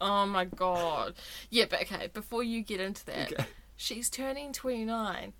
Oh 0.00 0.26
my 0.26 0.44
god. 0.44 1.14
Yeah, 1.50 1.64
but 1.70 1.82
okay, 1.82 2.08
before 2.12 2.42
you 2.42 2.62
get 2.62 2.80
into 2.80 3.04
that, 3.06 3.32
Okay. 3.32 3.46
she's 3.76 4.10
turning 4.10 4.52
29, 4.52 5.32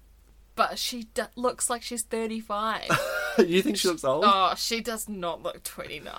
but 0.54 0.78
she 0.78 1.04
d- 1.14 1.22
looks 1.34 1.68
like 1.68 1.82
she's 1.82 2.02
35. 2.02 2.82
you 3.46 3.60
think 3.62 3.76
she 3.76 3.88
looks 3.88 4.04
old? 4.04 4.24
oh, 4.26 4.54
she 4.56 4.80
does 4.80 5.08
not 5.08 5.42
look 5.42 5.62
29. 5.64 6.14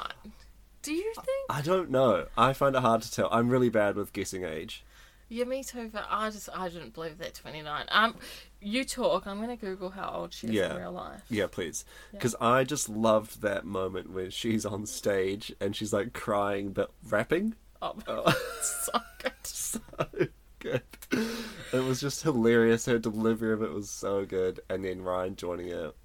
Do 0.83 0.93
you 0.93 1.13
think? 1.15 1.47
I 1.49 1.61
don't 1.61 1.89
know. 1.89 2.27
I 2.37 2.53
find 2.53 2.75
it 2.75 2.81
hard 2.81 3.01
to 3.01 3.11
tell. 3.11 3.29
I'm 3.31 3.49
really 3.49 3.69
bad 3.69 3.95
with 3.95 4.13
guessing 4.13 4.43
age. 4.43 4.83
Yeah, 5.29 5.43
me 5.45 5.63
too, 5.63 5.89
but 5.91 6.05
I 6.09 6.29
just, 6.29 6.47
I 6.55 6.69
didn't 6.69 6.93
believe 6.93 7.17
that 7.17 7.33
29. 7.33 7.85
Um, 7.89 8.15
you 8.61 8.83
talk, 8.83 9.25
I'm 9.27 9.39
gonna 9.39 9.55
Google 9.57 9.89
how 9.89 10.09
old 10.15 10.33
she 10.33 10.47
is 10.47 10.53
Yeah. 10.53 10.71
in 10.71 10.77
real 10.81 10.91
life. 10.91 11.21
Yeah, 11.29 11.47
please. 11.47 11.85
Because 12.11 12.35
I 12.41 12.63
just 12.63 12.89
loved 12.89 13.41
that 13.41 13.65
moment 13.65 14.11
when 14.11 14.29
she's 14.31 14.65
on 14.65 14.85
stage 14.85 15.53
and 15.59 15.75
she's 15.75 15.93
like 15.93 16.13
crying 16.13 16.71
but 16.71 16.91
rapping. 17.09 17.55
Oh, 17.81 17.95
Oh. 18.07 18.31
so 18.61 18.99
good. 19.21 19.31
so 19.43 19.79
good. 20.59 20.81
It 21.11 21.83
was 21.83 22.01
just 22.01 22.23
hilarious. 22.23 22.85
Her 22.85 22.97
delivery 22.99 23.53
of 23.53 23.61
it 23.61 23.71
was 23.71 23.89
so 23.89 24.25
good. 24.25 24.59
And 24.69 24.83
then 24.83 25.01
Ryan 25.01 25.35
joining 25.35 25.67
it. 25.67 25.95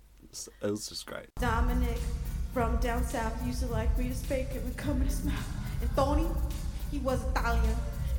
it 0.63 0.71
was 0.71 0.89
just 0.89 1.07
great. 1.07 1.27
Dominic 1.41 1.99
from 2.53 2.77
down 2.77 3.03
south 3.05 3.45
used 3.47 3.61
to 3.61 3.67
like 3.69 3.97
me 3.97 4.05
Rita's 4.05 4.23
bacon 4.25 4.59
and 4.59 4.77
come 4.77 5.01
in 5.01 5.07
his 5.09 5.25
mouth. 5.25 5.49
And 5.81 5.91
Tony, 5.97 6.27
he 6.91 6.99
was 6.99 7.23
Italian. 7.31 7.77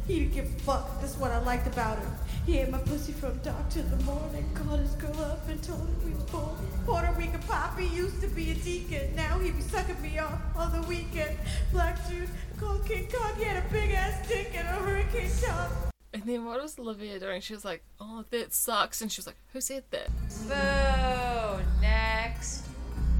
He 0.07 0.19
didn't 0.21 0.33
give 0.33 0.45
a 0.45 0.59
fuck. 0.61 0.99
That's 1.01 1.15
what 1.17 1.31
I 1.31 1.39
liked 1.39 1.67
about 1.67 1.99
him. 1.99 2.11
He 2.45 2.59
ate 2.59 2.69
my 2.69 2.79
pussy 2.79 3.13
from 3.13 3.37
dark 3.37 3.69
till 3.69 3.83
the 3.83 4.03
morning. 4.03 4.49
Called 4.53 4.81
his 4.81 4.91
girl 4.95 5.17
up 5.21 5.47
and 5.47 5.63
told 5.63 5.79
her 5.79 6.05
we 6.05 6.11
was 6.11 6.23
born. 6.23 6.55
Puerto 6.85 7.13
Rican 7.13 7.39
Poppy 7.47 7.85
used 7.85 8.19
to 8.19 8.27
be 8.27 8.51
a 8.51 8.55
deacon. 8.55 9.15
Now 9.15 9.39
he 9.39 9.51
be 9.51 9.61
sucking 9.61 10.01
me 10.01 10.19
off 10.19 10.41
on 10.55 10.73
the 10.73 10.85
weekend. 10.87 11.37
Black 11.71 12.05
dude 12.09 12.29
called 12.59 12.85
King 12.85 13.07
Kong. 13.09 13.31
He 13.37 13.45
had 13.45 13.63
a 13.63 13.69
big 13.69 13.91
ass 13.91 14.27
dick 14.27 14.51
and 14.55 14.67
a 14.67 14.71
hurricane 14.71 15.31
top. 15.41 15.71
And 16.13 16.23
then 16.23 16.43
what 16.43 16.61
was 16.61 16.77
Olivia 16.77 17.17
doing? 17.17 17.39
She 17.39 17.53
was 17.53 17.63
like, 17.63 17.81
"Oh, 17.99 18.25
that 18.29 18.53
sucks," 18.53 19.01
and 19.01 19.09
she 19.11 19.19
was 19.19 19.27
like, 19.27 19.37
"Who 19.53 19.61
said 19.61 19.85
that?" 19.91 20.09
Boo. 20.47 21.63
Next. 21.81 22.67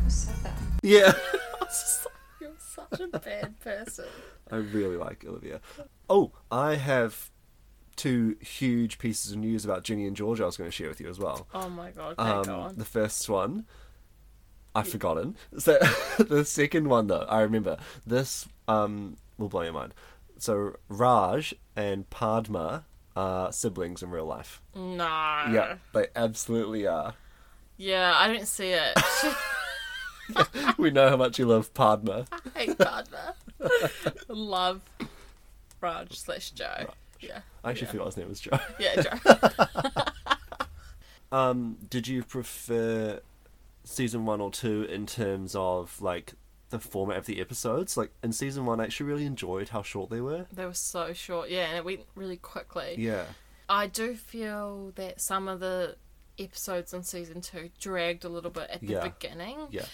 Who 0.04 0.10
said 0.10 0.36
that? 0.44 0.58
Yeah. 0.84 1.14
I 1.34 1.64
was 1.64 1.82
just 1.82 2.06
like, 2.06 2.14
"You're 2.42 2.52
such 2.60 3.00
a 3.00 3.20
bad 3.20 3.60
person." 3.62 4.06
I 4.52 4.58
really 4.58 4.98
like 4.98 5.26
Olivia. 5.26 5.62
Oh, 6.10 6.34
I 6.52 6.76
have 6.76 7.32
two 7.96 8.36
huge 8.42 8.98
pieces 9.00 9.32
of 9.34 9.38
news 9.38 9.66
about 9.66 9.84
Ginny 9.84 10.06
and 10.08 10.16
George 10.16 10.42
I 10.42 10.46
was 10.46 10.58
going 10.58 10.70
to 10.70 10.76
share 10.76 10.88
with 10.90 11.00
you 11.00 11.10
as 11.10 11.20
well. 11.20 11.48
Oh 11.54 11.70
my 11.70 11.92
god, 11.92 12.16
okay, 12.20 12.48
go 12.50 12.54
Um, 12.56 12.60
on. 12.62 12.76
the 12.76 12.86
first 12.86 13.30
one, 13.30 13.66
I've 14.76 14.88
forgotten. 14.90 15.36
So 15.58 15.78
the 16.20 16.44
second 16.46 16.88
one, 16.90 17.08
though, 17.08 17.26
I 17.30 17.42
remember. 17.42 17.78
This 18.06 18.48
um, 18.68 19.18
will 19.38 19.50
blow 19.50 19.62
your 19.62 19.74
mind. 19.74 19.94
So 20.38 20.76
Raj 20.90 21.54
and 21.76 22.10
Padma 22.10 22.86
are 23.16 23.52
siblings 23.52 24.02
in 24.02 24.10
real 24.10 24.26
life. 24.26 24.62
No. 24.76 25.06
Yeah, 25.06 25.76
they 25.94 26.08
absolutely 26.16 26.88
are. 26.88 27.14
Yeah, 27.78 28.14
I 28.16 28.28
don't 28.34 28.48
see 28.48 28.72
it. 28.72 28.98
we 30.78 30.90
know 30.92 31.10
how 31.10 31.18
much 31.18 31.38
you 31.38 31.46
love 31.46 31.74
Padma. 31.74 32.26
I 32.32 32.60
hate 32.60 32.78
Padma. 32.78 33.36
Love 34.28 34.82
Raj 35.82 36.18
slash 36.18 36.52
Joe. 36.52 36.88
Yeah. 37.24 37.42
I 37.64 37.72
actually 37.72 37.86
yeah. 37.88 37.92
forgot 37.92 38.06
his 38.08 38.18
name 38.18 38.30
was 38.30 38.40
Joe. 38.40 38.60
Yeah, 38.80 39.02
Joe. 39.02 40.04
Um, 41.32 41.78
did 41.90 42.08
you 42.08 42.24
prefer 42.24 43.20
season 43.84 44.26
one 44.26 44.40
or 44.40 44.52
two 44.52 44.84
in 44.84 45.08
terms 45.08 45.56
of 45.56 46.00
like 46.00 46.34
the 46.70 46.78
format 46.80 47.18
of 47.18 47.26
the 47.26 47.42
episodes? 47.42 47.98
Like 47.98 48.12
in 48.22 48.32
season 48.34 48.66
one, 48.68 48.80
I 48.80 48.84
actually 48.84 49.08
really 49.08 49.26
enjoyed 49.26 49.70
how 49.70 49.82
short 49.82 50.10
they 50.12 50.22
were. 50.22 50.46
they 50.54 50.66
were 50.66 50.76
so 50.76 51.12
short. 51.14 51.50
Yeah, 51.50 51.66
and 51.70 51.78
it 51.78 51.86
went 51.86 52.02
really 52.14 52.38
quickly. 52.38 52.96
Yeah, 53.00 53.24
I 53.68 53.88
do 53.88 54.16
feel 54.16 54.92
that 54.96 55.22
some 55.22 55.48
of 55.48 55.60
the 55.60 55.96
episodes 56.38 56.94
in 56.94 57.02
season 57.04 57.42
two 57.42 57.72
dragged 57.80 58.26
a 58.26 58.30
little 58.30 58.52
bit 58.52 58.70
at 58.70 58.82
the 58.82 58.88
Yeah. 58.94 59.08
beginning. 59.08 59.58
yeah, 59.72 59.86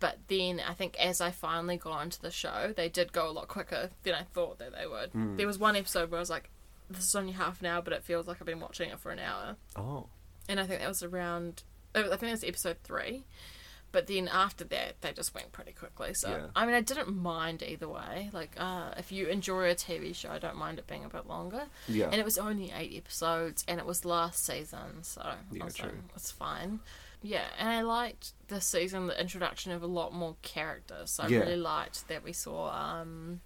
But 0.00 0.18
then 0.26 0.60
I 0.66 0.74
think 0.74 0.96
as 0.98 1.20
I 1.20 1.30
finally 1.30 1.76
got 1.76 2.02
into 2.02 2.20
the 2.20 2.30
show, 2.32 2.72
they 2.76 2.88
did 2.88 3.12
go 3.12 3.28
a 3.28 3.32
lot 3.32 3.46
quicker 3.46 3.90
than 4.02 4.14
I 4.14 4.22
thought 4.22 4.58
that 4.58 4.72
they 4.76 4.86
would. 4.88 5.10
Hmm. 5.10 5.36
There 5.36 5.46
was 5.46 5.58
one 5.60 5.76
episode 5.76 6.10
where 6.10 6.18
I 6.18 6.22
was 6.22 6.30
like, 6.30 6.50
this 6.90 7.04
is 7.06 7.14
only 7.14 7.32
half 7.32 7.60
an 7.60 7.66
hour, 7.66 7.82
but 7.82 7.92
it 7.92 8.02
feels 8.04 8.26
like 8.26 8.38
I've 8.40 8.46
been 8.46 8.60
watching 8.60 8.90
it 8.90 8.98
for 8.98 9.10
an 9.10 9.18
hour. 9.18 9.56
oh, 9.76 10.06
And 10.48 10.58
I 10.60 10.66
think 10.66 10.80
that 10.80 10.88
was 10.88 11.02
around, 11.02 11.62
I 11.94 12.02
think 12.02 12.22
it 12.22 12.30
was 12.30 12.44
episode 12.44 12.78
three. 12.84 13.24
But 13.90 14.06
then 14.06 14.28
after 14.28 14.64
that, 14.64 15.00
they 15.00 15.12
just 15.12 15.34
went 15.34 15.50
pretty 15.52 15.72
quickly. 15.72 16.12
So, 16.12 16.28
Yeah. 16.28 16.46
I 16.54 16.66
mean, 16.66 16.74
I 16.74 16.82
didn't 16.82 17.16
mind 17.16 17.62
either 17.62 17.88
way. 17.88 18.28
Like, 18.34 18.52
uh, 18.58 18.92
if 18.98 19.10
you 19.10 19.28
enjoy 19.28 19.70
a 19.70 19.74
TV 19.74 20.14
show, 20.14 20.28
I 20.30 20.38
don't 20.38 20.56
mind 20.56 20.78
it 20.78 20.86
being 20.86 21.04
a 21.06 21.08
bit 21.08 21.26
longer. 21.26 21.62
yeah, 21.88 22.06
And 22.06 22.16
it 22.16 22.24
was 22.24 22.36
only 22.36 22.70
eight 22.70 22.94
episodes, 22.98 23.64
and 23.66 23.80
it 23.80 23.86
was 23.86 24.04
last 24.04 24.44
season, 24.44 25.02
so 25.04 25.34
Yeah, 25.50 25.64
was 25.64 25.74
true. 25.74 25.86
like, 25.88 25.94
it's 26.14 26.30
fine. 26.30 26.80
Yeah, 27.22 27.46
and 27.58 27.68
I 27.70 27.80
liked 27.80 28.32
this 28.48 28.66
season 28.66 29.06
the 29.06 29.18
introduction 29.18 29.72
of 29.72 29.82
a 29.82 29.86
lot 29.86 30.12
more 30.12 30.36
characters. 30.42 31.10
So 31.12 31.22
I 31.24 31.28
Yeah. 31.28 31.38
really 31.40 31.56
liked 31.56 32.08
that 32.08 32.22
we 32.22 32.34
saw 32.34 32.68
um, 32.70 33.40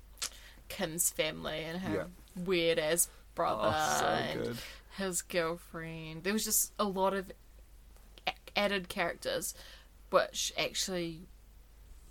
Kim's 0.69 1.09
family 1.11 1.63
and 1.65 1.83
her 1.83 1.95
Yeah. 2.37 2.45
weird 2.45 2.79
ass 2.81 3.09
brother 3.35 3.73
oh, 3.75 3.97
so 4.01 4.07
and 4.07 4.43
good. 4.45 4.57
his 4.99 5.23
girlfriend. 5.23 6.25
There 6.25 6.33
was 6.33 6.45
just 6.45 6.73
a 6.79 6.85
lot 6.85 7.15
of 7.15 7.31
added 8.57 8.89
characters, 8.89 9.55
which 10.11 10.53
actually 10.59 11.27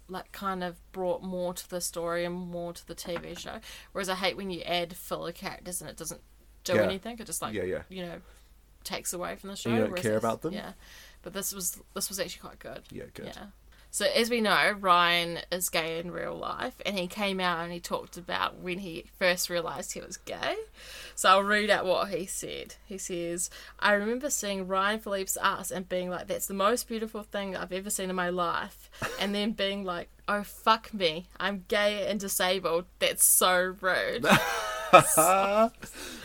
like 0.07 0.31
kind 0.34 0.63
of 0.63 0.75
brought 0.91 1.23
more 1.23 1.53
to 1.53 1.69
the 1.69 1.79
story 1.79 2.25
and 2.25 2.36
more 2.36 2.73
to 2.73 2.86
the 2.86 2.95
TV 2.95 3.38
show. 3.38 3.60
Whereas 3.93 4.10
I 4.10 4.15
hate 4.15 4.36
when 4.36 4.49
you 4.49 4.62
add 4.63 4.93
filler 4.95 5.31
characters 5.31 5.79
and 5.79 5.89
it 5.89 5.95
doesn't 5.95 6.21
do 6.65 6.73
Yeah. 6.75 6.81
anything. 6.84 7.17
It 7.17 7.25
just 7.25 7.41
like 7.41 7.53
Yeah, 7.53 7.63
yeah. 7.63 7.84
you 7.89 8.05
know 8.05 8.21
takes 8.84 9.13
away 9.13 9.36
from 9.36 9.51
the 9.51 9.55
show. 9.55 9.69
you 9.69 9.77
don't 9.77 9.95
care 9.95 10.17
about 10.17 10.41
them? 10.41 10.53
Yeah, 10.53 10.73
but 11.21 11.34
this 11.34 11.53
was 11.53 11.79
this 11.93 12.10
was 12.10 12.19
actually 12.19 12.41
quite 12.41 12.60
good. 12.60 12.84
Yeah, 12.91 13.05
good. 13.13 13.27
Yeah. 13.27 13.45
So 13.93 14.06
as 14.06 14.30
we 14.30 14.39
know, 14.39 14.73
Ryan 14.80 15.39
is 15.51 15.69
gay 15.69 15.99
in 15.99 16.12
real 16.12 16.34
life, 16.34 16.75
and 16.86 16.97
he 16.97 17.08
came 17.08 17.41
out 17.41 17.60
and 17.60 17.73
he 17.73 17.82
talked 17.82 18.15
about 18.15 18.58
when 18.58 18.80
he 18.80 19.04
first 19.19 19.49
realised 19.49 19.91
he 19.91 19.99
was 19.99 20.15
gay. 20.15 20.56
So 21.13 21.27
I'll 21.27 21.43
read 21.43 21.69
out 21.69 21.86
what 21.86 22.08
he 22.08 22.25
said. 22.25 22.75
He 22.86 22.97
says, 22.97 23.49
"I 23.80 23.91
remember 23.91 24.30
seeing 24.30 24.65
Ryan 24.65 25.01
Phillippe's 25.01 25.36
ass 25.36 25.71
and 25.71 25.89
being 25.89 26.10
like, 26.10 26.27
that's 26.27 26.47
the 26.47 26.54
most 26.54 26.88
beautiful 26.88 27.23
thing 27.23 27.58
I've 27.58 27.73
ever 27.73 27.89
seen 27.89 28.10
in 28.10 28.15
my 28.15 28.30
life,' 28.30 28.89
and 29.19 29.36
then 29.36 29.51
being 29.51 29.84
like, 29.84 30.10
oh 30.25 30.43
fuck 30.43 30.93
me, 30.93 31.27
I'm 31.38 31.65
gay 31.67 32.08
and 32.08 32.17
disabled. 32.17 32.86
That's 32.99 33.25
so 33.25 33.75
rude." 33.82 34.25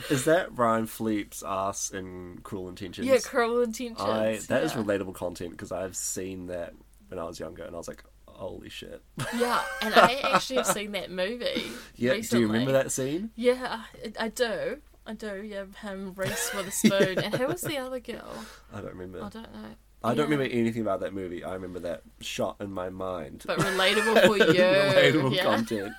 is 0.08 0.24
that 0.24 0.48
Ryan 0.52 0.86
Phillippe's 0.86 1.42
ass 1.44 1.90
in 1.90 2.38
Cruel 2.44 2.68
Intentions? 2.68 3.08
yeah, 3.08 3.18
cruel 3.18 3.62
intentions. 3.62 4.00
I 4.00 4.38
that 4.48 4.62
is 4.62 4.72
yeah. 4.72 4.82
relatable 4.82 5.14
content 5.14 5.50
because 5.50 5.72
I've 5.72 5.96
seen 5.96 6.46
that 6.46 6.72
when 7.08 7.18
I 7.18 7.24
was 7.24 7.38
younger, 7.40 7.64
and 7.64 7.74
I 7.74 7.78
was 7.78 7.88
like, 7.88 8.04
"Holy 8.28 8.68
shit!" 8.68 9.02
Yeah, 9.36 9.62
and 9.82 9.94
I 9.94 10.14
actually 10.34 10.56
have 10.56 10.66
seen 10.66 10.92
that 10.92 11.10
movie. 11.10 11.64
yeah, 11.96 12.12
recently. 12.12 12.38
do 12.38 12.46
you 12.46 12.52
remember 12.52 12.72
that 12.72 12.92
scene? 12.92 13.30
Yeah, 13.36 13.82
I- 14.18 14.24
I 14.26 14.28
do. 14.28 14.78
I 15.06 15.14
do. 15.14 15.42
Yeah, 15.42 15.64
him 15.82 16.14
Reese 16.16 16.50
with 16.54 16.66
a 16.68 16.70
spoon, 16.72 17.18
and 17.18 17.34
who 17.36 17.46
was 17.46 17.60
the 17.62 17.78
other 17.78 18.00
girl? 18.00 18.34
I 18.72 18.80
don't 18.80 18.94
remember. 18.94 19.18
I 19.24 19.28
don't 19.28 19.52
know. 19.54 19.74
I 20.04 20.10
don't 20.14 20.28
Yeah. 20.28 20.36
remember 20.36 20.54
anything 20.54 20.82
about 20.82 21.00
that 21.00 21.14
movie. 21.14 21.42
I 21.42 21.54
remember 21.54 21.80
that 21.80 22.02
shot 22.20 22.56
in 22.60 22.70
my 22.70 22.90
mind. 22.90 23.44
But 23.46 23.58
relatable 23.58 24.26
for 24.26 24.36
you. 24.52 24.60
Relatable 24.60 25.34
yeah. 25.34 25.42
content. 25.44 25.92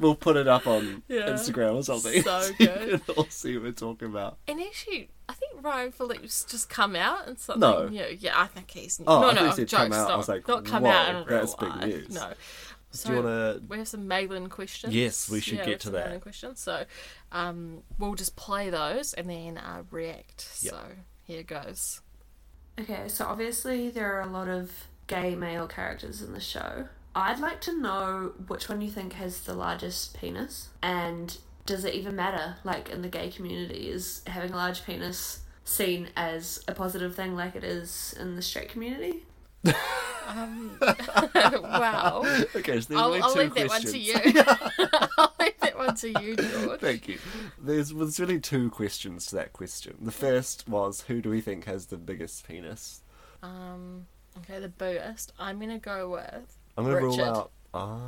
we'll 0.00 0.14
put 0.14 0.36
it 0.36 0.48
up 0.48 0.66
on 0.66 1.02
Yeah. 1.08 1.30
Instagram 1.30 1.74
or 1.74 1.82
something. 1.82 2.22
So 2.22 2.50
you 2.58 2.66
good. 2.66 3.04
can 3.06 3.14
all 3.16 3.26
see 3.28 3.56
what 3.56 3.64
we're 3.64 3.72
talking 3.72 4.08
about. 4.08 4.38
And 4.48 4.60
actually, 4.60 5.10
I 5.28 5.32
think 5.32 5.62
Ryan 5.62 5.90
Phillips 5.92 6.44
just 6.44 6.68
come 6.70 6.94
out 6.94 7.26
and 7.26 7.38
something. 7.38 7.60
No. 7.60 7.88
new. 7.88 8.04
yeah, 8.18 8.40
I 8.40 8.46
think 8.46 8.70
he's 8.70 9.00
Oh, 9.06 9.20
no, 9.20 9.28
I 9.28 9.34
thought 9.34 9.44
no, 9.44 9.50
said 9.50 9.68
jokes, 9.68 9.82
come 9.82 9.92
out. 9.92 10.06
I 10.06 10.08
Not, 10.10 10.18
was 10.18 10.28
like, 10.28 10.48
not 10.48 10.64
come 10.64 10.82
whoa, 10.84 10.90
out 10.90 11.08
in 11.08 11.16
real 11.16 11.26
that's 11.26 11.54
big 11.56 11.68
life. 11.68 11.84
news. 11.86 12.14
No. 12.14 12.32
So 12.92 13.08
do 13.10 13.16
you 13.16 13.22
want 13.22 13.68
we 13.68 13.78
have 13.78 13.88
some 13.88 14.06
Malin 14.08 14.48
questions. 14.48 14.94
Yes, 14.94 15.28
we 15.28 15.40
should 15.40 15.58
Yeah, 15.58 15.66
get 15.66 15.80
to 15.80 15.90
that. 15.90 16.06
Malin 16.06 16.20
questions. 16.20 16.60
So, 16.60 16.84
um, 17.32 17.82
we'll 17.98 18.14
just 18.14 18.36
play 18.36 18.70
those 18.70 19.12
and 19.14 19.28
then 19.28 19.58
uh, 19.58 19.82
react. 19.90 20.48
Yep. 20.62 20.72
So 20.72 20.80
here 21.24 21.42
goes. 21.42 22.00
Okay, 22.78 23.08
so 23.08 23.26
obviously 23.26 23.90
there 23.90 24.14
are 24.14 24.20
a 24.22 24.26
lot 24.30 24.48
of 24.48 24.70
gay 25.08 25.34
male 25.34 25.66
characters 25.66 26.22
in 26.22 26.32
the 26.32 26.40
show. 26.40 26.88
I'd 27.14 27.40
like 27.40 27.60
to 27.62 27.78
know 27.78 28.32
which 28.46 28.68
one 28.68 28.80
you 28.82 28.90
think 28.90 29.14
has 29.14 29.40
the 29.40 29.54
largest 29.54 30.18
penis, 30.20 30.68
and 30.82 31.36
does 31.66 31.84
it 31.84 31.94
even 31.94 32.16
matter? 32.16 32.56
Like 32.64 32.90
in 32.90 33.02
the 33.02 33.08
gay 33.08 33.30
community, 33.30 33.90
is 33.90 34.22
having 34.26 34.52
a 34.52 34.56
large 34.56 34.84
penis 34.84 35.40
seen 35.64 36.08
as 36.16 36.62
a 36.68 36.72
positive 36.72 37.14
thing 37.14 37.34
like 37.34 37.56
it 37.56 37.64
is 37.64 38.14
in 38.18 38.36
the 38.36 38.42
straight 38.42 38.68
community? 38.68 39.24
Um, 40.28 40.78
wow. 40.80 42.22
Okay, 42.54 42.80
so 42.80 42.88
there's 42.88 43.00
I'll, 43.00 43.22
I'll 43.22 43.32
two 43.32 43.40
leave 43.40 43.54
that 43.54 43.68
one 43.68 43.82
to 43.82 43.98
you. 43.98 44.14
I'll 45.18 45.34
leave 45.40 45.58
that 45.60 45.76
one 45.76 45.94
to 45.96 46.22
you, 46.22 46.36
George. 46.36 46.80
Thank 46.80 47.08
you. 47.08 47.18
There's 47.60 47.90
there's 47.90 48.20
really 48.20 48.40
two 48.40 48.70
questions 48.70 49.26
to 49.26 49.36
that 49.36 49.52
question. 49.52 49.96
The 50.00 50.12
first 50.12 50.68
was 50.68 51.02
who 51.02 51.20
do 51.20 51.30
we 51.30 51.40
think 51.40 51.64
has 51.64 51.86
the 51.86 51.96
biggest 51.96 52.46
penis? 52.46 53.02
Um, 53.42 54.06
okay, 54.38 54.60
the 54.60 54.68
biggest. 54.68 55.32
I'm 55.38 55.58
gonna 55.60 55.78
go 55.78 56.10
with. 56.10 56.58
I'm 56.76 56.84
gonna 56.84 57.00
rule 57.00 57.22
out. 57.22 57.50
Ah, 57.74 57.98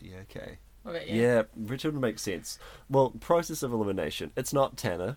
yeah, 0.00 0.16
okay. 0.22 0.58
What 0.84 0.96
about 0.96 1.08
you? 1.08 1.20
Yeah, 1.20 1.42
Richard 1.56 1.94
would 1.94 2.02
make 2.02 2.18
sense. 2.18 2.58
Well, 2.88 3.10
process 3.18 3.62
of 3.62 3.72
elimination. 3.72 4.30
It's 4.36 4.52
not 4.52 4.76
Tanner. 4.76 5.16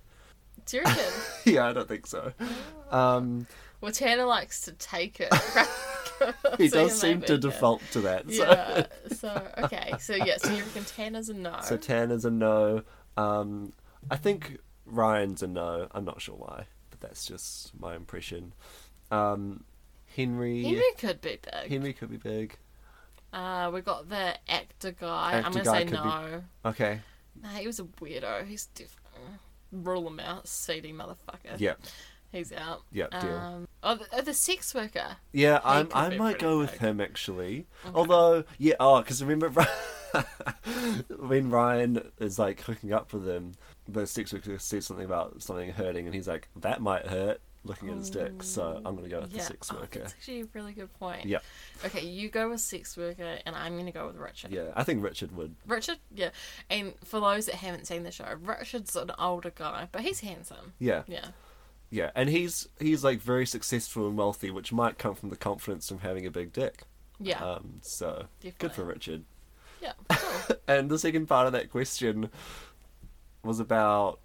Do 0.65 0.77
you 0.77 0.83
reckon? 0.83 1.03
yeah, 1.45 1.67
I 1.67 1.73
don't 1.73 1.87
think 1.87 2.07
so. 2.07 2.33
Um, 2.89 3.47
well, 3.81 3.91
Tanner 3.91 4.25
likes 4.25 4.61
to 4.61 4.71
take 4.71 5.19
it. 5.19 5.31
he 6.57 6.69
So 6.69 6.85
does 6.85 6.99
seem 6.99 7.21
to 7.23 7.37
default 7.37 7.81
to 7.91 8.01
that. 8.01 8.31
So. 8.31 8.45
Yeah. 8.45 8.85
So 9.13 9.47
okay. 9.59 9.93
So 9.99 10.15
yeah. 10.15 10.37
So 10.37 10.51
you 10.51 10.63
reckon 10.63 10.85
Tanner's 10.85 11.29
a 11.29 11.33
no? 11.33 11.57
So 11.63 11.77
Tanner's 11.77 12.25
a 12.25 12.31
no. 12.31 12.83
Um, 13.15 13.73
I 14.09 14.15
think 14.15 14.57
Ryan's 14.85 15.43
a 15.43 15.47
no. 15.47 15.87
I'm 15.91 16.05
not 16.05 16.21
sure 16.21 16.35
why, 16.35 16.65
but 16.89 17.01
that's 17.01 17.25
just 17.25 17.77
my 17.79 17.95
impression. 17.95 18.53
Um, 19.11 19.65
Henry. 20.15 20.63
Henry 20.63 20.83
could 20.97 21.21
be 21.21 21.39
big. 21.43 21.69
Henry 21.69 21.93
could 21.93 22.09
be 22.09 22.17
big. 22.17 22.57
Uh, 23.33 23.69
we 23.73 23.81
got 23.81 24.09
the 24.09 24.35
actor 24.49 24.91
guy. 24.91 25.41
I'm 25.45 25.51
gonna 25.51 25.63
guy 25.63 25.79
say 25.79 25.85
could 25.85 25.91
be- 25.91 25.95
no. 25.97 26.43
Okay. 26.65 27.01
Nah, 27.41 27.49
he 27.49 27.67
was 27.67 27.79
a 27.79 27.83
weirdo. 27.83 28.45
He's 28.47 28.65
diff- 28.67 28.95
rule 29.71 30.07
him 30.07 30.19
out, 30.19 30.47
seedy 30.47 30.93
motherfucker. 30.93 31.57
Yeah. 31.57 31.73
He's 32.31 32.51
out. 32.51 32.81
Yeah, 32.91 33.07
deal. 33.21 33.35
Um, 33.35 33.67
oh, 33.83 33.95
the, 33.95 34.05
oh, 34.13 34.21
the 34.21 34.33
sex 34.33 34.73
worker. 34.75 35.17
Yeah, 35.31 35.59
I 35.63 35.85
I 35.93 36.17
might 36.17 36.39
go 36.39 36.57
with 36.59 36.77
him 36.77 36.99
actually. 36.99 37.67
Although, 37.93 38.43
yeah, 38.57 38.75
oh, 38.79 39.01
because 39.01 39.23
remember 39.23 39.65
when 41.19 41.49
Ryan 41.49 42.11
is 42.19 42.37
like 42.37 42.61
hooking 42.61 42.91
up 42.93 43.13
with 43.13 43.27
him, 43.27 43.53
the 43.87 44.05
sex 44.05 44.33
worker 44.33 44.59
says 44.59 44.85
something 44.85 45.05
about 45.05 45.41
something 45.41 45.71
hurting, 45.71 46.05
and 46.05 46.13
he's 46.13 46.27
like, 46.27 46.49
"That 46.55 46.81
might 46.81 47.07
hurt." 47.07 47.39
Looking 47.67 47.89
at 47.89 47.97
his 47.97 48.09
dick, 48.09 48.41
so 48.43 48.81
I'm 48.85 48.95
gonna 48.95 49.09
go 49.09 49.21
with 49.21 49.31
Yeah. 49.31 49.39
the 49.39 49.43
sex 49.43 49.69
Oh, 49.71 49.75
worker. 49.79 49.99
that's 49.99 50.13
actually 50.13 50.41
a 50.41 50.45
really 50.53 50.73
good 50.73 50.91
point. 50.99 51.25
Yeah, 51.25 51.39
Okay, 51.85 52.05
you 52.05 52.29
go 52.29 52.49
with 52.49 52.61
sex 52.61 52.95
worker, 52.97 53.39
and 53.45 53.55
I'm 53.55 53.77
gonna 53.77 53.91
go 53.91 54.07
with 54.07 54.15
Richard. 54.15 54.51
yeah, 54.51 54.71
I 54.75 54.83
think 54.83 55.03
Richard 55.03 55.35
would. 55.35 55.55
Richard, 55.65 55.99
yeah. 56.13 56.29
And 56.69 56.93
for 57.03 57.19
those 57.19 57.45
that 57.47 57.55
haven't 57.55 57.85
seen 57.87 58.03
the 58.03 58.11
show, 58.11 58.35
Richard's 58.41 58.95
an 58.95 59.11
older 59.19 59.51
guy, 59.51 59.89
but 59.91 60.01
he's 60.01 60.21
handsome. 60.21 60.73
Yeah, 60.79 61.03
Yeah. 61.07 61.27
yeah, 61.89 62.11
and 62.15 62.29
he's 62.29 62.67
he's 62.79 63.03
like 63.03 63.19
very 63.19 63.45
successful 63.45 64.07
and 64.07 64.17
wealthy, 64.17 64.49
which 64.51 64.71
might 64.71 64.97
come 64.97 65.13
from 65.15 65.29
the 65.29 65.37
confidence 65.37 65.87
from 65.89 65.99
having 65.99 66.25
a 66.25 66.31
big 66.31 66.53
dick. 66.53 66.83
Yeah. 67.19 67.43
Um, 67.43 67.79
so 67.81 68.27
good 68.59 68.71
for 68.71 68.83
Richard. 68.85 69.25
yeah. 69.81 69.93
Cool. 70.09 70.57
And 70.67 70.89
the 70.89 70.99
second 70.99 71.27
part 71.27 71.47
of 71.47 71.53
that 71.53 71.69
question 71.71 72.29
was 73.43 73.59
about 73.59 74.19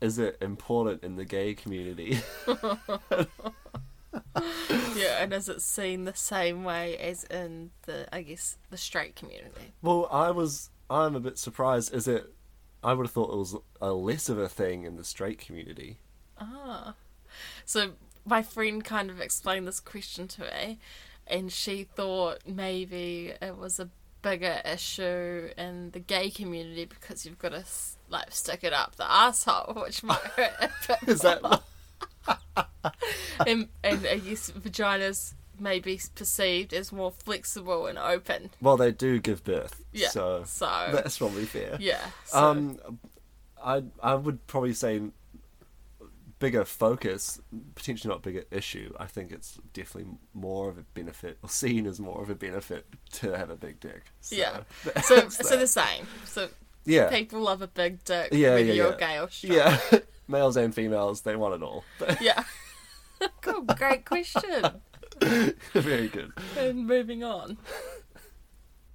is 0.00 0.18
it 0.18 0.36
important 0.40 1.02
in 1.02 1.16
the 1.16 1.24
gay 1.24 1.54
community? 1.54 2.20
yeah, 4.96 5.18
and 5.20 5.32
is 5.32 5.48
it 5.48 5.60
seen 5.60 6.04
the 6.04 6.14
same 6.14 6.64
way 6.64 6.96
as 6.98 7.24
in 7.24 7.70
the, 7.86 8.06
I 8.12 8.22
guess, 8.22 8.56
the 8.70 8.76
straight 8.76 9.16
community? 9.16 9.72
well, 9.82 10.08
I 10.10 10.30
was 10.30 10.70
I'm 10.90 11.14
a 11.14 11.20
bit 11.20 11.38
surprised. 11.38 11.92
Is 11.94 12.08
it 12.08 12.32
I 12.82 12.94
would 12.94 13.06
have 13.06 13.12
thought 13.12 13.32
it 13.32 13.36
was 13.36 13.56
a 13.80 13.92
less 13.92 14.28
of 14.28 14.38
a 14.38 14.48
thing 14.48 14.84
in 14.84 14.96
the 14.96 15.04
straight 15.04 15.38
community. 15.38 15.98
Ah. 16.38 16.94
So 17.64 17.92
my 18.24 18.42
friend 18.42 18.84
kind 18.84 19.10
of 19.10 19.20
explained 19.20 19.66
this 19.66 19.80
question 19.80 20.28
to 20.28 20.42
me, 20.42 20.78
and 21.26 21.52
she 21.52 21.84
thought 21.84 22.40
maybe 22.46 23.32
it 23.42 23.56
was 23.56 23.80
a 23.80 23.88
bigger 24.22 24.60
issue 24.64 25.50
in 25.56 25.90
the 25.92 26.00
gay 26.00 26.30
community 26.30 26.84
because 26.84 27.24
you've 27.26 27.38
got 27.38 27.52
to 27.52 27.64
like 28.08 28.32
stick 28.32 28.64
it 28.64 28.72
up 28.72 28.96
the 28.96 29.10
asshole, 29.10 29.74
which 29.82 30.02
might 30.02 30.18
hurt 30.36 30.52
a 30.60 30.70
bit. 30.86 30.98
Is 31.08 31.20
that 31.20 31.40
and, 33.46 33.68
and 33.82 34.06
I 34.06 34.18
guess 34.18 34.50
vaginas 34.50 35.34
may 35.60 35.80
be 35.80 36.00
perceived 36.14 36.72
as 36.72 36.92
more 36.92 37.10
flexible 37.10 37.86
and 37.86 37.98
open. 37.98 38.50
well 38.60 38.76
they 38.76 38.92
do 38.92 39.18
give 39.18 39.42
birth. 39.44 39.84
Yeah. 39.92 40.08
So, 40.10 40.42
So 40.46 40.66
that's 40.92 41.18
probably 41.18 41.46
fair. 41.46 41.76
yeah. 41.80 42.04
So, 42.26 42.38
Um 42.38 42.78
I 43.62 43.82
I 44.02 44.14
would 44.14 44.46
probably 44.46 44.72
say 44.74 45.00
bigger 46.38 46.64
focus, 46.64 47.40
potentially 47.74 48.12
not 48.12 48.22
bigger 48.22 48.44
issue. 48.50 48.92
I 48.98 49.06
think 49.06 49.32
it's 49.32 49.58
definitely 49.72 50.12
more 50.34 50.68
of 50.68 50.78
a 50.78 50.82
benefit, 50.94 51.38
or 51.42 51.48
seen 51.48 51.86
as 51.86 51.98
more 52.00 52.22
of 52.22 52.30
a 52.30 52.34
benefit 52.34 52.86
to 53.14 53.36
have 53.36 53.50
a 53.50 53.56
big 53.56 53.80
dick. 53.80 54.02
So, 54.20 54.36
yeah. 54.36 54.60
So 55.02 55.28
so 55.28 55.56
the 55.56 55.66
same. 55.66 56.06
So 56.24 56.48
yeah, 56.84 57.08
people 57.10 57.40
love 57.40 57.62
a 57.62 57.66
big 57.68 58.04
dick 58.04 58.28
Yeah, 58.32 58.50
whether 58.54 58.64
yeah, 58.64 58.72
you're 58.72 58.90
yeah. 58.98 59.06
gay 59.14 59.18
or 59.18 59.30
straight. 59.30 59.52
yeah, 59.54 59.78
males 60.28 60.56
and 60.56 60.74
females, 60.74 61.22
they 61.22 61.36
want 61.36 61.54
it 61.54 61.62
all. 61.62 61.84
Yeah. 62.20 62.42
cool. 63.42 63.62
Great 63.62 64.04
question. 64.04 64.80
Very 65.20 66.08
good. 66.08 66.32
And 66.56 66.86
moving 66.86 67.24
on. 67.24 67.58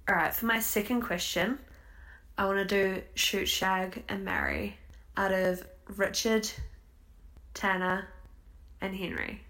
All 0.08 0.14
right, 0.14 0.34
for 0.34 0.46
my 0.46 0.60
second 0.60 1.02
question, 1.02 1.58
I 2.36 2.46
want 2.46 2.58
to 2.58 2.64
do 2.64 3.02
shoot, 3.14 3.46
shag, 3.48 4.02
and 4.08 4.24
marry 4.24 4.76
out 5.16 5.32
of 5.32 5.66
Richard, 5.96 6.50
Tanner, 7.54 8.08
and 8.80 8.96
Henry. 8.96 9.42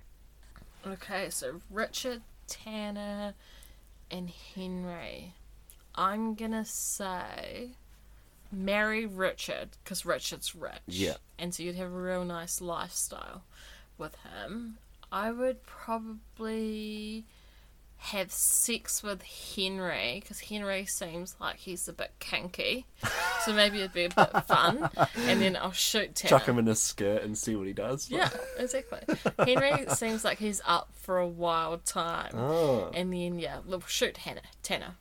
Okay, 0.87 1.31
so 1.31 1.61
Richard, 1.71 2.23
Tanner, 2.47 3.35
and 4.11 4.31
Henry. 4.55 5.33
I'm 5.95 6.35
gonna 6.35 6.65
say 6.65 7.71
marry 8.53 9.07
Richard 9.07 9.71
because 9.83 10.05
Richard's 10.05 10.55
rich. 10.55 10.81
Yeah. 10.87 11.15
And 11.39 11.55
so 11.55 11.63
you'd 11.63 11.77
have 11.77 11.93
a 11.93 12.01
real 12.01 12.25
nice 12.25 12.61
lifestyle 12.61 13.43
with 13.99 14.17
him. 14.17 14.79
I 15.11 15.31
would 15.31 15.65
probably 15.65 17.25
have 17.99 18.31
sex 18.31 19.03
with 19.03 19.23
Henry 19.23 20.19
because 20.21 20.41
Henry 20.41 20.85
seems 20.85 21.37
like 21.41 21.57
he's 21.57 21.89
a 21.89 21.93
bit 21.93 22.13
kinky. 22.19 22.87
So 23.45 23.53
maybe 23.55 23.79
it'd 23.79 23.93
be 23.95 24.05
a 24.05 24.09
bit 24.11 24.31
fun. 24.47 24.91
And 25.17 25.41
then 25.41 25.57
I'll 25.57 25.73
shoot 25.73 26.15
Tanner. 26.15 26.31
Chuck 26.31 26.47
him 26.49 26.59
in 26.59 26.69
a 26.69 26.75
skirt 26.75 27.23
and 27.23 27.37
see 27.37 27.57
what 27.57 27.67
he 27.67 27.73
does. 27.73 28.11
Yeah, 28.11 28.29
exactly. 28.59 29.01
Henry 29.39 29.87
seems 29.95 30.23
like 30.25 30.39
he's 30.39 30.61
up 30.67 30.89
for 30.93 31.19
a 31.19 31.27
wild 31.27 31.85
time. 31.87 32.33
Oh. 32.35 32.91
And 32.95 33.13
then, 33.13 33.39
yeah, 33.39 33.59
look, 33.67 33.89
shoot 33.89 34.19
Hannah, 34.19 34.43
Tanner. 34.63 34.97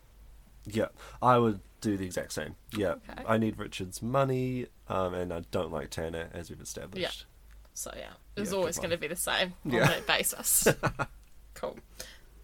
Yeah, 0.66 0.88
I 1.22 1.38
would 1.40 1.60
do 1.82 1.98
the 1.98 2.06
exact 2.06 2.32
same. 2.32 2.56
Yeah, 2.76 2.96
Okay. 3.10 3.24
I 3.28 3.38
need 3.38 3.58
Richard's 3.60 4.02
money, 4.02 4.68
um, 4.88 5.14
and 5.14 5.34
I 5.34 5.42
don't 5.52 5.72
like 5.74 5.90
Tanner, 5.90 6.30
as 6.34 6.50
we've 6.50 6.62
established. 6.62 7.20
Yeah. 7.22 7.26
So, 7.74 7.92
yeah, 7.98 8.12
it's 8.38 8.52
Yeah, 8.52 8.58
always 8.58 8.78
going 8.78 8.92
to 8.92 8.98
be 8.98 9.08
the 9.08 9.16
same 9.18 9.56
on 9.66 9.72
Yeah. 9.72 9.88
that 9.88 10.08
basis. 10.08 10.68
cool. 11.56 11.78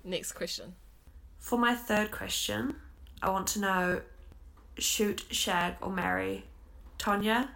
Next 0.10 0.32
question. 0.32 0.74
For 1.38 1.60
my 1.60 1.76
third 1.76 2.10
question, 2.10 2.76
I 3.22 3.30
want 3.30 3.46
to 3.50 3.60
know 3.60 4.02
shoot, 4.80 5.24
shag, 5.30 5.76
or 5.82 5.92
marry 5.92 6.46
Tonya, 6.98 7.50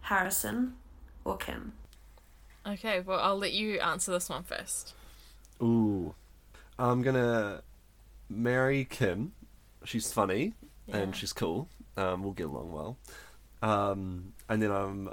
Harrison, 0.00 0.74
or 1.24 1.36
Kim. 1.36 1.72
Okay, 2.66 2.98
well, 2.98 3.20
I'll 3.20 3.38
let 3.38 3.52
you 3.52 3.78
answer 3.78 4.10
this 4.10 4.28
one 4.28 4.42
first. 4.42 4.94
Ooh, 5.62 6.14
I'm 6.80 7.02
gonna 7.02 7.62
marry 8.28 8.84
Kim. 8.86 9.32
She's 9.84 10.12
funny 10.12 10.54
Yeah. 10.86 10.96
and 10.96 11.14
she's 11.14 11.32
cool. 11.32 11.68
Um, 11.96 12.24
we'll 12.24 12.32
get 12.32 12.46
along 12.46 12.72
well. 12.72 12.96
Um, 13.62 14.32
and 14.48 14.60
then 14.60 14.72
I'm, 14.72 15.10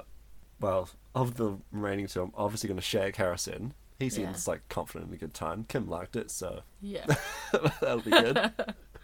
well, 0.58 0.88
of 1.14 1.36
the 1.36 1.58
remaining 1.70 2.08
two, 2.08 2.22
I'm 2.22 2.32
obviously 2.34 2.68
gonna 2.68 2.80
shag 2.80 3.14
Harrison. 3.14 3.72
He 4.02 4.10
seems 4.10 4.46
like 4.48 4.68
confident 4.68 5.06
and 5.10 5.14
a 5.14 5.18
good 5.18 5.34
time. 5.34 5.64
Kim 5.68 5.88
liked 5.88 6.16
it, 6.16 6.30
so 6.30 6.62
Yeah. 6.80 7.06
that'll 7.80 8.00
be 8.00 8.10
good. 8.10 8.52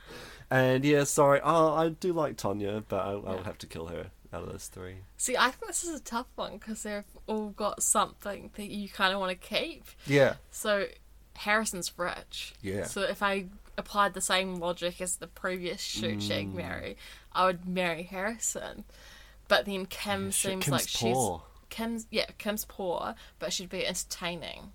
and 0.51 0.85
yeah, 0.85 1.05
sorry. 1.05 1.41
Oh, 1.43 1.75
I 1.75 1.91
do 1.91 2.13
like 2.13 2.37
Tonya, 2.37 2.85
but 2.89 3.01
I, 3.01 3.11
I'll 3.13 3.37
Yeah. 3.37 3.45
have 3.45 3.59
to 3.59 3.67
kill 3.67 3.87
her 3.87 4.07
out 4.33 4.43
of 4.43 4.51
those 4.53 4.67
three. 4.69 4.97
See, 5.17 5.37
I 5.37 5.51
think 5.51 5.67
this 5.69 5.85
is 5.85 5.99
a 5.99 6.03
tough 6.03 6.27
one 6.37 6.59
because 6.59 6.83
they've 6.83 7.05
all 7.27 7.49
got 7.51 7.83
something 7.83 8.51
that 8.57 8.67
you 8.69 8.89
kind 8.89 9.13
of 9.15 9.21
want 9.21 9.31
to 9.41 9.49
keep. 9.49 9.85
Yeah. 10.07 10.35
So 10.51 10.87
Harrison's 11.37 11.93
rich. 11.97 12.55
Yeah. 12.63 12.85
So 12.85 13.03
if 13.03 13.23
I 13.23 13.47
applied 13.77 14.13
the 14.15 14.21
same 14.21 14.57
logic 14.57 15.01
as 15.01 15.17
the 15.17 15.29
previous 15.29 15.81
shoot 15.81 16.19
Mm. 16.19 16.55
marry, 16.55 16.97
I 17.33 17.47
would 17.47 17.67
marry 17.69 18.03
Harrison. 18.03 18.85
But 19.47 19.65
then 19.65 19.87
Kim 19.87 20.31
shit, 20.31 20.51
seems 20.51 20.65
Kim's 20.65 20.73
like 20.73 20.93
poor. 21.15 21.39
she's 21.39 21.45
Kim's 21.71 22.07
yeah, 22.11 22.27
Kim's 22.39 22.65
poor, 22.67 23.15
but 23.39 23.53
she'd 23.53 23.71
be 23.71 23.87
entertaining. 23.87 24.73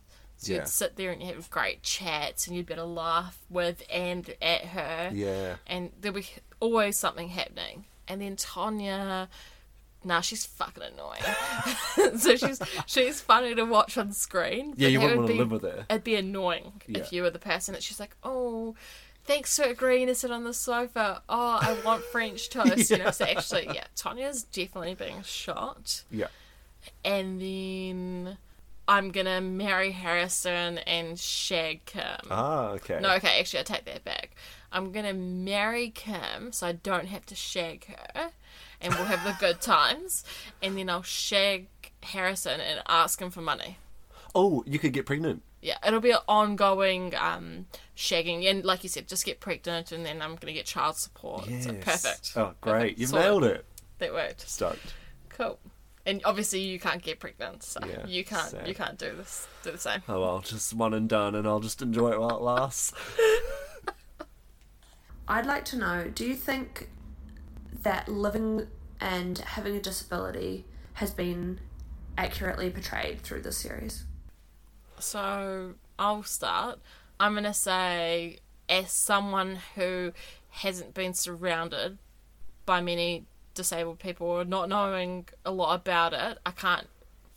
Yeah. 0.47 0.57
you'd 0.59 0.67
sit 0.67 0.95
there 0.95 1.11
and 1.11 1.21
you 1.21 1.27
have 1.33 1.49
great 1.49 1.83
chats 1.83 2.47
and 2.47 2.55
you'd 2.55 2.65
be 2.65 2.73
able 2.73 2.83
to 2.85 2.89
laugh 2.89 3.37
with 3.49 3.83
and 3.91 4.33
at 4.41 4.61
her. 4.65 5.09
Yeah. 5.13 5.55
And 5.67 5.91
there'll 5.99 6.15
be 6.19 6.27
always 6.59 6.97
something 6.99 7.29
happening. 7.29 7.85
And 8.07 8.21
then 8.21 8.35
Tonya 8.35 9.27
Nah, 10.05 10.19
she's 10.19 10.45
fucking 10.45 10.83
annoying. 10.83 12.17
so 12.17 12.35
she's 12.35 12.61
she's 12.85 13.21
funny 13.21 13.55
to 13.55 13.63
watch 13.63 13.97
on 13.97 14.11
screen. 14.11 14.73
Yeah, 14.75 14.89
you 14.89 14.99
wouldn't 14.99 15.21
would 15.21 15.23
want 15.23 15.27
to 15.29 15.33
be- 15.33 15.39
live 15.39 15.51
with 15.51 15.61
her. 15.61 15.85
It'd 15.89 16.03
be 16.03 16.15
annoying 16.15 16.81
Yeah. 16.87 16.99
if 16.99 17.13
you 17.13 17.21
were 17.21 17.29
the 17.29 17.39
person 17.39 17.73
that 17.73 17.83
she's 17.83 18.01
like, 18.01 18.17
oh, 18.21 18.75
thanks 19.23 19.55
for 19.57 19.63
agreeing 19.63 20.07
to 20.07 20.15
sit 20.15 20.29
on 20.29 20.43
the 20.43 20.53
sofa. 20.53 21.21
Oh, 21.29 21.59
I 21.61 21.77
want 21.85 22.03
French 22.03 22.49
toast. 22.49 22.91
You 22.91 22.97
know, 22.97 23.11
so 23.11 23.23
actually, 23.23 23.67
yeah, 23.73 23.85
Tanya's 23.95 24.43
definitely 24.43 24.95
being 24.95 25.23
shot. 25.23 26.03
Yeah. 26.11 26.27
And 27.05 27.39
then 27.39 28.37
I'm 28.87 29.11
gonna 29.11 29.39
marry 29.39 29.91
Harrison 29.91 30.77
and 30.79 31.17
shag 31.17 31.85
Kim. 31.85 32.03
Ah, 32.29 32.69
okay. 32.71 32.99
No, 33.01 33.13
okay, 33.15 33.39
actually, 33.39 33.61
I 33.61 33.63
take 33.63 33.85
that 33.85 34.03
back. 34.03 34.35
I'm 34.71 34.91
gonna 34.91 35.13
marry 35.13 35.89
Kim 35.89 36.51
so 36.51 36.67
I 36.67 36.73
don't 36.73 37.07
have 37.07 37.25
to 37.27 37.35
shag 37.35 37.85
her, 37.85 38.31
and 38.81 38.93
we'll 38.93 39.05
have 39.05 39.23
the 39.23 39.35
good 39.39 39.61
times. 39.61 40.25
And 40.61 40.77
then 40.77 40.89
I'll 40.89 41.01
shag 41.03 41.67
Harrison 42.01 42.59
and 42.59 42.81
ask 42.87 43.21
him 43.21 43.29
for 43.31 43.41
money. 43.41 43.77
Oh, 44.35 44.63
you 44.65 44.79
could 44.79 44.93
get 44.93 45.05
pregnant. 45.05 45.43
Yeah, 45.61 45.77
it'll 45.87 46.01
be 46.01 46.11
an 46.11 46.17
ongoing 46.27 47.13
um, 47.17 47.67
shagging, 47.95 48.49
and 48.49 48.65
like 48.65 48.83
you 48.83 48.89
said, 48.89 49.07
just 49.07 49.25
get 49.25 49.39
pregnant, 49.39 49.93
and 49.93 50.05
then 50.05 50.21
I'm 50.21 50.35
gonna 50.35 50.51
get 50.51 50.65
child 50.65 50.97
support. 50.97 51.45
So 51.61 51.73
perfect. 51.75 52.33
Oh, 52.35 52.53
great. 52.59 52.73
Perfect. 52.73 52.99
You've 52.99 53.09
Sorted. 53.11 53.25
nailed 53.25 53.43
it. 53.45 53.65
That 53.99 54.11
worked. 54.11 54.41
Stoked. 54.49 54.93
Cool. 55.29 55.57
And 56.05 56.21
obviously, 56.25 56.59
you 56.59 56.79
can't 56.79 57.01
get 57.01 57.19
pregnant, 57.19 57.63
so 57.63 57.79
Yeah, 57.85 58.05
you 58.05 58.25
can't 58.25 58.49
sad. 58.49 58.67
you 58.67 58.75
can't 58.75 58.97
do 58.97 59.15
this 59.15 59.47
do 59.63 59.71
the 59.71 59.77
same. 59.77 60.01
Oh 60.09 60.19
well, 60.19 60.39
just 60.39 60.73
one 60.73 60.93
and 60.93 61.07
done, 61.07 61.35
and 61.35 61.47
I'll 61.47 61.61
just 61.61 61.81
enjoy 61.81 62.11
it 62.11 62.19
while 62.19 62.37
it 62.37 62.41
lasts. 62.41 62.91
I'd 65.27 65.45
like 65.45 65.65
to 65.65 65.77
know 65.77 66.11
do 66.13 66.25
you 66.25 66.35
think 66.35 66.89
that 67.83 68.09
living 68.09 68.67
and 68.99 69.37
having 69.39 69.75
a 69.75 69.79
disability 69.81 70.65
has 70.93 71.11
been 71.11 71.59
accurately 72.17 72.69
portrayed 72.69 73.21
through 73.21 73.41
this 73.41 73.57
series? 73.57 74.05
So 74.99 75.75
I'll 75.97 76.23
start. 76.23 76.79
I'm 77.19 77.33
going 77.33 77.43
to 77.45 77.53
say, 77.53 78.39
as 78.69 78.91
someone 78.91 79.59
who 79.75 80.11
hasn't 80.49 80.93
been 80.93 81.13
surrounded 81.13 81.97
by 82.65 82.81
many 82.81 83.25
disabled 83.53 83.99
people 83.99 84.27
or 84.27 84.45
not 84.45 84.69
knowing 84.69 85.27
a 85.45 85.51
lot 85.51 85.75
about 85.75 86.13
it, 86.13 86.37
I 86.45 86.51
can't 86.51 86.87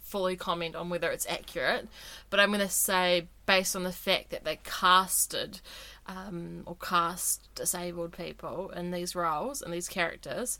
fully 0.01 0.37
comment 0.37 0.77
on 0.77 0.89
whether 0.89 1.11
it's 1.11 1.27
accurate. 1.27 1.89
But 2.31 2.41
I'm 2.41 2.51
going 2.51 2.61
to 2.61 2.69
say, 2.69 3.27
based 3.45 3.75
on 3.75 3.83
the 3.83 3.93
fact 3.93 4.31
that 4.31 4.45
they 4.45 4.61
casted 4.64 5.61
um, 6.07 6.62
or 6.64 6.77
cast 6.77 7.55
disabled 7.55 8.12
people 8.12 8.71
in 8.71 8.93
these 8.93 9.14
roles 9.14 9.61
and 9.61 9.73
these 9.73 9.89
characters, 9.89 10.59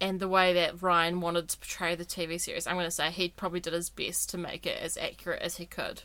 and 0.00 0.20
the 0.20 0.28
way 0.28 0.52
that 0.52 0.82
Ryan 0.82 1.20
wanted 1.20 1.48
to 1.48 1.58
portray 1.58 1.94
the 1.94 2.04
TV 2.04 2.40
series, 2.40 2.66
I'm 2.66 2.74
going 2.74 2.86
to 2.86 2.90
say 2.90 3.10
he 3.10 3.28
probably 3.28 3.60
did 3.60 3.72
his 3.72 3.90
best 3.90 4.30
to 4.30 4.38
make 4.38 4.66
it 4.66 4.80
as 4.80 4.96
accurate 4.96 5.42
as 5.42 5.56
he 5.56 5.66
could, 5.66 6.02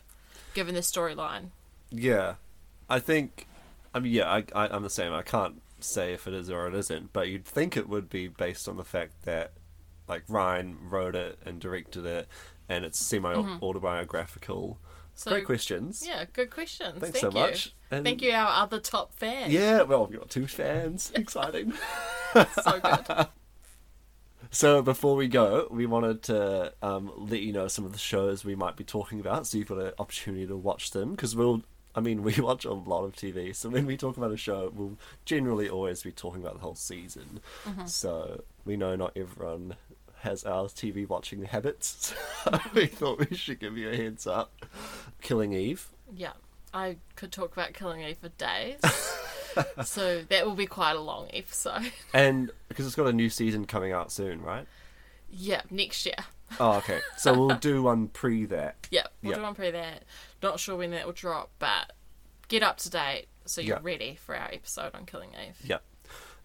given 0.53 0.76
the 0.76 0.82
storyline. 0.82 1.49
Yeah, 1.91 2.36
I 2.89 2.99
think. 2.99 3.47
I 3.93 3.99
mean, 3.99 4.14
yeah, 4.14 4.30
I, 4.30 4.43
I, 4.53 4.68
I'm 4.68 4.84
the 4.84 4.89
same. 4.89 5.14
I 5.14 5.24
can't 5.24 5.62
say 5.84 6.13
if 6.13 6.27
it 6.27 6.34
is 6.34 6.49
or 6.49 6.67
it 6.67 6.75
isn't, 6.75 7.13
but 7.13 7.27
you'd 7.27 7.45
think 7.45 7.75
it 7.77 7.88
would 7.89 8.09
be 8.09 8.27
based 8.27 8.67
on 8.67 8.77
the 8.77 8.84
fact 8.84 9.23
that, 9.23 9.53
like, 10.07 10.23
Ryan 10.27 10.77
wrote 10.89 11.15
it 11.15 11.39
and 11.45 11.59
directed 11.59 12.05
it, 12.05 12.27
and 12.67 12.86
it's 12.86 12.99
semi 12.99 13.34
autobiographical. 13.34 14.80
So, 15.15 15.32
Great 15.32 15.45
questions. 15.45 16.03
Yeah, 16.07 16.23
good 16.32 16.49
questions. 16.49 16.99
Thanks 16.99 17.19
Thank 17.19 17.34
so 17.34 17.38
you. 17.38 17.45
much. 17.45 17.75
And- 17.91 18.05
Thank 18.05 18.21
you, 18.21 18.32
our 18.32 18.63
other 18.63 18.80
top 18.80 19.13
fan. 19.13 19.51
Yeah, 19.51 19.82
well, 19.82 20.05
we've 20.07 20.17
got 20.19 20.30
two 20.30 20.47
fans. 20.47 21.11
Exciting. 21.15 21.73
so 22.63 22.80
good. 22.80 23.27
So 24.51 24.82
before 24.82 25.15
we 25.15 25.27
go, 25.27 25.67
we 25.69 25.86
wanted 25.86 26.23
to 26.23 26.73
um, 26.82 27.11
let 27.17 27.41
you 27.41 27.51
know 27.51 27.67
some 27.67 27.86
of 27.86 27.91
the 27.91 27.99
shows 27.99 28.43
we 28.43 28.55
might 28.55 28.75
be 28.75 28.84
talking 28.84 29.19
about, 29.19 29.45
so 29.45 29.57
you've 29.57 29.67
got 29.67 29.80
an 29.80 29.91
opportunity 29.99 30.47
to 30.47 30.55
watch 30.55 30.91
them. 30.91 31.11
Because 31.11 31.36
we'll, 31.36 31.63
I 31.95 32.01
mean, 32.01 32.23
we 32.23 32.33
watch 32.39 32.65
a 32.65 32.73
lot 32.73 33.03
of 33.03 33.13
TV, 33.15 33.55
so 33.55 33.69
when 33.69 33.85
we 33.85 33.97
talk 33.97 34.17
about 34.17 34.31
a 34.31 34.37
show, 34.37 34.71
we'll 34.73 34.97
generally 35.25 35.69
always 35.69 36.03
be 36.03 36.11
talking 36.11 36.41
about 36.41 36.53
the 36.55 36.59
whole 36.61 36.75
season. 36.75 37.39
Mm-hmm. 37.65 37.85
So 37.87 38.43
we 38.65 38.77
know 38.77 38.95
not 38.95 39.13
everyone 39.15 39.75
has 40.21 40.43
our 40.43 40.65
TV 40.65 41.07
watching 41.07 41.43
habits, 41.45 42.13
so 42.43 42.59
we 42.73 42.85
thought 42.87 43.29
we 43.29 43.35
should 43.35 43.59
give 43.59 43.77
you 43.77 43.89
a 43.89 43.95
heads 43.95 44.27
up. 44.27 44.51
Killing 45.21 45.53
Eve. 45.53 45.87
Yeah, 46.15 46.33
I 46.73 46.97
could 47.15 47.31
talk 47.31 47.53
about 47.53 47.73
Killing 47.73 48.01
Eve 48.01 48.17
for 48.17 48.29
days. 48.29 48.79
so 49.83 50.21
that 50.29 50.45
will 50.45 50.55
be 50.55 50.65
quite 50.67 50.95
a 50.95 50.99
long 51.01 51.27
episode. 51.33 51.91
And 52.13 52.51
because 52.67 52.85
it's 52.85 52.95
got 52.95 53.07
a 53.07 53.13
new 53.13 53.29
season 53.29 53.65
coming 53.65 53.91
out 53.91 54.11
soon, 54.11 54.41
right? 54.41 54.67
yeah, 55.31 55.61
next 55.69 56.05
year. 56.07 56.15
Oh, 56.59 56.77
okay. 56.77 56.99
So 57.17 57.33
we'll 57.37 57.55
do 57.57 57.83
one 57.83 58.07
pre 58.07 58.45
that. 58.45 58.87
Yeah, 58.89 59.05
we'll 59.21 59.33
Yeah. 59.33 59.37
do 59.37 59.43
one 59.43 59.53
pre 59.55 59.69
that. 59.71 60.03
Not 60.41 60.59
sure 60.59 60.75
when 60.77 60.91
that 60.91 61.05
will 61.05 61.13
drop, 61.13 61.51
but 61.59 61.93
get 62.47 62.63
up 62.63 62.77
to 62.77 62.89
date 62.89 63.27
so 63.45 63.61
you're 63.61 63.77
Yeah. 63.77 63.81
ready 63.83 64.15
for 64.15 64.35
our 64.35 64.49
episode 64.51 64.95
on 64.95 65.05
Killing 65.05 65.31
Eve. 65.33 65.57
Yep. 65.63 65.83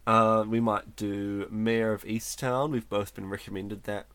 Uh, 0.07 0.45
we 0.47 0.61
might 0.61 0.97
do 0.97 1.47
Mare 1.51 1.92
of 1.92 2.03
Easttown. 2.05 2.70
We've 2.70 2.88
both 2.88 3.14
been 3.14 3.28
recommended 3.30 3.84
that 3.84 4.07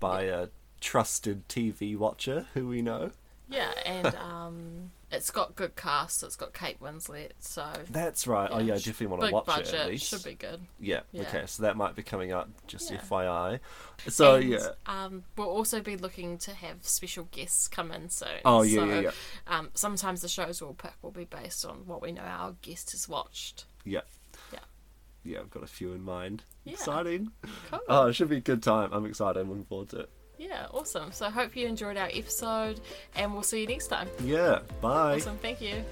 by 0.00 0.22
a 0.22 0.48
trusted 0.80 1.48
TV 1.48 1.96
watcher 1.96 2.46
who 2.54 2.66
we 2.68 2.82
know. 2.82 3.12
Yeah, 3.48 3.72
and 3.84 4.06
um, 4.16 4.90
it's 5.10 5.30
got 5.30 5.54
good 5.54 5.76
cast. 5.76 6.22
It's 6.22 6.36
got 6.36 6.52
Kate 6.52 6.80
Winslet, 6.80 7.30
so 7.38 7.64
That's 7.90 8.26
right. 8.26 8.48
oh 8.52 8.58
yeah, 8.58 8.74
I 8.74 8.78
definitely 8.78 9.06
want 9.08 9.22
to 9.22 9.30
watch 9.32 9.46
budget, 9.46 9.74
it 9.74 9.80
at 9.80 9.86
least. 9.88 10.06
Should 10.08 10.24
be 10.24 10.34
good. 10.34 10.60
Yeah, 10.80 11.00
Yeah. 11.12 11.22
Okay. 11.22 11.44
So 11.46 11.62
that 11.62 11.76
might 11.76 11.94
be 11.94 12.02
coming 12.02 12.32
up. 12.32 12.48
Just 12.66 12.90
Yeah. 12.90 12.98
FYI. 12.98 13.60
So 14.08 14.36
And, 14.36 14.48
yeah. 14.50 14.68
um, 14.86 15.24
we'll 15.36 15.48
also 15.48 15.80
be 15.80 15.96
looking 15.96 16.38
to 16.38 16.52
have 16.52 16.86
special 16.86 17.24
guests 17.30 17.68
come 17.68 17.92
in 17.92 18.10
soon. 18.10 18.28
Oh, 18.44 18.62
yeah, 18.62 18.80
so, 18.80 18.84
yeah, 18.86 19.00
yeah. 19.00 19.10
Um, 19.46 19.70
sometimes 19.74 20.22
the 20.22 20.28
shows 20.28 20.60
we'll 20.60 20.74
pick 20.74 20.94
will 21.02 21.12
be 21.12 21.24
based 21.24 21.64
on 21.64 21.86
what 21.86 22.02
we 22.02 22.12
know 22.12 22.22
our 22.22 22.56
guest 22.62 22.90
has 22.92 23.08
watched. 23.08 23.64
Yeah. 23.84 24.00
Yeah. 24.52 24.58
Yeah. 25.24 25.38
I've 25.40 25.50
got 25.50 25.62
a 25.62 25.68
few 25.68 25.92
in 25.92 26.02
mind. 26.02 26.42
Yeah. 26.64 26.72
Exciting. 26.72 27.30
Cool. 27.70 27.80
Oh, 27.88 28.06
it 28.08 28.14
should 28.14 28.28
be 28.28 28.38
a 28.38 28.40
good 28.40 28.62
time. 28.62 28.90
I'm 28.92 29.06
excited. 29.06 29.38
I'm 29.40 29.48
looking 29.48 29.64
forward 29.64 29.90
to 29.90 30.00
it. 30.00 30.10
Yeah, 30.38 30.66
awesome. 30.72 31.12
So 31.12 31.26
I 31.26 31.30
hope 31.30 31.56
you 31.56 31.66
enjoyed 31.66 31.96
our 31.96 32.10
episode 32.12 32.80
and 33.14 33.32
we'll 33.32 33.42
see 33.42 33.62
you 33.62 33.66
next 33.66 33.88
time. 33.88 34.08
Yeah, 34.22 34.60
bye. 34.80 35.16
Awesome, 35.16 35.38
thank 35.38 35.60
you. 35.60 35.84